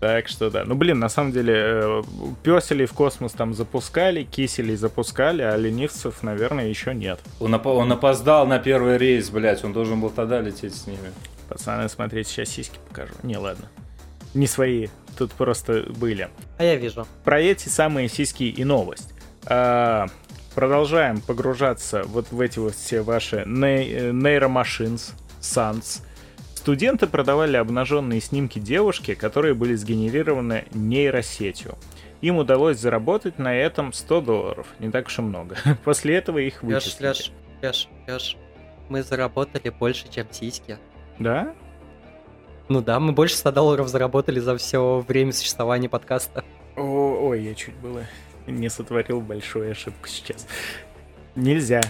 Так 0.04 0.28
что 0.28 0.50
да. 0.50 0.66
Ну, 0.66 0.76
блин, 0.76 1.00
на 1.00 1.08
самом 1.08 1.32
деле, 1.32 1.54
э, 1.56 2.04
песелей 2.44 2.86
в 2.86 2.92
космос 2.92 3.32
там 3.32 3.54
запускали, 3.54 4.24
киселей 4.24 4.76
запускали, 4.76 5.42
а 5.42 5.56
ленивцев, 5.56 6.24
наверное, 6.24 6.68
еще 6.68 6.94
нет. 6.94 7.22
Он, 7.40 7.56
опо- 7.56 7.74
он 7.78 7.90
опоздал 7.90 8.46
на 8.46 8.60
первый 8.60 8.98
рейс, 8.98 9.30
блядь. 9.30 9.64
Он 9.64 9.72
должен 9.72 10.02
был 10.02 10.10
тогда 10.10 10.42
лететь 10.42 10.76
с 10.76 10.88
ними. 10.88 11.14
Пацаны, 11.48 11.88
смотрите, 11.88 12.30
сейчас 12.30 12.50
сиськи 12.50 12.78
покажу. 12.90 13.14
Не, 13.24 13.38
ладно. 13.38 13.70
Не 14.34 14.46
свои, 14.46 14.90
тут 15.18 15.32
просто 15.32 15.86
были. 15.96 16.28
А 16.58 16.66
я 16.66 16.76
вижу. 16.76 17.08
про 17.24 17.40
эти 17.40 17.70
самые 17.70 18.10
сиськи 18.10 18.44
и 18.44 18.66
новость. 18.66 19.14
А, 19.46 20.08
продолжаем 20.54 21.22
погружаться 21.22 22.04
вот 22.08 22.30
в 22.30 22.42
эти 22.42 22.60
вот 22.60 22.76
все 22.76 23.04
ваши 23.04 23.44
ней- 23.48 23.90
э, 23.90 24.12
нейромашинс, 24.12 25.14
санс. 25.40 26.02
Студенты 26.64 27.08
продавали 27.08 27.58
обнаженные 27.58 28.22
снимки 28.22 28.58
девушки, 28.58 29.16
которые 29.16 29.54
были 29.54 29.76
сгенерированы 29.76 30.64
нейросетью. 30.74 31.76
Им 32.22 32.38
удалось 32.38 32.80
заработать 32.80 33.38
на 33.38 33.54
этом 33.54 33.92
100 33.92 34.22
долларов, 34.22 34.68
не 34.80 34.90
так 34.90 35.08
уж 35.08 35.20
и 35.20 35.22
много. 35.22 35.58
После 35.84 36.16
этого 36.16 36.38
их 36.38 36.64
Леш, 36.64 36.86
вычислили. 36.86 37.08
Леш, 37.08 37.32
Леш, 37.62 37.90
Леш. 38.08 38.38
Мы 38.88 39.04
заработали 39.04 39.72
больше, 39.72 40.10
чем 40.10 40.26
сиськи. 40.32 40.78
Да? 41.20 41.54
Ну 42.70 42.80
да, 42.80 42.98
мы 43.02 43.12
больше 43.12 43.36
100 43.36 43.52
долларов 43.52 43.90
заработали 43.90 44.40
за 44.40 44.56
все 44.56 45.04
время 45.06 45.34
существования 45.34 45.90
подкаста. 45.90 46.46
О, 46.78 47.28
ой, 47.28 47.44
я 47.44 47.56
чуть 47.56 47.76
было 47.76 48.04
не 48.48 48.70
сотворил 48.70 49.20
большую 49.20 49.70
ошибку 49.70 50.08
сейчас. 50.08 50.48
Нельзя. 51.36 51.82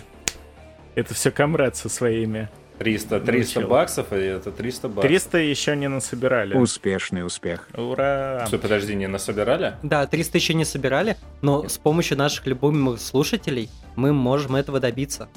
Это 0.96 1.14
все 1.14 1.30
комрад 1.30 1.76
со 1.76 1.90
своими 1.90 2.50
300, 2.80 3.20
300 3.20 3.60
Научил. 3.60 3.70
баксов, 3.70 4.14
и 4.14 4.18
это 4.18 4.52
300 4.52 4.88
баксов. 4.90 5.04
300 5.04 5.38
еще 5.40 5.76
не 5.76 5.88
насобирали. 5.88 6.56
Успешный 6.56 7.26
успех. 7.26 7.68
Ура! 7.76 8.46
Что, 8.48 8.58
подожди, 8.58 8.96
не 8.96 9.08
насобирали? 9.08 9.76
Да, 9.84 10.06
300 10.06 10.38
еще 10.38 10.54
не 10.54 10.66
собирали, 10.66 11.18
но 11.42 11.68
с 11.68 11.78
помощью 11.78 12.18
наших 12.18 12.46
любимых 12.48 13.00
слушателей 13.00 13.70
мы 13.96 14.14
можем 14.14 14.56
этого 14.56 14.80
добиться. 14.80 15.30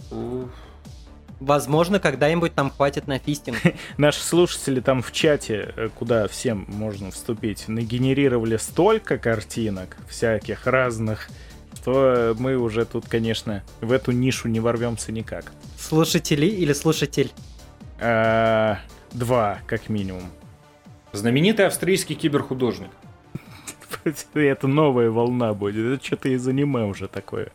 Возможно, 1.38 2.00
когда-нибудь 2.00 2.56
нам 2.56 2.70
хватит 2.70 3.06
на 3.06 3.18
фистинг. 3.18 3.58
Наши 3.98 4.22
слушатели 4.22 4.80
там 4.80 5.02
в 5.02 5.12
чате, 5.12 5.74
э, 5.76 5.88
куда 5.94 6.28
всем 6.28 6.64
можно 6.66 7.10
вступить, 7.10 7.68
нагенерировали 7.68 8.56
столько 8.56 9.18
картинок 9.18 9.98
всяких 10.08 10.66
разных, 10.66 11.28
что 11.86 12.12
э, 12.12 12.34
мы 12.36 12.56
уже 12.56 12.84
тут, 12.84 13.06
конечно, 13.08 13.62
в 13.80 13.92
эту 13.92 14.10
нишу 14.10 14.48
не 14.48 14.58
ворвемся 14.58 15.12
никак. 15.12 15.52
Слушатели 15.78 16.46
или 16.46 16.72
слушатель? 16.72 17.30
А, 18.00 18.78
Два, 19.12 19.60
как 19.68 19.88
минимум. 19.88 20.24
Знаменитый 21.12 21.64
австрийский 21.64 22.16
киберхудожник. 22.16 22.90
Это 24.34 24.66
новая 24.66 25.10
волна 25.10 25.54
будет. 25.54 25.94
Это 25.94 26.04
что-то 26.04 26.28
из 26.28 26.48
аниме 26.48 26.86
уже 26.86 27.06
такое. 27.06 27.52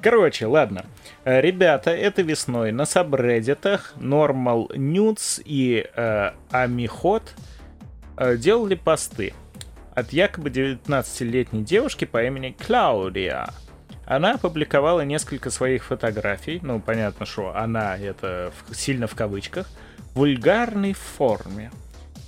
Короче, 0.00 0.46
ладно. 0.46 0.86
Э, 1.24 1.42
Ребята, 1.42 1.90
это 1.90 2.22
весной 2.22 2.72
на 2.72 2.86
сабреддитах 2.86 3.92
Normal 3.98 4.68
Nudes 4.74 5.42
и 5.44 5.86
э, 5.94 6.30
Amihot 6.50 7.24
э, 8.16 8.38
делали 8.38 8.74
посты 8.74 9.34
от 9.94 10.12
якобы 10.12 10.50
19-летней 10.50 11.62
девушки 11.62 12.04
по 12.04 12.22
имени 12.22 12.56
Клаудия. 12.66 13.48
Она 14.06 14.32
опубликовала 14.34 15.02
несколько 15.02 15.50
своих 15.50 15.84
фотографий, 15.84 16.58
ну, 16.62 16.80
понятно, 16.80 17.26
что 17.26 17.54
она 17.56 17.96
это 17.96 18.52
сильно 18.72 19.06
в 19.06 19.14
кавычках, 19.14 19.68
в 20.14 20.18
вульгарной 20.18 20.94
форме. 20.94 21.70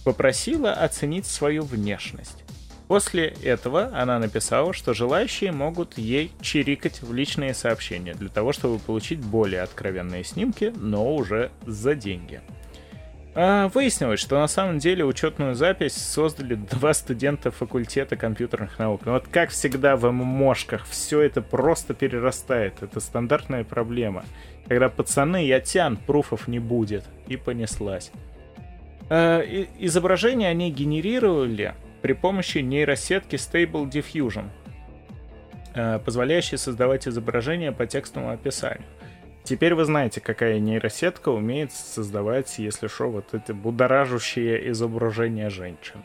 Попросила 0.05 0.73
оценить 0.73 1.27
свою 1.27 1.65
внешность. 1.65 2.45
После 2.89 3.29
этого 3.43 3.91
она 3.95 4.19
написала, 4.19 4.73
что 4.75 4.93
желающие 4.93 5.51
могут 5.51 5.97
ей 5.97 6.31
чирикать 6.41 7.01
в 7.03 7.13
личные 7.15 7.55
сообщения 7.55 8.15
для 8.15 8.29
того, 8.29 8.53
чтобы 8.53 8.79
получить 8.79 9.21
более 9.21 9.63
откровенные 9.63 10.25
снимки, 10.25 10.73
но 10.77 11.15
уже 11.15 11.51
за 11.67 11.95
деньги. 11.95 12.43
А, 13.35 13.69
выяснилось, 13.69 14.21
что 14.21 14.39
на 14.39 14.47
самом 14.47 14.79
деле 14.79 15.05
учетную 15.05 15.55
запись 15.55 15.95
создали 15.95 16.55
два 16.55 16.93
студента 16.93 17.51
факультета 17.51 18.17
компьютерных 18.17 18.79
наук. 18.79 19.03
Но 19.07 19.13
вот 19.13 19.27
как 19.29 19.51
всегда 19.51 19.97
в 19.97 20.11
ММОшках, 20.11 20.85
все 20.87 21.21
это 21.23 21.41
просто 21.41 21.95
перерастает. 21.95 22.83
Это 22.83 23.01
стандартная 23.01 23.65
проблема. 23.65 24.25
Когда 24.69 24.91
пацаны, 24.91 25.47
я 25.47 25.61
тян, 25.61 25.97
пруфов 25.97 26.47
не 26.47 26.59
будет. 26.59 27.05
И 27.27 27.37
понеслась. 27.37 28.13
А, 29.09 29.41
изображение 29.79 30.51
они 30.51 30.71
генерировали 30.71 31.75
при 32.03 32.13
помощи 32.13 32.59
нейросетки 32.59 33.37
Stable 33.37 33.89
Diffusion, 33.89 34.49
э, 35.75 36.01
позволяющей 36.05 36.59
создавать 36.59 37.07
изображения 37.07 37.71
по 37.71 37.87
текстовому 37.87 38.33
описанию. 38.33 38.85
Теперь 39.45 39.75
вы 39.75 39.85
знаете, 39.85 40.21
какая 40.21 40.59
нейросетка 40.61 41.31
умеет 41.31 41.73
создавать, 41.73 42.59
если 42.59 42.87
что, 42.87 43.11
вот 43.11 43.35
эти 43.35 43.53
будоражащие 43.53 44.71
изображения 44.71 45.51
женщин. 45.51 46.05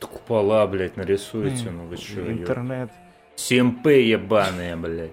Купола, 0.00 0.66
блядь, 0.66 0.96
нарисуйте, 0.96 1.70
ну 1.70 1.86
вы 1.86 1.96
чё, 1.96 2.30
Интернет. 2.30 2.90
Симпы 3.36 3.92
ебаные, 3.94 4.76
блядь. 4.76 5.12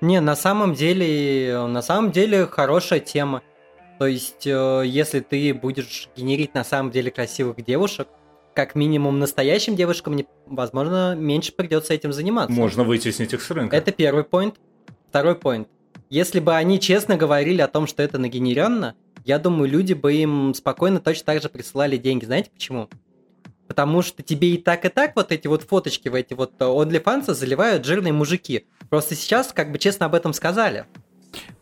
Не, 0.00 0.20
на 0.20 0.34
самом 0.34 0.74
деле, 0.74 1.66
на 1.66 1.82
самом 1.82 2.10
деле 2.10 2.46
хорошая 2.46 2.98
тема. 3.00 3.42
То 3.98 4.06
есть, 4.06 4.46
э, 4.46 4.82
если 4.84 5.20
ты 5.20 5.54
будешь 5.54 6.08
генерить 6.16 6.54
на 6.54 6.64
самом 6.64 6.90
деле 6.90 7.10
красивых 7.12 7.64
девушек, 7.64 8.08
как 8.54 8.74
минимум 8.74 9.18
настоящим 9.20 9.76
девушкам, 9.76 10.18
возможно, 10.46 11.14
меньше 11.14 11.52
придется 11.52 11.94
этим 11.94 12.12
заниматься. 12.12 12.52
Можно 12.52 12.82
вытеснить 12.82 13.32
их 13.32 13.40
с 13.40 13.50
рынка. 13.50 13.76
Это 13.76 13.92
первый 13.92 14.24
поинт. 14.24 14.56
Второй 15.08 15.36
поинт. 15.36 15.68
Если 16.12 16.40
бы 16.40 16.54
они 16.54 16.78
честно 16.78 17.16
говорили 17.16 17.62
о 17.62 17.68
том, 17.68 17.86
что 17.86 18.02
это 18.02 18.18
нагенеренно, 18.18 18.96
я 19.24 19.38
думаю, 19.38 19.70
люди 19.70 19.94
бы 19.94 20.12
им 20.12 20.52
спокойно 20.52 21.00
точно 21.00 21.24
так 21.24 21.40
же 21.40 21.48
присылали 21.48 21.96
деньги. 21.96 22.26
Знаете 22.26 22.50
почему? 22.50 22.90
Потому 23.66 24.02
что 24.02 24.22
тебе 24.22 24.50
и 24.50 24.58
так, 24.58 24.84
и 24.84 24.90
так 24.90 25.16
вот 25.16 25.32
эти 25.32 25.46
вот 25.46 25.62
фоточки 25.62 26.10
в 26.10 26.14
эти 26.14 26.34
вот 26.34 26.52
э, 26.58 26.64
OnlyFans 26.64 27.32
заливают 27.32 27.86
жирные 27.86 28.12
мужики. 28.12 28.66
Просто 28.90 29.14
сейчас 29.14 29.54
как 29.54 29.72
бы 29.72 29.78
честно 29.78 30.04
об 30.04 30.14
этом 30.14 30.34
сказали. 30.34 30.84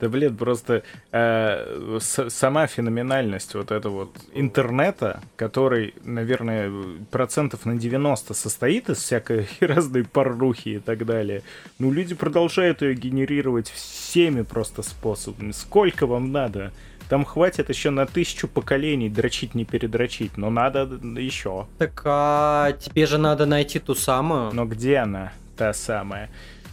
Да, 0.00 0.08
блин, 0.08 0.36
просто 0.36 0.82
э, 1.12 1.98
с- 2.00 2.30
сама 2.30 2.66
феноменальность 2.66 3.54
вот 3.54 3.70
этого 3.70 3.92
вот 3.92 4.16
интернета, 4.34 5.20
который, 5.36 5.94
наверное, 6.04 6.72
процентов 7.10 7.66
на 7.66 7.76
90 7.76 8.34
состоит 8.34 8.88
из 8.88 8.98
всякой 8.98 9.48
разной 9.60 10.04
порнухи 10.04 10.68
и 10.70 10.78
так 10.78 11.04
далее. 11.06 11.42
Ну, 11.78 11.92
люди 11.92 12.14
продолжают 12.14 12.82
ее 12.82 12.94
генерировать 12.94 13.70
всеми 13.70 14.42
просто 14.42 14.82
способами. 14.82 15.52
Сколько 15.52 16.06
вам 16.06 16.32
надо? 16.32 16.72
Там 17.08 17.24
хватит 17.24 17.68
еще 17.68 17.90
на 17.90 18.06
тысячу 18.06 18.46
поколений 18.46 19.08
дрочить, 19.08 19.56
не 19.56 19.64
передрочить, 19.64 20.36
но 20.36 20.48
надо 20.48 20.82
еще. 21.18 21.66
Так 21.78 22.02
а 22.04 22.72
тебе 22.72 23.06
же 23.06 23.18
надо 23.18 23.46
найти 23.46 23.80
ту 23.80 23.96
самую. 23.96 24.52
Но 24.54 24.64
где 24.64 24.98
она, 24.98 25.32
та 25.56 25.72
самая? 25.72 26.30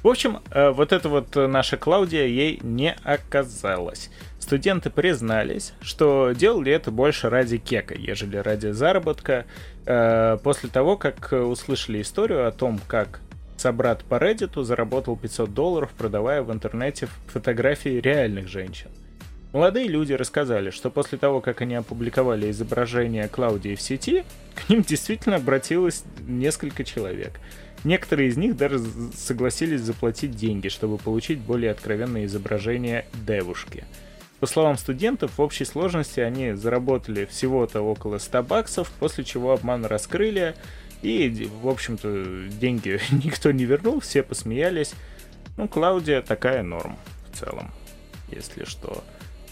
В 0.07 0.09
общем, 0.09 0.39
э, 0.51 0.69
вот 0.69 0.93
эта 0.93 1.09
вот 1.09 1.35
э, 1.35 1.47
наша 1.47 1.75
Клаудия 1.75 2.27
ей 2.27 2.61
не 2.63 2.95
оказалась. 3.03 4.09
Студенты 4.39 4.89
признались, 4.89 5.73
что 5.81 6.31
делали 6.31 6.71
это 6.71 6.91
больше 6.91 7.29
ради 7.29 7.57
кека, 7.57 7.93
ежели 7.93 8.37
ради 8.37 8.71
заработка. 8.71 9.43
Э, 9.85 10.37
После 10.41 10.69
того, 10.69 10.95
как 10.95 11.33
услышали 11.33 12.01
историю 12.01 12.47
о 12.47 12.51
том, 12.53 12.79
как 12.87 13.19
собрат 13.57 14.05
по 14.05 14.15
Reddit 14.15 14.63
заработал 14.63 15.17
500 15.17 15.53
долларов, 15.53 15.89
продавая 15.97 16.41
в 16.41 16.53
интернете 16.53 17.09
фотографии 17.25 17.99
реальных 17.99 18.47
женщин. 18.47 18.89
Молодые 19.51 19.89
люди 19.89 20.13
рассказали, 20.13 20.69
что 20.69 20.89
после 20.89 21.17
того, 21.17 21.41
как 21.41 21.59
они 21.59 21.75
опубликовали 21.75 22.49
изображение 22.51 23.27
Клаудии 23.27 23.75
в 23.75 23.81
сети, 23.81 24.23
к 24.55 24.69
ним 24.69 24.83
действительно 24.83 25.35
обратилось 25.35 26.05
несколько 26.25 26.85
человек. 26.85 27.41
Некоторые 27.83 28.29
из 28.29 28.37
них 28.37 28.57
даже 28.57 28.83
согласились 29.15 29.81
заплатить 29.81 30.31
деньги, 30.31 30.67
чтобы 30.67 30.97
получить 30.97 31.39
более 31.39 31.71
откровенное 31.71 32.25
изображение 32.25 33.05
девушки. 33.25 33.85
По 34.39 34.45
словам 34.45 34.77
студентов, 34.77 35.37
в 35.37 35.41
общей 35.41 35.65
сложности 35.65 36.19
они 36.19 36.53
заработали 36.53 37.25
всего-то 37.25 37.81
около 37.81 38.19
100 38.19 38.43
баксов, 38.43 38.91
после 38.99 39.23
чего 39.23 39.51
обман 39.51 39.85
раскрыли, 39.85 40.55
и, 41.01 41.49
в 41.61 41.67
общем-то, 41.67 42.49
деньги 42.59 42.99
никто 43.11 43.51
не 43.51 43.65
вернул, 43.65 43.99
все 43.99 44.23
посмеялись. 44.23 44.93
Ну, 45.57 45.67
Клаудия 45.67 46.21
такая 46.21 46.61
норм 46.61 46.97
в 47.31 47.39
целом, 47.39 47.71
если 48.31 48.63
что. 48.65 49.03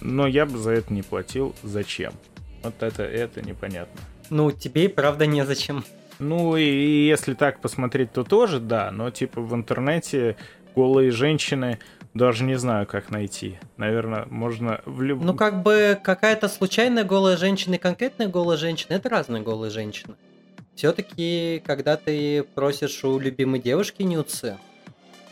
но 0.02 0.28
я 0.28 0.46
бы 0.46 0.58
за 0.58 0.72
это 0.72 0.94
не 0.94 1.02
платил. 1.02 1.56
Зачем? 1.64 2.14
Вот 2.62 2.82
это, 2.82 3.04
это 3.04 3.42
непонятно. 3.42 4.02
Ну, 4.30 4.52
тебе 4.52 4.86
и 4.86 4.88
правда 4.88 5.26
незачем. 5.26 5.84
Ну 6.20 6.56
и, 6.56 6.64
и 6.64 7.08
если 7.08 7.34
так 7.34 7.60
посмотреть, 7.60 8.12
то 8.14 8.24
тоже 8.24 8.60
да, 8.60 8.92
но 8.92 9.10
типа 9.10 9.42
в 9.42 9.54
интернете 9.54 10.38
голые 10.76 11.12
женщины 11.12 11.80
даже 12.14 12.46
не 12.46 12.58
знаю, 12.58 12.88
как 12.88 13.10
найти. 13.10 13.60
Наверное, 13.76 14.26
можно 14.30 14.82
в 14.86 15.02
любом... 15.02 15.26
Ну, 15.26 15.34
как 15.34 15.62
бы 15.64 16.00
какая-то 16.02 16.48
случайная 16.48 17.04
голая 17.04 17.36
женщина 17.36 17.76
и 17.76 17.78
конкретная 17.78 18.28
голая 18.28 18.58
женщина 18.58 18.94
это 18.94 19.10
разные 19.10 19.44
голые 19.44 19.70
женщины. 19.70 20.16
Все-таки, 20.76 21.62
когда 21.66 21.98
ты 21.98 22.44
просишь 22.44 23.04
у 23.04 23.20
любимой 23.20 23.60
девушки 23.60 24.04
нюцы, 24.04 24.58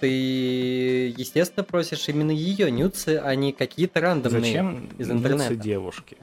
ты, 0.02 1.08
естественно, 1.18 1.64
просишь 1.64 2.10
именно 2.10 2.32
ее 2.32 2.70
нюцы, 2.70 3.22
а 3.24 3.34
не 3.36 3.54
какие-то 3.54 4.02
рандомные 4.02 4.42
Зачем 4.42 4.90
из 4.98 5.10
интернета. 5.10 5.56
девушки, 5.56 6.18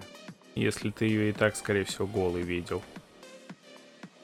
если 0.55 0.91
ты 0.91 1.07
ее 1.07 1.31
и 1.31 1.33
так, 1.33 1.57
скорее 1.57 1.85
всего, 1.85 2.07
голый 2.07 2.43
видел? 2.43 2.83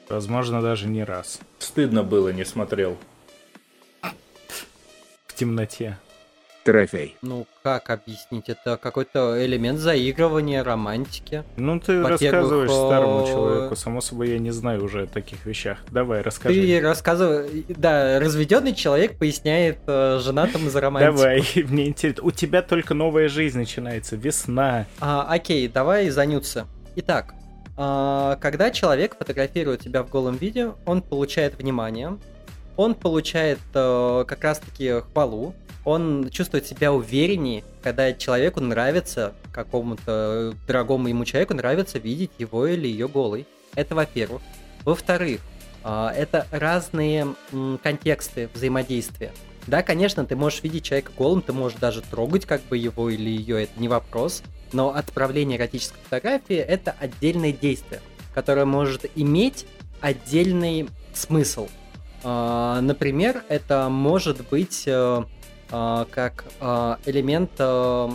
Возможно, 0.09 0.61
даже 0.61 0.87
не 0.87 1.03
раз. 1.03 1.39
Стыдно 1.59 2.03
было, 2.03 2.29
не 2.29 2.45
смотрел. 2.45 2.97
В 5.27 5.33
темноте. 5.35 5.97
Трофей. 6.67 7.15
Ну, 7.21 7.47
как 7.63 7.89
объяснить? 7.89 8.49
Это 8.49 8.75
какой-то 8.75 9.41
элемент 9.45 9.79
заигрывания, 9.79 10.65
романтики. 10.65 11.45
Ну, 11.55 11.79
ты 11.79 12.03
рассказываешь 12.03 12.69
старому 12.69 13.25
человеку. 13.25 13.75
Само 13.77 14.01
собой, 14.01 14.31
я 14.31 14.37
не 14.37 14.51
знаю 14.51 14.83
уже 14.83 15.03
о 15.03 15.07
таких 15.07 15.45
вещах. 15.45 15.77
Давай, 15.91 16.21
расскажи. 16.21 16.59
Ты 16.59 16.81
рассказывай, 16.81 17.65
да, 17.69 18.19
разведенный 18.19 18.75
человек 18.75 19.17
поясняет 19.17 19.77
э, 19.87 20.19
женатому 20.21 20.69
за 20.69 20.81
романтику. 20.81 21.15
Давай, 21.15 21.41
мне 21.69 21.87
интересно. 21.87 22.23
У 22.25 22.31
тебя 22.31 22.61
только 22.61 22.93
новая 22.93 23.29
жизнь 23.29 23.57
начинается. 23.57 24.17
Весна. 24.17 24.87
А, 24.99 25.25
окей, 25.29 25.69
давай 25.69 26.09
занються. 26.09 26.67
Итак, 26.97 27.33
когда 27.77 28.71
человек 28.71 29.15
фотографирует 29.17 29.81
тебя 29.81 30.03
в 30.03 30.09
голом 30.09 30.35
виде, 30.35 30.73
он 30.85 31.01
получает 31.01 31.59
внимание, 31.59 32.17
он 32.75 32.95
получает 32.95 33.59
э, 33.73 34.25
как 34.27 34.43
раз-таки 34.43 35.01
хвалу, 35.01 35.53
он 35.87 36.29
чувствует 36.29 36.67
себя 36.67 36.91
увереннее, 36.91 37.63
когда 37.81 38.11
человеку 38.11 38.59
нравится, 38.59 39.33
какому-то 39.53 40.53
дорогому 40.67 41.07
ему 41.07 41.23
человеку 41.23 41.53
нравится 41.53 41.97
видеть 41.97 42.31
его 42.37 42.67
или 42.67 42.87
ее 42.87 43.07
голой. 43.07 43.47
Это 43.73 43.95
во-первых. 43.95 44.41
Во-вторых, 44.83 45.39
а, 45.83 46.11
это 46.13 46.45
разные 46.51 47.35
контексты 47.81 48.49
взаимодействия. 48.53 49.31
Да, 49.67 49.83
конечно, 49.83 50.25
ты 50.25 50.35
можешь 50.35 50.63
видеть 50.63 50.85
человека 50.85 51.11
голым, 51.17 51.41
ты 51.41 51.51
можешь 51.51 51.77
даже 51.77 52.01
трогать 52.01 52.45
как 52.45 52.61
бы 52.63 52.77
его 52.77 53.09
или 53.09 53.29
ее, 53.29 53.63
это 53.63 53.79
не 53.79 53.89
вопрос. 53.89 54.41
Но 54.73 54.95
отправление 54.95 55.57
эротической 55.57 55.99
фотографии 56.03 56.55
это 56.55 56.95
отдельное 56.99 57.51
действие, 57.51 58.01
которое 58.33 58.65
может 58.65 59.05
иметь 59.15 59.65
отдельный 60.01 60.89
смысл. 61.13 61.67
А, 62.23 62.79
Например, 62.81 63.43
это 63.49 63.89
может 63.89 64.47
быть 64.49 64.83
э, 64.87 65.23
а, 65.69 66.07
как 66.09 66.45
а, 66.59 66.99
элемент, 67.05 67.51
э, 67.59 68.09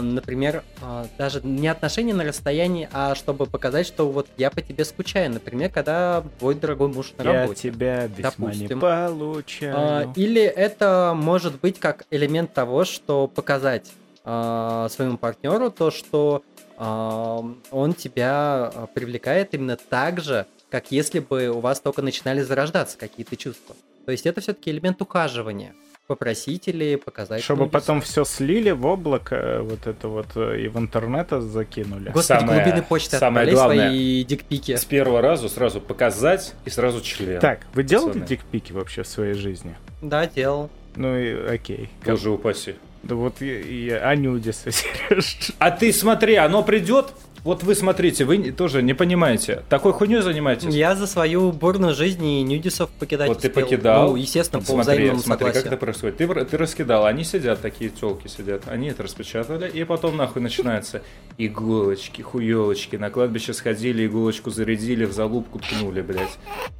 например, 0.00 0.62
а, 0.80 1.06
даже 1.18 1.40
не 1.42 1.66
отношения 1.68 2.14
на 2.14 2.24
расстоянии, 2.24 2.88
а 2.92 3.14
чтобы 3.14 3.46
показать, 3.46 3.86
что 3.86 4.08
вот 4.08 4.28
я 4.36 4.50
по 4.50 4.60
тебе 4.62 4.84
скучаю. 4.84 5.32
Например, 5.32 5.70
когда 5.70 6.22
твой 6.38 6.54
дорогой 6.54 6.88
муж 6.88 7.12
на 7.18 7.22
Я 7.24 7.32
работе. 7.42 7.70
тебя 7.70 8.06
весьма 8.06 8.52
не 8.52 8.68
Допустим. 8.68 8.80
получаю. 8.80 9.74
А, 9.76 10.12
Или 10.14 10.42
это 10.42 11.14
может 11.16 11.60
быть 11.60 11.80
как 11.80 12.04
элемент 12.10 12.52
того, 12.52 12.84
что 12.84 13.26
показать 13.26 13.90
а, 14.24 14.88
своему 14.90 15.16
партнеру 15.18 15.70
то, 15.70 15.90
что 15.90 16.42
он 16.78 17.94
тебя 17.96 18.70
привлекает 18.92 19.54
именно 19.54 19.78
так 19.78 20.20
же, 20.20 20.44
как 20.68 20.90
если 20.90 21.20
бы 21.20 21.48
у 21.48 21.60
вас 21.60 21.80
только 21.80 22.02
начинали 22.02 22.42
зарождаться 22.42 22.98
какие-то 22.98 23.34
чувства. 23.34 23.74
То 24.04 24.12
есть 24.12 24.26
это 24.26 24.42
все-таки 24.42 24.70
элемент 24.70 25.00
ухаживания. 25.00 25.74
Попросить 26.06 26.68
или 26.68 26.94
показать. 26.96 27.42
Чтобы 27.42 27.62
нудис. 27.62 27.72
потом 27.72 28.00
все 28.00 28.24
слили 28.24 28.70
в 28.70 28.86
облако, 28.86 29.34
э, 29.34 29.60
вот 29.60 29.86
это 29.88 30.06
вот, 30.08 30.26
э, 30.36 30.60
и 30.60 30.68
в 30.68 30.78
интернет 30.78 31.28
закинули. 31.30 32.10
Господи, 32.10 32.40
Самое- 32.40 32.62
глубины 32.62 32.82
почты 32.82 33.18
самое 33.18 33.50
главное- 33.50 33.88
свои 33.88 34.22
дикпики. 34.24 34.76
С 34.76 34.84
первого 34.84 35.20
раза 35.20 35.48
сразу 35.48 35.80
показать 35.80 36.54
и 36.64 36.70
сразу 36.70 37.00
член. 37.00 37.40
Так, 37.40 37.60
вы 37.74 37.82
делали 37.82 38.08
Пацаны. 38.12 38.26
дикпики 38.26 38.72
вообще 38.72 39.02
в 39.02 39.08
своей 39.08 39.34
жизни? 39.34 39.74
Да, 40.00 40.26
делал. 40.26 40.70
Ну 40.94 41.16
и 41.18 41.34
окей. 41.54 41.90
Боже 42.04 42.30
упаси. 42.30 42.76
Да 43.02 43.14
вот 43.16 43.40
я, 43.40 43.58
я 43.60 44.08
Анюдиса, 44.08 44.70
Сереж. 44.70 45.52
А 45.58 45.70
ты 45.72 45.92
смотри, 45.92 46.36
оно 46.36 46.62
придет. 46.62 47.06
Вот 47.46 47.62
вы 47.62 47.76
смотрите, 47.76 48.24
вы 48.24 48.50
тоже 48.50 48.82
не 48.82 48.92
понимаете. 48.92 49.62
Такой 49.68 49.92
хуйней 49.92 50.20
занимаетесь? 50.20 50.74
Я 50.74 50.96
за 50.96 51.06
свою 51.06 51.52
бурную 51.52 51.94
жизнь 51.94 52.24
и 52.24 52.42
нюдисов 52.42 52.90
покидать 52.90 53.28
Вот 53.28 53.38
ты 53.38 53.48
успел. 53.48 53.62
покидал. 53.64 54.08
Ну, 54.10 54.16
естественно, 54.16 54.60
по 54.60 54.66
смотри, 54.66 54.82
взаимному 54.94 55.20
смотри, 55.22 55.44
согласию. 55.46 55.62
как 55.62 55.72
это 55.72 55.80
происходит. 55.80 56.16
Ты, 56.16 56.44
ты 56.44 56.56
раскидал, 56.56 57.06
они 57.06 57.22
сидят, 57.22 57.60
такие 57.60 57.90
телки 57.90 58.26
сидят, 58.26 58.62
они 58.66 58.88
это 58.88 59.04
распечатали, 59.04 59.68
и 59.70 59.84
потом 59.84 60.16
нахуй 60.16 60.42
начинается 60.42 61.02
иголочки, 61.38 62.20
хуелочки, 62.20 62.96
на 62.96 63.10
кладбище 63.10 63.54
сходили, 63.54 64.06
иголочку 64.06 64.50
зарядили, 64.50 65.04
в 65.04 65.12
залупку 65.12 65.60
ткнули, 65.60 66.00
блядь, 66.02 66.36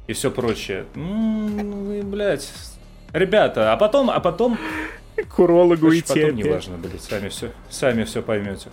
и 0.07 0.11
все 0.13 0.29
прочее. 0.31 0.83
М, 0.95 1.85
вы, 1.87 2.01
блядь, 2.03 2.51
ребята, 3.13 3.71
а 3.71 3.77
потом, 3.77 4.09
а 4.09 4.19
потом, 4.19 4.57
К 5.29 5.39
урологу 5.39 5.89
идти. 5.95 6.01
потом 6.21 6.35
не 6.35 6.41
опять. 6.41 6.53
важно, 6.53 6.77
блядь, 6.77 7.01
сами 7.01 7.29
все, 7.29 7.51
сами 7.69 8.03
все 8.03 8.21
поймете. 8.21 8.67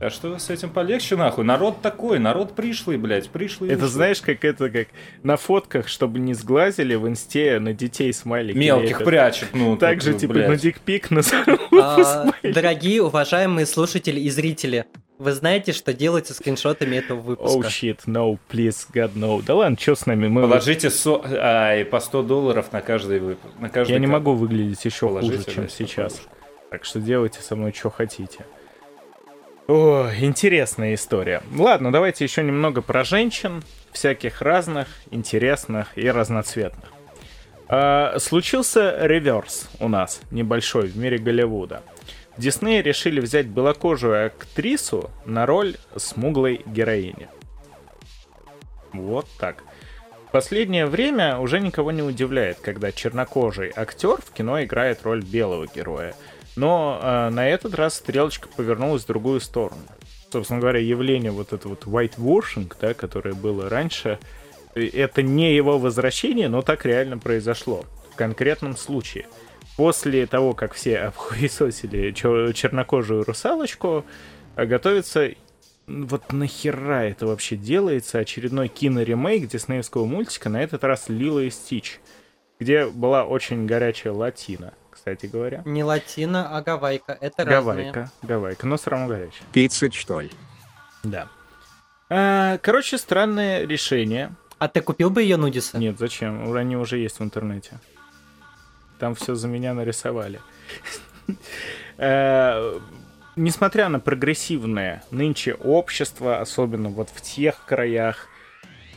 А 0.00 0.08
что 0.08 0.38
с 0.38 0.48
этим 0.48 0.70
полегче, 0.70 1.14
нахуй? 1.16 1.44
Народ 1.44 1.82
такой, 1.82 2.18
народ 2.18 2.54
пришлый, 2.54 2.96
блядь, 2.96 3.28
пришлый. 3.28 3.68
Это 3.68 3.80
ушлый. 3.84 3.90
знаешь, 3.92 4.20
как 4.22 4.44
это, 4.46 4.70
как 4.70 4.88
на 5.22 5.36
фотках, 5.36 5.88
чтобы 5.88 6.18
не 6.18 6.32
сглазили, 6.32 6.94
в 6.94 7.06
инсте 7.06 7.58
на 7.60 7.74
детей 7.74 8.10
смайлики 8.14 8.56
Мелких 8.56 8.92
лепят. 8.92 9.04
прячут, 9.04 9.48
ну. 9.52 9.76
Так 9.76 10.00
же, 10.00 10.14
типа, 10.14 10.32
блядь. 10.32 10.48
на 10.48 10.56
дикпик 10.56 11.10
на 11.10 11.20
А, 11.78 12.30
Дорогие, 12.42 13.02
уважаемые 13.02 13.66
слушатели 13.66 14.18
и 14.20 14.30
зрители, 14.30 14.86
вы 15.18 15.32
знаете, 15.32 15.72
что 15.72 15.92
делать 15.92 16.26
со 16.28 16.32
скриншотами 16.32 16.96
этого 16.96 17.18
Oh 17.20 17.22
выпуска? 17.22 17.68
shit, 17.68 17.98
no, 18.06 18.38
please, 18.50 18.86
God, 18.94 19.12
no. 19.16 19.42
Да 19.44 19.54
ладно, 19.54 19.76
что 19.78 19.94
с 19.96 20.06
нами? 20.06 20.28
Мы... 20.28 20.40
Положите 20.40 20.88
со... 20.88 21.20
ай, 21.26 21.84
по 21.84 22.00
100 22.00 22.22
долларов 22.22 22.72
на 22.72 22.80
каждый 22.80 23.18
выпуск. 23.20 23.52
На 23.58 23.68
каждый 23.68 23.92
Я 23.92 23.98
не 23.98 24.06
ка- 24.06 24.12
могу 24.12 24.32
выглядеть 24.32 24.82
еще 24.82 25.08
Положите, 25.08 25.36
хуже, 25.44 25.54
чем 25.54 25.68
сейчас. 25.68 26.14
подушку. 26.14 26.34
Так 26.70 26.84
что 26.86 27.00
делайте 27.00 27.42
со 27.42 27.54
мной, 27.54 27.74
что 27.76 27.90
хотите. 27.90 28.46
О, 29.70 30.10
интересная 30.18 30.94
история. 30.94 31.44
Ладно, 31.54 31.92
давайте 31.92 32.24
еще 32.24 32.42
немного 32.42 32.82
про 32.82 33.04
женщин, 33.04 33.62
всяких 33.92 34.42
разных, 34.42 34.88
интересных 35.12 35.96
и 35.96 36.10
разноцветных. 36.10 36.92
А, 37.68 38.18
случился 38.18 38.96
реверс 39.06 39.70
у 39.78 39.86
нас, 39.86 40.22
небольшой, 40.32 40.88
в 40.88 40.96
мире 40.96 41.18
Голливуда. 41.18 41.84
В 42.36 42.40
Диснее 42.40 42.82
решили 42.82 43.20
взять 43.20 43.46
белокожую 43.46 44.26
актрису 44.26 45.08
на 45.24 45.46
роль 45.46 45.76
смуглой 45.94 46.62
героини. 46.66 47.28
Вот 48.92 49.28
так. 49.38 49.62
Последнее 50.32 50.86
время 50.86 51.38
уже 51.38 51.60
никого 51.60 51.92
не 51.92 52.02
удивляет, 52.02 52.58
когда 52.58 52.90
чернокожий 52.90 53.72
актер 53.76 54.16
в 54.20 54.32
кино 54.32 54.64
играет 54.64 55.04
роль 55.04 55.22
белого 55.22 55.68
героя. 55.72 56.16
Но 56.60 57.00
э, 57.02 57.30
на 57.30 57.48
этот 57.48 57.74
раз 57.74 57.94
стрелочка 57.94 58.46
повернулась 58.54 59.04
в 59.04 59.06
другую 59.06 59.40
сторону. 59.40 59.80
Собственно 60.30 60.60
говоря, 60.60 60.78
явление 60.78 61.30
вот 61.30 61.54
это 61.54 61.68
вот 61.68 61.84
whitewashing, 61.84 62.70
да, 62.78 62.92
которое 62.92 63.32
было 63.32 63.70
раньше, 63.70 64.18
э, 64.74 64.86
это 64.88 65.22
не 65.22 65.54
его 65.54 65.78
возвращение, 65.78 66.50
но 66.50 66.60
так 66.60 66.84
реально 66.84 67.16
произошло. 67.16 67.86
В 68.12 68.16
конкретном 68.16 68.76
случае. 68.76 69.26
После 69.78 70.26
того, 70.26 70.52
как 70.52 70.74
все 70.74 70.98
обхуесосили 71.08 72.10
чернокожую 72.10 73.24
русалочку, 73.24 74.04
э, 74.56 74.66
готовится 74.66 75.30
вот 75.86 76.30
нахера 76.30 77.04
это 77.04 77.26
вообще 77.26 77.56
делается? 77.56 78.18
Очередной 78.18 78.68
киноремейк 78.68 79.48
диснеевского 79.48 80.04
мультика, 80.04 80.50
на 80.50 80.62
этот 80.62 80.84
раз 80.84 81.08
Лила 81.08 81.40
и 81.40 81.48
Стич, 81.48 82.00
где 82.58 82.84
была 82.84 83.24
очень 83.24 83.64
горячая 83.64 84.12
латина, 84.12 84.74
кстати 84.90 85.26
говоря. 85.26 85.62
Не 85.64 85.84
латина, 85.84 86.56
а 86.56 86.62
гавайка. 86.62 87.16
Это 87.20 87.44
разные. 87.44 87.92
Гавайка, 87.92 88.10
гавайка, 88.22 88.66
но 88.66 88.76
все 88.76 88.90
равно 88.90 89.08
горячая. 89.08 89.42
Пицца, 89.52 89.90
что 89.90 90.20
ли? 90.20 90.30
Да. 91.02 91.28
А, 92.08 92.58
короче, 92.58 92.98
странное 92.98 93.66
решение. 93.66 94.32
А 94.58 94.68
ты 94.68 94.80
купил 94.82 95.10
бы 95.10 95.22
ее 95.22 95.36
нудиса? 95.36 95.78
Нет, 95.78 95.98
зачем? 95.98 96.52
Они 96.54 96.76
уже 96.76 96.98
есть 96.98 97.18
в 97.18 97.22
интернете. 97.22 97.78
Там 98.98 99.14
все 99.14 99.34
за 99.34 99.48
меня 99.48 99.74
нарисовали. 99.74 100.40
Э, 102.02 102.80
Несмотря 103.36 103.88
на 103.88 104.00
прогрессивное 104.00 105.04
нынче 105.10 105.54
общество, 105.54 106.40
особенно 106.40 106.88
вот 106.88 107.08
в 107.08 107.20
тех 107.20 107.64
краях, 107.64 108.28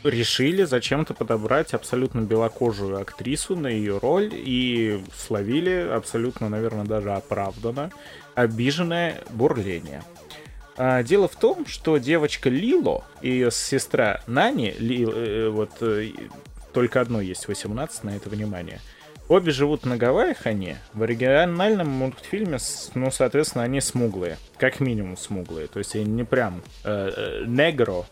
решили 0.04 0.64
зачем-то 0.64 1.14
подобрать 1.14 1.74
абсолютно 1.74 2.20
белокожую 2.20 3.00
актрису 3.00 3.56
на 3.56 3.68
ее 3.68 3.98
роль 3.98 4.30
и 4.32 5.02
словили 5.16 5.88
абсолютно, 5.90 6.48
наверное, 6.48 6.84
даже 6.84 7.12
оправданно 7.12 7.90
обиженное 8.34 9.22
бурление. 9.30 10.02
А, 10.76 11.02
дело 11.02 11.28
в 11.28 11.36
том, 11.36 11.66
что 11.66 11.98
девочка 11.98 12.48
Лило 12.48 13.04
и 13.22 13.30
ее 13.30 13.50
сестра 13.50 14.20
Нани, 14.26 14.72
Ли, 14.72 15.04
э, 15.04 15.48
вот 15.48 15.70
э, 15.80 16.10
только 16.72 17.00
одной 17.00 17.26
есть 17.26 17.46
18 17.46 18.04
на 18.04 18.10
это 18.10 18.28
внимание, 18.28 18.80
обе 19.28 19.52
живут 19.52 19.84
на 19.84 19.96
Гавайях 19.96 20.46
они. 20.46 20.76
В 20.92 21.02
оригинальном 21.02 21.88
мультфильме, 21.88 22.58
ну, 22.94 23.10
соответственно, 23.10 23.64
они 23.64 23.80
смуглые. 23.80 24.36
Как 24.58 24.80
минимум 24.80 25.16
смуглые. 25.16 25.68
То 25.68 25.78
есть 25.78 25.94
они 25.94 26.04
не 26.04 26.24
прям 26.24 26.62
э, 26.82 27.12
э, 27.16 27.44
негро, 27.46 28.04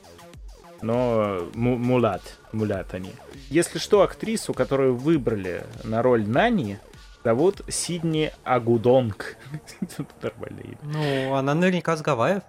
но 0.82 1.48
му- 1.54 1.76
мулат. 1.78 2.38
Мулят 2.52 2.92
они. 2.94 3.12
Если 3.48 3.78
что, 3.78 4.02
актрису, 4.02 4.52
которую 4.54 4.96
выбрали 4.96 5.62
на 5.84 6.02
роль 6.02 6.26
Нани, 6.26 6.78
зовут 7.24 7.62
Сидни 7.68 8.32
Агудонг. 8.44 9.36
Нормальное 10.22 10.64
имя. 10.64 10.78
Ну, 10.82 11.34
она 11.34 11.54
наверняка 11.54 11.96
с 11.96 12.02
Гавайев. 12.02 12.42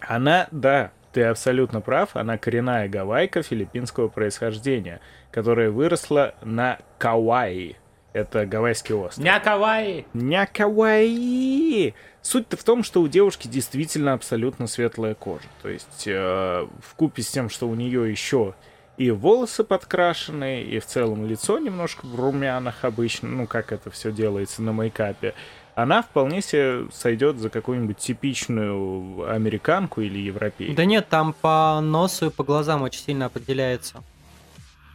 Она, 0.00 0.48
да, 0.50 0.90
ты 1.12 1.22
абсолютно 1.24 1.80
прав, 1.80 2.16
она 2.16 2.38
коренная 2.38 2.88
гавайка 2.88 3.42
филиппинского 3.42 4.08
происхождения, 4.08 5.00
которая 5.30 5.70
выросла 5.70 6.34
на 6.42 6.78
Кауаи. 6.98 7.76
Это 8.12 8.44
гавайский 8.44 8.94
остров. 8.94 9.24
Ня 9.24 9.40
Кавайи! 9.40 10.06
Ня 10.12 10.46
Кауаи! 10.46 11.94
Суть-то 12.22 12.56
в 12.56 12.62
том, 12.62 12.84
что 12.84 13.02
у 13.02 13.08
девушки 13.08 13.48
действительно 13.48 14.12
абсолютно 14.12 14.68
светлая 14.68 15.14
кожа. 15.14 15.48
То 15.60 15.68
есть 15.68 16.04
э, 16.06 16.66
в 16.80 16.94
купе 16.94 17.22
с 17.22 17.28
тем, 17.28 17.50
что 17.50 17.68
у 17.68 17.74
нее 17.74 18.10
еще 18.10 18.54
и 18.96 19.10
волосы 19.10 19.64
подкрашены, 19.64 20.62
и 20.62 20.78
в 20.78 20.86
целом 20.86 21.26
лицо 21.26 21.58
немножко 21.58 22.06
в 22.06 22.14
румянах 22.14 22.84
обычно, 22.84 23.28
ну 23.28 23.46
как 23.46 23.72
это 23.72 23.90
все 23.90 24.12
делается 24.12 24.62
на 24.62 24.72
мейкапе, 24.72 25.34
она 25.74 26.02
вполне 26.02 26.42
себе 26.42 26.86
сойдет 26.92 27.38
за 27.38 27.48
какую-нибудь 27.48 27.96
типичную 27.96 29.28
американку 29.30 30.02
или 30.02 30.18
европейку. 30.18 30.74
Да 30.74 30.84
нет, 30.84 31.08
там 31.08 31.32
по 31.32 31.80
носу 31.82 32.26
и 32.26 32.30
по 32.30 32.44
глазам 32.44 32.82
очень 32.82 33.00
сильно 33.00 33.26
определяется. 33.26 34.02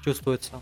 Чувствуется. 0.03 0.61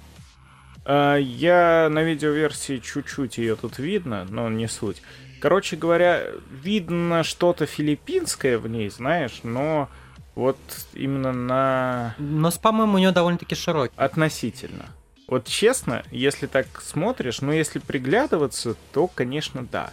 А, 0.86 1.18
Я 1.18 1.90
на 1.90 2.04
видеоверсии 2.04 2.78
чуть-чуть 2.78 3.38
ее 3.38 3.56
тут 3.56 3.80
видно, 3.80 4.26
но 4.30 4.50
не 4.50 4.68
суть. 4.68 5.02
Короче 5.42 5.76
говоря, 5.76 6.24
видно 6.50 7.24
что-то 7.24 7.66
филиппинское 7.66 8.58
в 8.58 8.68
ней, 8.68 8.90
знаешь, 8.90 9.42
но 9.44 9.90
вот 10.34 10.58
именно 10.94 11.32
на 11.34 12.16
Нос, 12.18 12.58
по-моему, 12.58 12.96
у 12.96 12.98
нее 12.98 13.12
довольно-таки 13.12 13.56
широкий. 13.56 13.94
относительно. 13.96 14.86
Вот 15.28 15.48
честно, 15.48 16.04
если 16.12 16.46
так 16.46 16.68
смотришь, 16.82 17.42
ну 17.42 17.52
если 17.52 17.80
приглядываться, 17.80 18.76
то, 18.94 19.08
конечно, 19.08 19.68
да. 19.72 19.92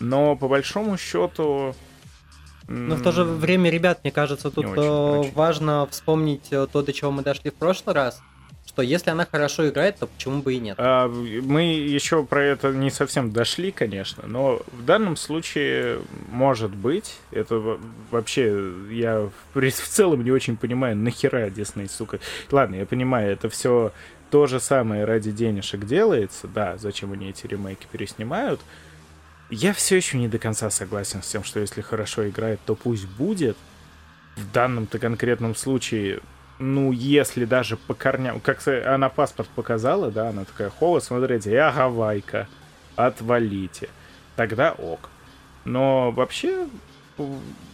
Но 0.00 0.36
по 0.36 0.48
большому 0.48 0.98
счету... 0.98 1.74
Но 2.68 2.96
в 2.96 3.02
то 3.02 3.12
же 3.12 3.22
время, 3.22 3.70
ребят, 3.70 4.00
мне 4.02 4.10
кажется, 4.10 4.50
тут 4.50 4.66
очень, 4.66 4.82
э, 4.82 4.88
очень. 4.88 5.32
важно 5.34 5.86
вспомнить 5.90 6.48
э, 6.50 6.66
то, 6.70 6.82
до 6.82 6.92
чего 6.92 7.12
мы 7.12 7.22
дошли 7.22 7.50
в 7.50 7.54
прошлый 7.54 7.94
раз, 7.94 8.20
что 8.66 8.82
если 8.82 9.10
она 9.10 9.24
хорошо 9.24 9.68
играет, 9.68 9.98
то 9.98 10.06
почему 10.06 10.42
бы 10.42 10.52
и 10.54 10.58
нет? 10.58 10.76
А, 10.78 11.08
Мы 11.08 11.62
еще 11.74 12.24
про 12.24 12.42
это 12.44 12.72
не 12.72 12.90
совсем 12.90 13.32
дошли, 13.32 13.70
конечно, 13.70 14.24
но 14.26 14.60
в 14.72 14.84
данном 14.84 15.16
случае 15.16 16.00
может 16.28 16.74
быть. 16.74 17.16
Это 17.30 17.56
во- 17.56 17.80
вообще 18.10 18.70
я 18.90 19.30
в 19.54 19.70
целом 19.70 20.22
не 20.24 20.30
очень 20.30 20.56
понимаю, 20.56 20.96
нахера 20.96 21.48
Дисней, 21.48 21.88
сука. 21.88 22.18
Ладно, 22.50 22.74
я 22.74 22.86
понимаю, 22.86 23.32
это 23.32 23.48
все 23.48 23.92
то 24.30 24.46
же 24.46 24.60
самое 24.60 25.04
ради 25.04 25.30
денежек 25.30 25.86
делается, 25.86 26.48
да, 26.48 26.76
зачем 26.76 27.12
они 27.12 27.30
эти 27.30 27.46
ремейки 27.46 27.86
переснимают. 27.90 28.60
Я 29.48 29.72
все 29.72 29.96
еще 29.96 30.18
не 30.18 30.26
до 30.28 30.38
конца 30.38 30.68
согласен 30.70 31.22
с 31.22 31.28
тем, 31.28 31.44
что 31.44 31.60
если 31.60 31.80
хорошо 31.80 32.28
играет, 32.28 32.58
то 32.66 32.74
пусть 32.74 33.06
будет. 33.06 33.56
В 34.34 34.52
данном-то 34.52 34.98
конкретном 34.98 35.54
случае, 35.54 36.20
ну, 36.58 36.92
если 36.92 37.44
даже 37.44 37.76
по 37.76 37.94
корням... 37.94 38.40
Как 38.40 38.66
она 38.66 39.08
паспорт 39.08 39.48
показала, 39.48 40.10
да, 40.10 40.30
она 40.30 40.44
такая, 40.44 40.70
хо, 40.70 41.00
смотрите, 41.00 41.52
я 41.52 41.70
гавайка, 41.70 42.48
отвалите. 42.96 43.88
Тогда 44.36 44.72
ок. 44.72 45.10
Но 45.64 46.10
вообще, 46.12 46.66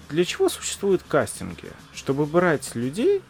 для 0.08 0.24
чего 0.24 0.48
существуют 0.48 1.02
кастинги? 1.02 1.70
Чтобы 1.92 2.26
брать 2.26 2.74
людей, 2.74 3.22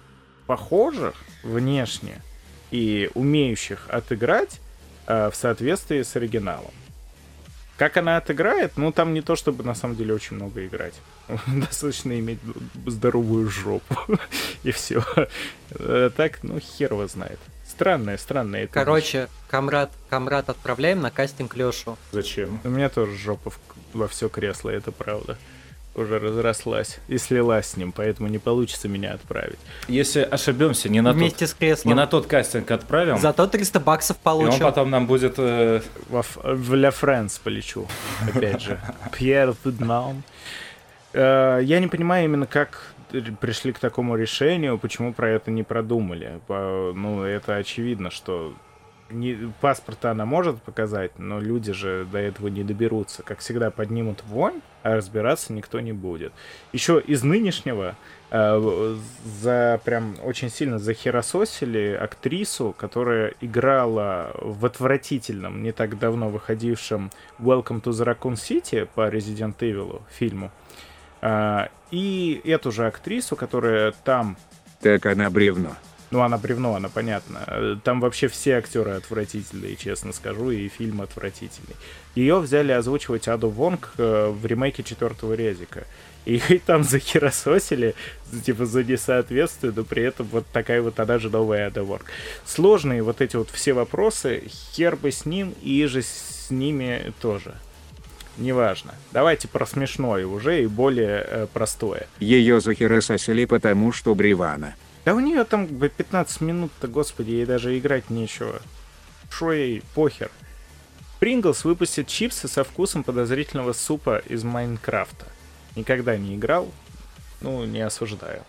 похожих 0.46 1.14
внешне 1.42 2.22
и 2.70 3.10
умеющих 3.14 3.86
отыграть 3.88 4.60
э, 5.06 5.30
в 5.30 5.36
соответствии 5.36 6.02
с 6.02 6.16
оригиналом. 6.16 6.72
Как 7.82 7.96
она 7.96 8.16
отыграет, 8.16 8.76
ну 8.76 8.92
там 8.92 9.12
не 9.12 9.22
то, 9.22 9.34
чтобы 9.34 9.64
на 9.64 9.74
самом 9.74 9.96
деле 9.96 10.14
очень 10.14 10.36
много 10.36 10.64
играть. 10.64 10.94
Достаточно 11.48 12.16
иметь 12.16 12.38
здоровую 12.86 13.50
жопу. 13.50 13.96
И 14.62 14.70
все. 14.70 15.02
Так, 15.68 16.44
ну, 16.44 16.60
хер 16.60 16.92
его 16.92 17.08
знает. 17.08 17.40
Странное, 17.66 18.18
странное. 18.18 18.66
это 18.66 18.72
Короче, 18.72 19.28
Камрад, 19.50 19.90
Камрад, 20.08 20.48
отправляем 20.48 21.00
на 21.00 21.10
кастинг 21.10 21.56
Лешу. 21.56 21.98
Зачем? 22.12 22.60
У 22.62 22.68
меня 22.68 22.88
тоже 22.88 23.16
жопа 23.16 23.52
во 23.94 24.06
все 24.06 24.28
кресло, 24.28 24.70
это 24.70 24.92
правда. 24.92 25.36
Уже 25.94 26.18
разрослась 26.18 27.00
и 27.08 27.18
слилась 27.18 27.66
с 27.66 27.76
ним, 27.76 27.92
поэтому 27.92 28.26
не 28.28 28.38
получится 28.38 28.88
меня 28.88 29.12
отправить. 29.12 29.58
Если 29.88 30.20
ошибемся, 30.22 30.88
не 30.88 31.02
на, 31.02 31.12
Вместе 31.12 31.46
с 31.46 31.50
тот, 31.50 31.58
креслом. 31.58 31.90
не 31.90 31.94
на 31.94 32.06
тот 32.06 32.26
кастинг 32.26 32.70
отправим, 32.70 33.18
Зато 33.18 33.46
300 33.46 33.78
баксов 33.80 34.16
и 34.16 34.20
он 34.20 34.22
получим. 34.24 34.60
потом 34.60 34.88
нам 34.90 35.06
будет... 35.06 35.34
э, 35.36 35.82
Во, 36.08 36.22
в 36.42 36.74
Ля 36.74 36.90
Фрэнс 36.90 37.38
полечу, 37.40 37.86
опять 38.26 38.62
же. 38.62 38.80
Пьер 39.18 39.54
Виднам. 39.64 40.22
Э, 41.12 41.60
Я 41.62 41.78
не 41.78 41.88
понимаю 41.88 42.24
именно, 42.24 42.46
как 42.46 42.94
пришли 43.42 43.72
к 43.72 43.78
такому 43.78 44.16
решению, 44.16 44.78
почему 44.78 45.12
про 45.12 45.28
это 45.28 45.50
не 45.50 45.62
продумали. 45.62 46.40
Ну, 46.48 47.22
это 47.22 47.56
очевидно, 47.56 48.10
что 48.10 48.54
не, 49.12 49.52
паспорта 49.60 50.10
она 50.10 50.24
может 50.26 50.60
показать, 50.62 51.18
но 51.18 51.40
люди 51.40 51.72
же 51.72 52.06
до 52.10 52.18
этого 52.18 52.48
не 52.48 52.64
доберутся. 52.64 53.22
Как 53.22 53.38
всегда, 53.40 53.70
поднимут 53.70 54.22
вонь, 54.24 54.60
а 54.82 54.96
разбираться 54.96 55.52
никто 55.52 55.80
не 55.80 55.92
будет. 55.92 56.32
Еще 56.72 57.00
из 57.00 57.22
нынешнего 57.22 57.94
э, 58.30 58.96
за 59.40 59.80
прям 59.84 60.16
очень 60.24 60.50
сильно 60.50 60.78
захерососили 60.78 61.98
актрису, 62.00 62.74
которая 62.76 63.34
играла 63.40 64.32
в 64.40 64.66
отвратительном, 64.66 65.62
не 65.62 65.72
так 65.72 65.98
давно 65.98 66.28
выходившем 66.28 67.10
Welcome 67.38 67.82
to 67.82 67.90
the 67.90 68.04
Raccoon 68.04 68.34
City 68.34 68.88
по 68.94 69.08
Resident 69.08 69.56
Evil 69.58 70.02
фильму. 70.10 70.50
А, 71.20 71.68
и 71.90 72.40
эту 72.44 72.72
же 72.72 72.86
актрису, 72.86 73.36
которая 73.36 73.92
там 74.04 74.36
Так 74.80 75.06
она 75.06 75.30
бревно. 75.30 75.76
Ну, 76.12 76.20
она 76.20 76.36
бревно, 76.38 76.74
она 76.74 76.88
понятно. 76.88 77.42
Э, 77.46 77.76
Там 77.82 78.00
вообще 78.00 78.28
все 78.28 78.58
актеры 78.58 78.92
отвратительные, 78.92 79.76
честно 79.76 80.12
скажу, 80.12 80.50
и 80.50 80.68
фильм 80.68 81.00
отвратительный. 81.00 81.74
Ее 82.14 82.38
взяли 82.38 82.72
озвучивать 82.72 83.28
Аду 83.28 83.48
Вонг 83.48 83.94
э, 83.96 84.28
в 84.28 84.44
ремейке 84.44 84.82
четвертого 84.82 85.32
Резика. 85.32 85.86
И 86.26 86.38
там 86.66 86.84
захерососили, 86.84 87.94
типа, 88.44 88.66
за 88.66 88.84
несоответствие, 88.84 89.72
но 89.74 89.84
при 89.84 90.02
этом 90.02 90.26
вот 90.30 90.44
такая 90.52 90.82
вот 90.82 91.00
она 91.00 91.18
же 91.18 91.30
новая 91.30 91.68
Ада 91.68 91.82
Вонг. 91.82 92.04
Сложные 92.44 93.02
вот 93.02 93.20
эти 93.20 93.36
вот 93.36 93.48
все 93.50 93.72
вопросы, 93.72 94.44
хер 94.46 94.96
бы 94.96 95.10
с 95.10 95.24
ним 95.24 95.54
и 95.62 95.86
же 95.86 96.02
с 96.02 96.50
ними 96.50 97.12
тоже. 97.20 97.54
Неважно. 98.38 98.94
Давайте 99.12 99.48
про 99.48 99.66
смешное 99.66 100.26
уже 100.26 100.62
и 100.62 100.66
более 100.66 101.24
э, 101.26 101.46
простое. 101.52 102.06
Ее 102.18 102.60
захерососили 102.60 103.44
потому, 103.44 103.92
что 103.92 104.14
бревана. 104.14 104.74
Да 105.04 105.14
у 105.14 105.20
нее 105.20 105.44
там 105.44 105.66
бы 105.66 105.88
15 105.88 106.40
минут-то, 106.42 106.86
господи, 106.86 107.30
ей 107.30 107.46
даже 107.46 107.76
играть 107.78 108.08
нечего. 108.10 108.60
Шо 109.30 109.52
ей, 109.52 109.82
похер. 109.94 110.30
Принглс 111.18 111.64
выпустит 111.64 112.08
чипсы 112.08 112.48
со 112.48 112.64
вкусом 112.64 113.02
подозрительного 113.04 113.72
супа 113.72 114.18
из 114.18 114.44
Майнкрафта. 114.44 115.26
Никогда 115.74 116.16
не 116.16 116.36
играл, 116.36 116.68
ну, 117.40 117.64
не 117.64 117.80
осуждаю. 117.80 118.42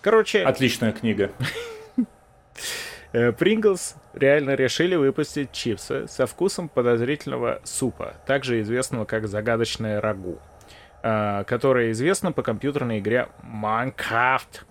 Короче, 0.00 0.42
Отличная 0.44 0.92
книга. 0.92 1.32
э, 3.12 3.32
Принглс 3.32 3.94
реально 4.14 4.54
решили 4.54 4.94
выпустить 4.94 5.52
чипсы 5.52 6.06
со 6.08 6.26
вкусом 6.26 6.68
подозрительного 6.68 7.60
супа, 7.64 8.14
также 8.26 8.60
известного 8.62 9.04
как 9.04 9.28
загадочное 9.28 10.00
рагу, 10.00 10.38
э, 11.02 11.44
которое 11.46 11.90
известно 11.92 12.32
по 12.32 12.42
компьютерной 12.42 13.00
игре 13.00 13.28
Майнкрафт. 13.42 14.64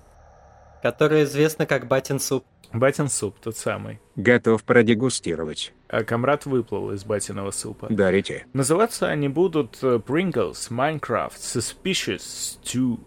Который 0.82 1.24
известна 1.24 1.66
как 1.66 1.88
Батин 1.88 2.20
Суп. 2.20 2.46
Батин 2.74 3.08
суп, 3.08 3.40
тот 3.40 3.56
самый. 3.56 4.00
Готов 4.16 4.64
продегустировать. 4.64 5.74
А 5.88 6.04
комрад 6.04 6.46
выплыл 6.46 6.92
из 6.92 7.06
батиного 7.06 7.52
супа. 7.52 7.88
Дарите. 7.90 8.46
Называться 8.54 9.08
они 9.08 9.30
будут 9.30 9.78
э, 9.82 10.00
Pringles 10.06 10.70
Minecraft 10.70 11.38
Suspicious 11.38 12.60
Stew. 12.62 13.00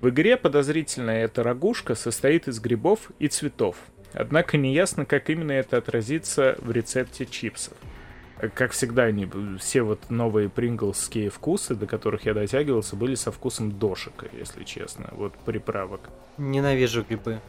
В 0.00 0.08
игре 0.08 0.36
подозрительная 0.36 1.24
эта 1.24 1.42
рагушка 1.42 1.94
состоит 1.96 2.46
из 2.46 2.60
грибов 2.60 3.10
и 3.18 3.26
цветов. 3.26 3.76
Однако 4.12 4.56
неясно, 4.56 5.04
как 5.04 5.30
именно 5.30 5.52
это 5.52 5.78
отразится 5.78 6.56
в 6.58 6.70
рецепте 6.70 7.26
чипсов. 7.26 7.74
Как 8.54 8.72
всегда, 8.72 9.04
они 9.04 9.28
все 9.58 9.82
вот 9.82 10.10
новые 10.10 10.48
принглские 10.48 11.30
вкусы, 11.30 11.74
до 11.74 11.86
которых 11.86 12.26
я 12.26 12.34
дотягивался, 12.34 12.96
были 12.96 13.14
со 13.14 13.32
вкусом 13.32 13.72
дошика, 13.72 14.26
если 14.32 14.64
честно. 14.64 15.08
Вот 15.12 15.32
приправок. 15.44 16.10
Ненавижу 16.36 17.02
грибы. 17.02 17.40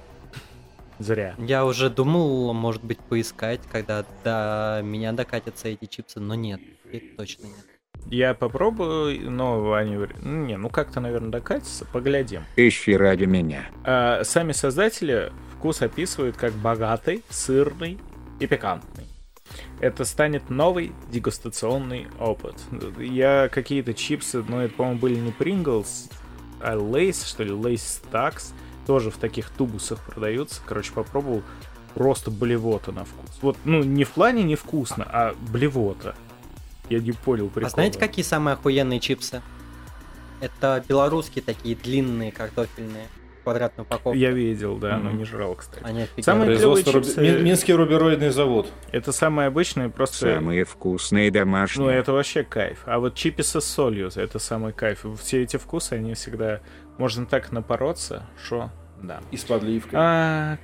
Зря. 1.00 1.36
Я 1.38 1.66
уже 1.66 1.90
думал, 1.90 2.54
может 2.54 2.84
быть, 2.84 3.00
поискать, 3.00 3.60
когда 3.72 4.04
до 4.24 4.82
меня 4.84 5.12
докатятся 5.12 5.68
эти 5.68 5.86
чипсы, 5.86 6.20
но 6.20 6.34
нет, 6.34 6.60
их 6.92 7.16
точно 7.16 7.46
нет. 7.48 7.66
Я 8.10 8.34
попробую, 8.34 9.30
но 9.30 9.74
они 9.74 9.96
говорят, 9.96 10.18
«Ну, 10.24 10.46
не, 10.46 10.58
ну 10.58 10.70
как-то, 10.70 11.00
наверное, 11.02 11.30
докатится, 11.30 11.86
поглядим. 11.86 12.44
Ищи 12.56 12.96
ради 12.96 13.26
меня. 13.26 13.68
А, 13.84 14.24
сами 14.24 14.54
создатели 14.54 15.32
вкус 15.56 15.82
описывают 15.82 16.38
как 16.38 16.54
богатый, 16.54 17.24
сырный 17.30 17.98
и 18.40 18.48
пикантный. 18.48 19.07
Это 19.80 20.06
станет 20.06 20.50
новый 20.50 20.92
дегустационный 21.12 22.08
опыт. 22.20 22.56
Я 23.00 23.50
какие-то 23.50 23.94
чипсы, 23.94 24.44
но 24.48 24.64
это, 24.64 24.74
по-моему, 24.74 25.00
были 25.00 25.16
не 25.16 25.32
Pringles, 25.32 26.12
а 26.60 26.76
Lays, 26.76 27.28
что 27.28 27.44
ли, 27.44 27.52
Lays 27.52 28.02
Stacks, 28.12 28.54
тоже 28.86 29.12
в 29.12 29.18
таких 29.18 29.50
тубусах 29.50 30.00
продаются. 30.04 30.62
Короче, 30.66 30.92
попробовал 30.94 31.44
просто 31.94 32.32
блевота 32.32 32.92
на 32.92 33.06
вкус. 33.06 33.30
Вот, 33.42 33.58
ну, 33.66 33.84
не 33.84 34.04
в 34.04 34.12
плане 34.12 34.44
невкусно, 34.44 35.06
а 35.08 35.36
блевота. 35.52 36.16
Я 36.90 37.00
не 37.00 37.12
понял 37.12 37.48
прикола. 37.48 37.68
А 37.68 37.70
знаете, 37.70 38.00
какие 38.00 38.24
самые 38.24 38.54
охуенные 38.54 39.00
чипсы? 39.00 39.42
Это 40.40 40.84
белорусские 40.88 41.44
такие 41.44 41.76
длинные 41.76 42.32
картофельные, 42.32 43.08
квадратную 43.48 43.86
упаковку. 43.86 44.14
Я 44.14 44.32
видел, 44.32 44.78
да, 44.78 44.98
но 44.98 45.10
Мгм. 45.10 45.18
не 45.20 45.24
жрал, 45.26 45.56
кстати. 45.56 45.82
Они 45.86 46.02
офигенные. 46.02 46.24
Самые 46.24 46.46
Производство 46.48 46.92
чипсы- 46.92 47.22
Мин- 47.22 47.44
Минский 47.46 47.74
рубероидный 47.74 48.30
завод. 48.30 48.70
Это 48.92 49.12
самые 49.14 49.48
обычные, 49.48 49.90
просто... 49.90 50.36
Самые 50.36 50.66
вкусные 50.66 51.30
Ну, 51.30 51.34
домашние. 51.34 51.94
это 51.96 52.12
вообще 52.12 52.44
кайф. 52.44 52.80
А 52.86 53.00
вот 53.00 53.16
чиписы 53.16 53.62
с 53.62 53.66
солью, 53.66 54.10
это 54.14 54.40
самый 54.40 54.74
кайф. 54.74 55.06
Все 55.22 55.44
эти 55.44 55.56
вкусы, 55.58 55.94
они 55.94 56.14
всегда... 56.14 56.60
Можно 56.98 57.26
так 57.26 57.52
напороться, 57.52 58.26
что... 58.44 58.70
Да. 59.02 59.22
И 59.32 59.38
с 59.38 59.44
подливкой. 59.44 60.00
А, 60.02 60.58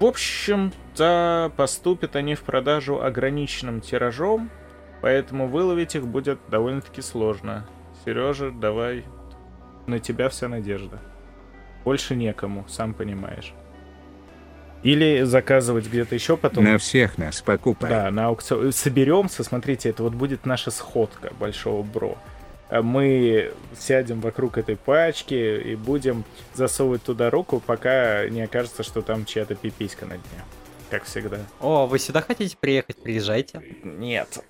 в 0.00 0.04
общем-то, 0.06 1.52
поступят 1.56 2.16
они 2.16 2.34
в 2.34 2.40
продажу 2.42 3.02
ограниченным 3.02 3.80
тиражом, 3.82 4.50
поэтому 5.02 5.46
выловить 5.46 5.94
их 5.94 6.06
будет 6.06 6.38
довольно-таки 6.48 7.02
сложно. 7.02 7.66
Сережа, 8.04 8.50
давай, 8.50 9.04
на 9.86 9.98
тебя 9.98 10.28
вся 10.30 10.48
надежда. 10.48 11.00
Больше 11.84 12.14
некому, 12.16 12.66
сам 12.68 12.94
понимаешь. 12.94 13.52
Или 14.82 15.22
заказывать 15.24 15.86
где-то 15.86 16.14
еще 16.14 16.36
потом. 16.36 16.64
На 16.64 16.78
всех 16.78 17.18
нас 17.18 17.42
покупай. 17.42 17.90
Да, 17.90 18.10
на 18.10 18.26
аукцион. 18.26 18.72
Соберемся, 18.72 19.44
смотрите, 19.44 19.90
это 19.90 20.02
вот 20.02 20.14
будет 20.14 20.46
наша 20.46 20.70
сходка 20.70 21.32
большого 21.38 21.82
бро. 21.82 22.16
А 22.70 22.82
Мы 22.82 23.52
сядем 23.78 24.20
вокруг 24.20 24.56
этой 24.56 24.76
пачки 24.76 25.34
и 25.34 25.74
будем 25.74 26.24
засовывать 26.54 27.02
туда 27.02 27.28
руку, 27.28 27.60
пока 27.64 28.28
не 28.28 28.42
окажется, 28.42 28.82
что 28.82 29.02
там 29.02 29.24
чья-то 29.24 29.54
пиписька 29.54 30.06
на 30.06 30.14
дне. 30.14 30.44
Как 30.88 31.04
всегда. 31.04 31.38
О, 31.60 31.86
вы 31.86 31.98
сюда 31.98 32.22
хотите 32.22 32.56
приехать? 32.58 33.02
Приезжайте. 33.02 33.60
Нет. 33.84 34.42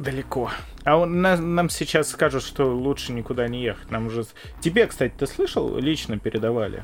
Далеко. 0.00 0.50
А 0.82 0.96
он, 0.96 1.20
на- 1.22 1.36
нам 1.36 1.70
сейчас 1.70 2.10
скажут, 2.10 2.42
что 2.42 2.64
лучше 2.74 3.12
никуда 3.12 3.46
не 3.46 3.62
ехать. 3.62 3.92
Нам 3.92 4.08
уже... 4.08 4.24
Тебе, 4.60 4.88
кстати, 4.88 5.14
ты 5.16 5.24
слышал? 5.28 5.76
Лично 5.78 6.18
передавали. 6.18 6.82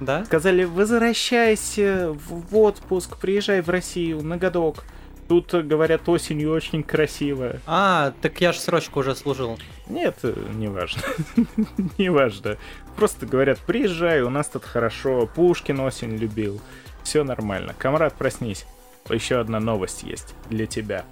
Да? 0.00 0.24
Сказали, 0.24 0.62
возвращайся 0.62 2.12
в 2.12 2.56
отпуск, 2.56 3.16
приезжай 3.18 3.60
в 3.60 3.68
Россию 3.70 4.22
на 4.22 4.36
годок. 4.36 4.84
Тут, 5.28 5.52
э, 5.52 5.62
говорят, 5.62 6.08
осенью 6.08 6.52
очень 6.52 6.84
красиво. 6.84 7.56
А, 7.66 8.12
так 8.20 8.40
я 8.40 8.52
же 8.52 8.60
срочку 8.60 9.00
уже 9.00 9.16
служил. 9.16 9.58
Нет, 9.88 10.18
э, 10.22 10.34
не 10.54 10.68
важно. 10.68 11.02
не 11.98 12.08
важно. 12.08 12.56
Просто 12.94 13.26
говорят, 13.26 13.58
приезжай, 13.58 14.22
у 14.22 14.30
нас 14.30 14.46
тут 14.46 14.64
хорошо. 14.64 15.28
Пушкин 15.34 15.80
осень 15.80 16.16
любил. 16.16 16.60
Все 17.02 17.24
нормально. 17.24 17.74
Камрад, 17.76 18.14
проснись. 18.14 18.64
Еще 19.08 19.40
одна 19.40 19.58
новость 19.58 20.04
есть 20.04 20.34
для 20.50 20.66
тебя. 20.66 21.04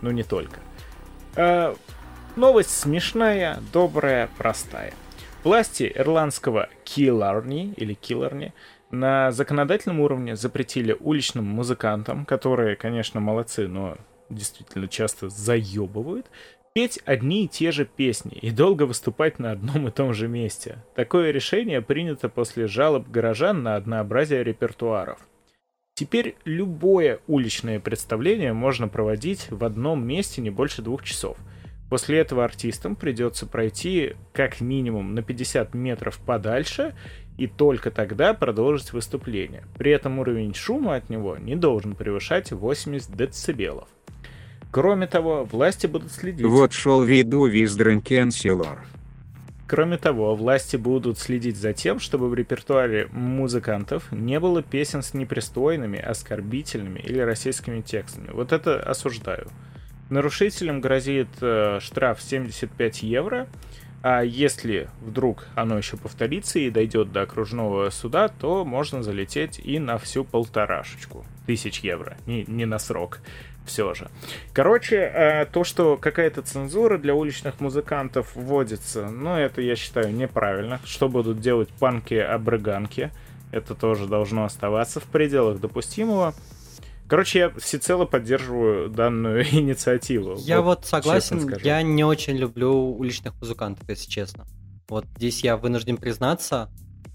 Ну, 0.00 0.10
не 0.10 0.22
только. 0.22 0.60
А, 1.36 1.76
новость 2.34 2.70
смешная, 2.70 3.58
добрая, 3.72 4.28
простая. 4.38 4.94
Власти 5.44 5.92
ирландского 5.94 6.68
Килларни 6.84 7.74
или 7.76 7.94
Килларни 7.94 8.52
на 8.90 9.30
законодательном 9.32 10.00
уровне 10.00 10.34
запретили 10.34 10.96
уличным 10.98 11.44
музыкантам, 11.44 12.24
которые, 12.24 12.74
конечно, 12.74 13.20
молодцы, 13.20 13.68
но 13.68 13.96
действительно 14.30 14.88
часто 14.88 15.28
заебывают, 15.28 16.26
петь 16.72 17.00
одни 17.04 17.44
и 17.44 17.48
те 17.48 17.70
же 17.70 17.84
песни 17.84 18.32
и 18.32 18.50
долго 18.50 18.84
выступать 18.84 19.38
на 19.38 19.52
одном 19.52 19.88
и 19.88 19.90
том 19.90 20.14
же 20.14 20.28
месте. 20.28 20.78
Такое 20.94 21.30
решение 21.30 21.80
принято 21.82 22.28
после 22.28 22.66
жалоб 22.66 23.08
горожан 23.08 23.62
на 23.62 23.76
однообразие 23.76 24.42
репертуаров. 24.42 25.18
Теперь 25.98 26.36
любое 26.44 27.20
уличное 27.26 27.80
представление 27.80 28.52
можно 28.52 28.86
проводить 28.86 29.50
в 29.50 29.64
одном 29.64 30.06
месте 30.06 30.42
не 30.42 30.50
больше 30.50 30.82
двух 30.82 31.02
часов. 31.02 31.38
После 31.88 32.18
этого 32.18 32.44
артистам 32.44 32.96
придется 32.96 33.46
пройти 33.46 34.12
как 34.34 34.60
минимум 34.60 35.14
на 35.14 35.22
50 35.22 35.72
метров 35.72 36.18
подальше 36.18 36.94
и 37.38 37.46
только 37.46 37.90
тогда 37.90 38.34
продолжить 38.34 38.92
выступление. 38.92 39.64
При 39.78 39.90
этом 39.90 40.18
уровень 40.18 40.52
шума 40.52 40.96
от 40.96 41.08
него 41.08 41.38
не 41.38 41.56
должен 41.56 41.94
превышать 41.94 42.52
80 42.52 43.16
децибелов. 43.16 43.88
Кроме 44.70 45.06
того, 45.06 45.44
власти 45.44 45.86
будут 45.86 46.12
следить. 46.12 46.44
Вот 46.44 46.74
шел 46.74 47.02
виду 47.02 47.46
Виздрен 47.46 48.02
Кенсилор. 48.02 48.84
Кроме 49.68 49.98
того, 49.98 50.36
власти 50.36 50.76
будут 50.76 51.18
следить 51.18 51.56
за 51.56 51.72
тем, 51.72 51.98
чтобы 51.98 52.28
в 52.28 52.34
репертуаре 52.34 53.08
музыкантов 53.10 54.12
не 54.12 54.38
было 54.38 54.62
песен 54.62 55.02
с 55.02 55.12
непристойными, 55.12 55.98
оскорбительными 55.98 57.00
или 57.00 57.18
российскими 57.18 57.80
текстами. 57.80 58.30
Вот 58.32 58.52
это 58.52 58.78
осуждаю. 58.78 59.48
Нарушителям 60.08 60.80
грозит 60.80 61.28
э, 61.40 61.80
штраф 61.80 62.22
75 62.22 63.02
евро, 63.02 63.48
а 64.02 64.22
если 64.22 64.88
вдруг 65.00 65.48
оно 65.56 65.76
еще 65.76 65.96
повторится 65.96 66.60
и 66.60 66.70
дойдет 66.70 67.10
до 67.10 67.22
окружного 67.22 67.90
суда, 67.90 68.28
то 68.28 68.64
можно 68.64 69.02
залететь 69.02 69.58
и 69.58 69.80
на 69.80 69.98
всю 69.98 70.24
полторашечку 70.24 71.26
тысяч 71.44 71.80
евро, 71.80 72.16
не, 72.24 72.44
не 72.46 72.66
на 72.66 72.78
срок 72.78 73.18
все 73.66 73.94
же. 73.94 74.10
Короче, 74.52 74.96
э, 74.96 75.46
то, 75.46 75.64
что 75.64 75.96
какая-то 75.96 76.42
цензура 76.42 76.98
для 76.98 77.14
уличных 77.14 77.60
музыкантов 77.60 78.34
вводится, 78.34 79.08
ну, 79.08 79.36
это, 79.36 79.60
я 79.60 79.76
считаю, 79.76 80.14
неправильно. 80.14 80.80
Что 80.84 81.08
будут 81.08 81.40
делать 81.40 81.68
панки-абрыганки? 81.78 83.10
Это 83.52 83.74
тоже 83.74 84.06
должно 84.06 84.44
оставаться 84.44 85.00
в 85.00 85.04
пределах 85.04 85.60
допустимого. 85.60 86.34
Короче, 87.08 87.38
я 87.38 87.50
всецело 87.50 88.04
поддерживаю 88.04 88.88
данную 88.88 89.44
инициативу. 89.52 90.36
Я 90.38 90.60
вот 90.60 90.80
честно 90.82 90.98
согласен, 91.02 91.56
я 91.62 91.82
не 91.82 92.04
очень 92.04 92.36
люблю 92.36 92.72
уличных 92.96 93.34
музыкантов, 93.40 93.88
если 93.88 94.10
честно. 94.10 94.44
Вот 94.88 95.04
здесь 95.16 95.42
я 95.42 95.56
вынужден 95.56 95.96
признаться, 95.96 96.70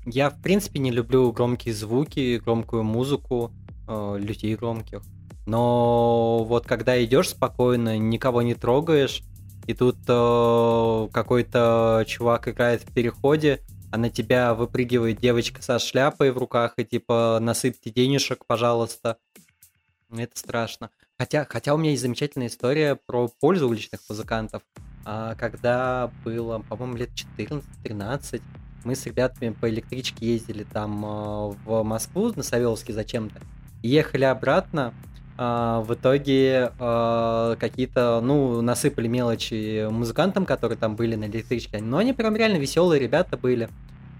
я 0.05 0.29
в 0.29 0.41
принципе 0.41 0.79
не 0.79 0.91
люблю 0.91 1.31
громкие 1.31 1.73
звуки, 1.73 2.41
громкую 2.43 2.83
музыку, 2.83 3.51
э, 3.87 4.17
людей 4.19 4.55
громких. 4.55 5.01
Но 5.45 6.43
вот 6.43 6.65
когда 6.65 7.03
идешь 7.03 7.29
спокойно, 7.29 7.97
никого 7.97 8.41
не 8.41 8.55
трогаешь, 8.55 9.23
и 9.67 9.73
тут 9.73 9.97
э, 10.07 11.07
какой-то 11.11 12.03
чувак 12.07 12.47
играет 12.47 12.83
в 12.83 12.93
переходе, 12.93 13.61
а 13.91 13.97
на 13.97 14.09
тебя 14.09 14.53
выпрыгивает 14.53 15.19
девочка 15.19 15.61
со 15.61 15.79
шляпой 15.79 16.31
в 16.31 16.37
руках 16.37 16.73
и 16.77 16.85
типа 16.85 17.39
насыпьте 17.41 17.91
денежек, 17.91 18.45
пожалуйста. 18.45 19.17
Это 20.09 20.37
страшно. 20.37 20.89
Хотя, 21.17 21.45
хотя 21.45 21.73
у 21.73 21.77
меня 21.77 21.91
есть 21.91 22.01
замечательная 22.01 22.47
история 22.47 22.95
про 23.05 23.27
пользу 23.27 23.69
уличных 23.69 24.01
музыкантов. 24.09 24.63
А, 25.05 25.35
когда 25.35 26.11
было, 26.23 26.59
по-моему, 26.59 26.95
лет 26.95 27.11
14-13, 27.43 28.41
мы 28.83 28.95
с 28.95 29.05
ребятами 29.05 29.51
по 29.51 29.69
электричке 29.69 30.25
ездили 30.25 30.63
там 30.63 31.05
а, 31.05 31.47
в 31.49 31.83
Москву 31.83 32.33
на 32.35 32.43
Савеловске 32.43 32.93
зачем-то. 32.93 33.39
Ехали 33.83 34.23
обратно. 34.23 34.93
А, 35.37 35.81
в 35.81 35.93
итоге 35.93 36.71
а, 36.79 37.55
какие-то, 37.55 38.21
ну, 38.21 38.61
насыпали 38.61 39.07
мелочи 39.07 39.87
музыкантам, 39.89 40.45
которые 40.45 40.77
там 40.77 40.95
были 40.95 41.15
на 41.15 41.25
электричке. 41.25 41.79
Но 41.79 41.97
они 41.97 42.13
прям 42.13 42.35
реально 42.35 42.57
веселые 42.57 42.99
ребята 42.99 43.37
были. 43.37 43.69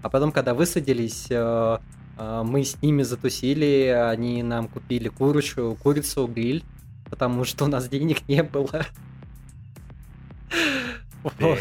А 0.02 0.08
потом, 0.08 0.32
когда 0.32 0.54
высадились, 0.54 1.28
а, 1.30 1.80
мы 2.16 2.64
с 2.64 2.80
ними 2.82 3.02
затусили, 3.02 3.86
они 4.10 4.42
нам 4.42 4.68
купили 4.68 5.08
курочку, 5.08 5.76
курицу, 5.82 6.26
гриль, 6.26 6.64
потому 7.08 7.44
что 7.44 7.64
у 7.64 7.68
нас 7.68 7.88
денег 7.88 8.28
не 8.28 8.42
было. 8.42 8.84
Вот. 11.38 11.60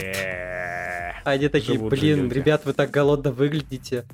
Они 1.24 1.47
такие, 1.47 1.78
блин, 1.78 2.24
люди». 2.24 2.34
ребят, 2.34 2.66
вы 2.66 2.74
так 2.74 2.89
голодно 2.89 3.32
выглядите. 3.32 4.06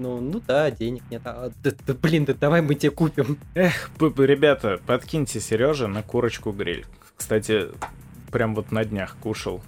Ну, 0.00 0.18
ну 0.18 0.40
да, 0.46 0.70
денег 0.70 1.02
нет. 1.10 1.20
А, 1.26 1.50
да- 1.62 1.72
да, 1.86 1.92
блин, 1.94 2.24
да 2.24 2.32
давай 2.32 2.62
мы 2.62 2.74
тебе 2.74 2.90
купим. 2.90 3.38
Эх, 3.54 3.90
ребята, 4.00 4.80
подкиньте 4.86 5.40
Сереже 5.40 5.88
на 5.88 6.02
курочку 6.02 6.52
гриль. 6.52 6.86
Кстати, 7.18 7.66
прям 8.32 8.54
вот 8.54 8.72
на 8.72 8.82
днях 8.84 9.16
кушал, 9.22 9.60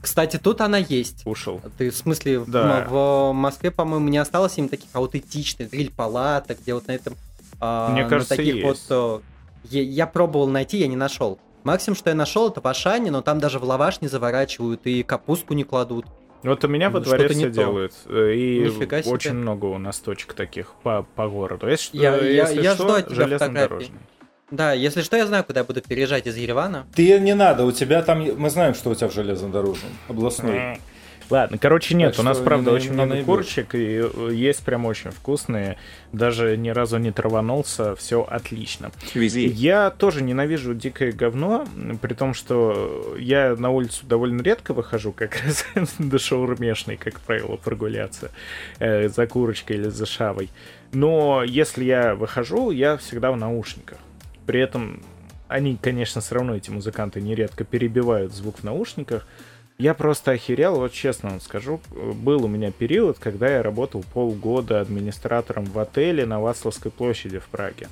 Кстати, 0.00 0.38
тут 0.38 0.62
она 0.62 0.78
есть. 0.78 1.24
кушал. 1.24 1.60
Ты 1.76 1.90
в 1.90 1.96
смысле 1.96 2.38
в- 2.40 2.50
Да. 2.50 2.86
в, 2.88 3.32
Москве, 3.34 3.70
по-моему, 3.70 4.08
не 4.08 4.16
осталось 4.18 4.56
им 4.56 4.68
таких 4.70 4.88
аутентичных 4.94 5.70
гриль-палаток, 5.70 6.58
где 6.60 6.72
вот 6.74 6.86
на 6.88 6.92
этом 6.92 7.14
а, 7.60 7.92
Мне 7.92 8.04
на 8.04 8.08
кажется, 8.08 8.34
таких 8.36 8.56
есть. 8.56 8.66
вот 8.90 9.20
э, 9.62 9.68
я, 9.70 9.82
я 9.82 10.06
пробовал 10.08 10.48
найти, 10.48 10.78
я 10.78 10.88
не 10.88 10.96
нашел. 10.96 11.38
Максимум, 11.62 11.96
что 11.96 12.10
я 12.10 12.16
нашел, 12.16 12.48
это 12.48 12.60
в 12.60 12.66
Ашане, 12.66 13.10
но 13.12 13.20
там 13.22 13.38
даже 13.38 13.60
в 13.60 13.64
лаваш 13.64 14.00
не 14.00 14.08
заворачивают 14.08 14.80
и 14.86 15.04
капустку 15.04 15.54
не 15.54 15.62
кладут. 15.62 16.06
Вот 16.42 16.64
у 16.64 16.68
меня 16.68 16.90
во 16.90 16.98
Ну, 16.98 17.04
дворе 17.04 17.28
все 17.28 17.50
делают. 17.50 17.92
э, 18.06 18.34
И 18.34 18.68
очень 19.06 19.34
много 19.34 19.66
у 19.66 19.78
нас 19.78 19.98
точек 20.00 20.34
таких 20.34 20.74
по, 20.82 21.06
по 21.14 21.28
городу. 21.28 21.68
Если, 21.68 21.96
Я- 21.96 22.16
я- 22.16 22.48
если 22.48 22.62
я 22.62 22.74
что, 22.74 22.84
жду 22.84 22.92
от 22.94 23.06
тебя 23.06 23.24
железнодорожный. 23.26 23.98
Да, 24.50 24.72
если 24.74 25.00
что, 25.02 25.16
я 25.16 25.26
знаю, 25.26 25.44
куда 25.44 25.60
я 25.60 25.64
буду 25.64 25.80
переезжать 25.80 26.26
из 26.26 26.36
Еревана. 26.36 26.86
Ты 26.94 27.18
не 27.20 27.34
надо, 27.34 27.64
у 27.64 27.72
тебя 27.72 28.02
там, 28.02 28.20
мы 28.38 28.50
знаем, 28.50 28.74
что 28.74 28.90
у 28.90 28.94
тебя 28.94 29.08
в 29.08 29.14
железнодорожном, 29.14 29.90
областной. 30.08 30.78
Ладно, 31.32 31.56
короче, 31.56 31.94
нет, 31.94 32.12
Так 32.12 32.20
у 32.20 32.22
нас, 32.24 32.38
правда, 32.38 32.70
не- 32.70 32.76
очень 32.76 32.88
не 32.88 32.94
много 32.94 33.08
наебешь. 33.10 33.24
курочек, 33.26 33.74
и 33.74 34.02
э, 34.04 34.30
есть 34.34 34.62
прям 34.64 34.84
очень 34.84 35.10
вкусные. 35.10 35.78
Даже 36.12 36.58
ни 36.58 36.68
разу 36.68 36.98
не 36.98 37.10
траванулся, 37.10 37.96
все 37.96 38.22
отлично. 38.22 38.92
Вези. 39.14 39.46
Я 39.46 39.88
тоже 39.88 40.22
ненавижу 40.22 40.74
дикое 40.74 41.10
говно, 41.10 41.66
при 42.02 42.12
том, 42.12 42.34
что 42.34 43.16
я 43.18 43.56
на 43.56 43.70
улицу 43.70 44.04
довольно 44.06 44.42
редко 44.42 44.74
выхожу, 44.74 45.12
как 45.12 45.40
раз 45.42 45.64
до 45.98 46.18
шаурмешной, 46.18 46.98
как 46.98 47.18
правило, 47.20 47.56
прогуляться 47.56 48.30
э, 48.78 49.08
за 49.08 49.26
курочкой 49.26 49.76
или 49.76 49.88
за 49.88 50.04
шавой. 50.04 50.50
Но 50.92 51.42
если 51.44 51.84
я 51.84 52.14
выхожу, 52.14 52.70
я 52.70 52.98
всегда 52.98 53.32
в 53.32 53.38
наушниках. 53.38 53.96
При 54.44 54.60
этом 54.60 55.02
они, 55.48 55.78
конечно, 55.80 56.20
все 56.20 56.34
равно, 56.34 56.56
эти 56.56 56.68
музыканты, 56.68 57.22
нередко 57.22 57.64
перебивают 57.64 58.34
звук 58.34 58.58
в 58.58 58.64
наушниках. 58.64 59.26
Я 59.82 59.94
просто 59.94 60.30
охерел, 60.30 60.76
вот 60.76 60.92
честно 60.92 61.30
вам 61.30 61.40
скажу. 61.40 61.80
Был 61.90 62.44
у 62.44 62.46
меня 62.46 62.70
период, 62.70 63.18
когда 63.18 63.48
я 63.48 63.64
работал 63.64 64.04
полгода 64.14 64.80
администратором 64.80 65.64
в 65.64 65.76
отеле 65.76 66.24
на 66.24 66.40
Вацлавской 66.40 66.92
площади 66.92 67.40
в 67.40 67.46
Праге. 67.46 67.88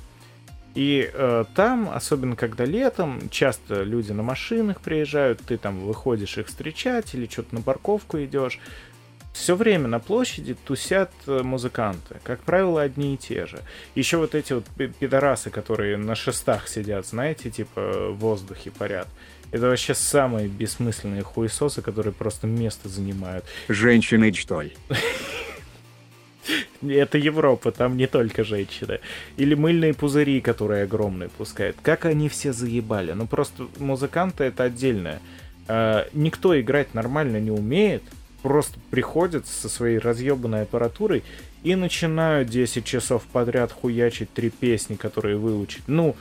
И 0.73 1.11
э, 1.13 1.43
там, 1.53 1.91
особенно 1.93 2.37
когда 2.37 2.63
летом, 2.63 3.29
часто 3.29 3.83
люди 3.83 4.13
на 4.13 4.23
машинах 4.23 4.79
приезжают, 4.79 5.41
ты 5.41 5.57
там 5.57 5.81
выходишь 5.81 6.37
их 6.37 6.47
встречать 6.47 7.13
или 7.13 7.27
что-то 7.27 7.55
на 7.55 7.61
парковку 7.61 8.23
идешь. 8.23 8.61
Все 9.33 9.57
время 9.57 9.89
на 9.89 9.99
площади 9.99 10.55
тусят 10.63 11.11
э, 11.27 11.41
музыканты. 11.43 12.21
Как 12.23 12.39
правило, 12.39 12.81
одни 12.81 13.15
и 13.15 13.17
те 13.17 13.45
же. 13.45 13.59
Еще 13.95 14.15
вот 14.15 14.33
эти 14.33 14.53
вот 14.53 14.63
пи- 14.77 14.87
пидорасы, 14.87 15.49
которые 15.49 15.97
на 15.97 16.15
шестах 16.15 16.69
сидят, 16.69 17.05
знаете, 17.05 17.49
типа 17.49 17.79
э, 17.81 18.09
в 18.11 18.19
воздухе 18.19 18.71
парят. 18.71 19.09
Это 19.51 19.67
вообще 19.67 19.93
самые 19.93 20.47
бессмысленные 20.47 21.23
хуесосы, 21.23 21.81
которые 21.81 22.13
просто 22.13 22.47
место 22.47 22.87
занимают. 22.87 23.45
Женщины 23.67 24.31
что 24.33 24.61
ли? 24.61 24.73
Это 26.81 27.17
Европа, 27.17 27.71
там 27.71 27.97
не 27.97 28.07
только 28.07 28.43
женщины. 28.43 28.99
Или 29.37 29.53
мыльные 29.53 29.93
пузыри, 29.93 30.41
которые 30.41 30.83
огромные 30.83 31.29
пускают. 31.29 31.77
Как 31.81 32.05
они 32.05 32.29
все 32.29 32.53
заебали. 32.53 33.11
Ну 33.11 33.27
просто 33.27 33.67
музыканты 33.77 34.45
это 34.45 34.63
отдельное. 34.63 35.19
А, 35.67 36.07
никто 36.13 36.59
играть 36.59 36.93
нормально 36.93 37.37
не 37.37 37.51
умеет. 37.51 38.03
Просто 38.41 38.79
приходят 38.89 39.45
со 39.47 39.69
своей 39.69 39.99
разъебанной 39.99 40.63
аппаратурой 40.63 41.23
и 41.61 41.75
начинают 41.75 42.49
10 42.49 42.83
часов 42.83 43.23
подряд 43.31 43.71
хуячить 43.71 44.33
три 44.33 44.49
песни, 44.49 44.95
которые 44.95 45.37
выучить. 45.37 45.83
Ну, 45.85 46.15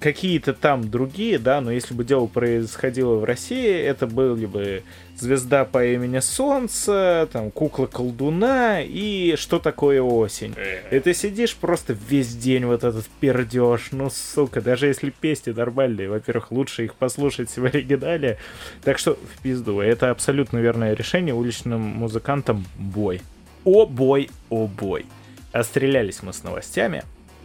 какие-то 0.00 0.52
там 0.54 0.88
другие, 0.88 1.38
да, 1.38 1.60
но 1.60 1.72
если 1.72 1.94
бы 1.94 2.04
дело 2.04 2.26
происходило 2.26 3.16
в 3.16 3.24
России, 3.24 3.68
это 3.68 4.06
были 4.06 4.46
бы 4.46 4.84
звезда 5.18 5.64
по 5.64 5.84
имени 5.84 6.20
Солнце, 6.20 7.28
там 7.32 7.50
кукла 7.50 7.86
колдуна 7.86 8.82
и 8.82 9.34
что 9.36 9.58
такое 9.58 10.00
осень. 10.00 10.54
И 10.92 11.00
ты 11.00 11.12
сидишь 11.12 11.56
просто 11.56 11.96
весь 12.08 12.36
день 12.36 12.66
вот 12.66 12.84
этот 12.84 13.06
пердеж, 13.20 13.88
ну 13.90 14.10
сука, 14.10 14.60
даже 14.60 14.86
если 14.86 15.10
песни 15.10 15.50
нормальные, 15.50 16.08
во-первых, 16.08 16.52
лучше 16.52 16.84
их 16.84 16.94
послушать 16.94 17.56
в 17.56 17.64
оригинале. 17.64 18.38
Так 18.82 18.98
что 18.98 19.14
в 19.14 19.42
пизду. 19.42 19.80
Это 19.80 20.10
абсолютно 20.10 20.58
верное 20.58 20.94
решение 20.94 21.34
уличным 21.34 21.80
музыкантам 21.80 22.64
бой. 22.78 23.22
О 23.64 23.86
бой, 23.86 24.30
о 24.50 24.66
бой. 24.66 25.06
Отстрелялись 25.52 26.22
мы 26.22 26.32
с 26.32 26.44
новостями. 26.44 27.02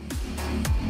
Б- 0.09 0.80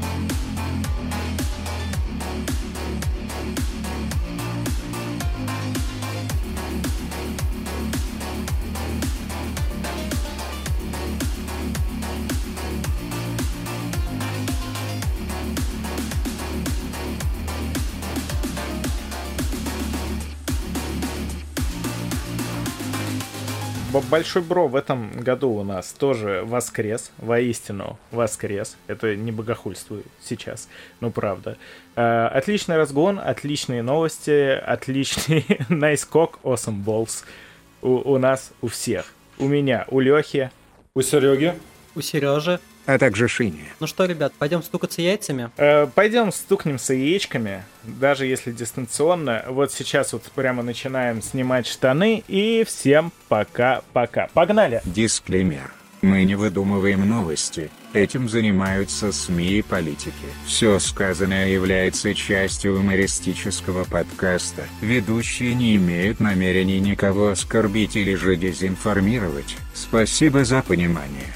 Большой 23.99 24.41
Бро 24.41 24.67
в 24.69 24.77
этом 24.77 25.11
году 25.11 25.49
у 25.49 25.63
нас 25.63 25.91
тоже 25.91 26.43
воскрес, 26.45 27.11
воистину 27.17 27.99
воскрес. 28.11 28.77
Это 28.87 29.15
не 29.17 29.33
богохульствую 29.33 30.03
сейчас, 30.21 30.69
ну 31.01 31.11
правда. 31.11 31.57
Э, 31.97 32.27
отличный 32.27 32.77
разгон, 32.77 33.19
отличные 33.19 33.81
новости, 33.81 34.51
отличный 34.51 35.45
найскок, 35.69 36.39
awesome 36.43 36.83
balls 36.83 37.25
у, 37.81 38.13
у 38.13 38.17
нас, 38.17 38.53
у 38.61 38.67
всех. 38.67 39.13
У 39.37 39.47
меня, 39.47 39.85
у 39.89 39.99
Лехи. 39.99 40.51
У 40.95 41.01
Сереги. 41.01 41.53
У 41.93 42.01
Сережи. 42.01 42.61
А 42.85 42.97
также 42.97 43.27
Шине. 43.27 43.65
Ну 43.79 43.87
что, 43.87 44.05
ребят, 44.05 44.33
пойдем 44.37 44.63
стукаться 44.63 45.01
яйцами? 45.01 45.49
Э, 45.57 45.87
пойдем 45.87 46.31
стукнемся 46.31 46.93
яичками, 46.93 47.63
даже 47.83 48.25
если 48.25 48.51
дистанционно. 48.51 49.45
Вот 49.47 49.71
сейчас 49.71 50.13
вот 50.13 50.23
прямо 50.35 50.63
начинаем 50.63 51.21
снимать 51.21 51.67
штаны. 51.67 52.23
И 52.27 52.63
всем 52.65 53.11
пока-пока. 53.27 54.29
Погнали! 54.33 54.81
Дисклеймер. 54.85 55.71
Мы 56.01 56.23
не 56.23 56.33
выдумываем 56.33 57.07
новости. 57.07 57.69
Этим 57.93 58.27
занимаются 58.27 59.11
СМИ 59.11 59.59
и 59.59 59.61
политики. 59.61 60.13
Все 60.47 60.79
сказанное 60.79 61.49
является 61.49 62.15
частью 62.15 62.73
юмористического 62.75 63.83
подкаста. 63.83 64.63
Ведущие 64.81 65.53
не 65.53 65.75
имеют 65.75 66.19
намерений 66.19 66.79
никого 66.79 67.29
оскорбить 67.29 67.95
или 67.95 68.15
же 68.15 68.35
дезинформировать. 68.35 69.57
Спасибо 69.75 70.43
за 70.43 70.63
понимание. 70.63 71.35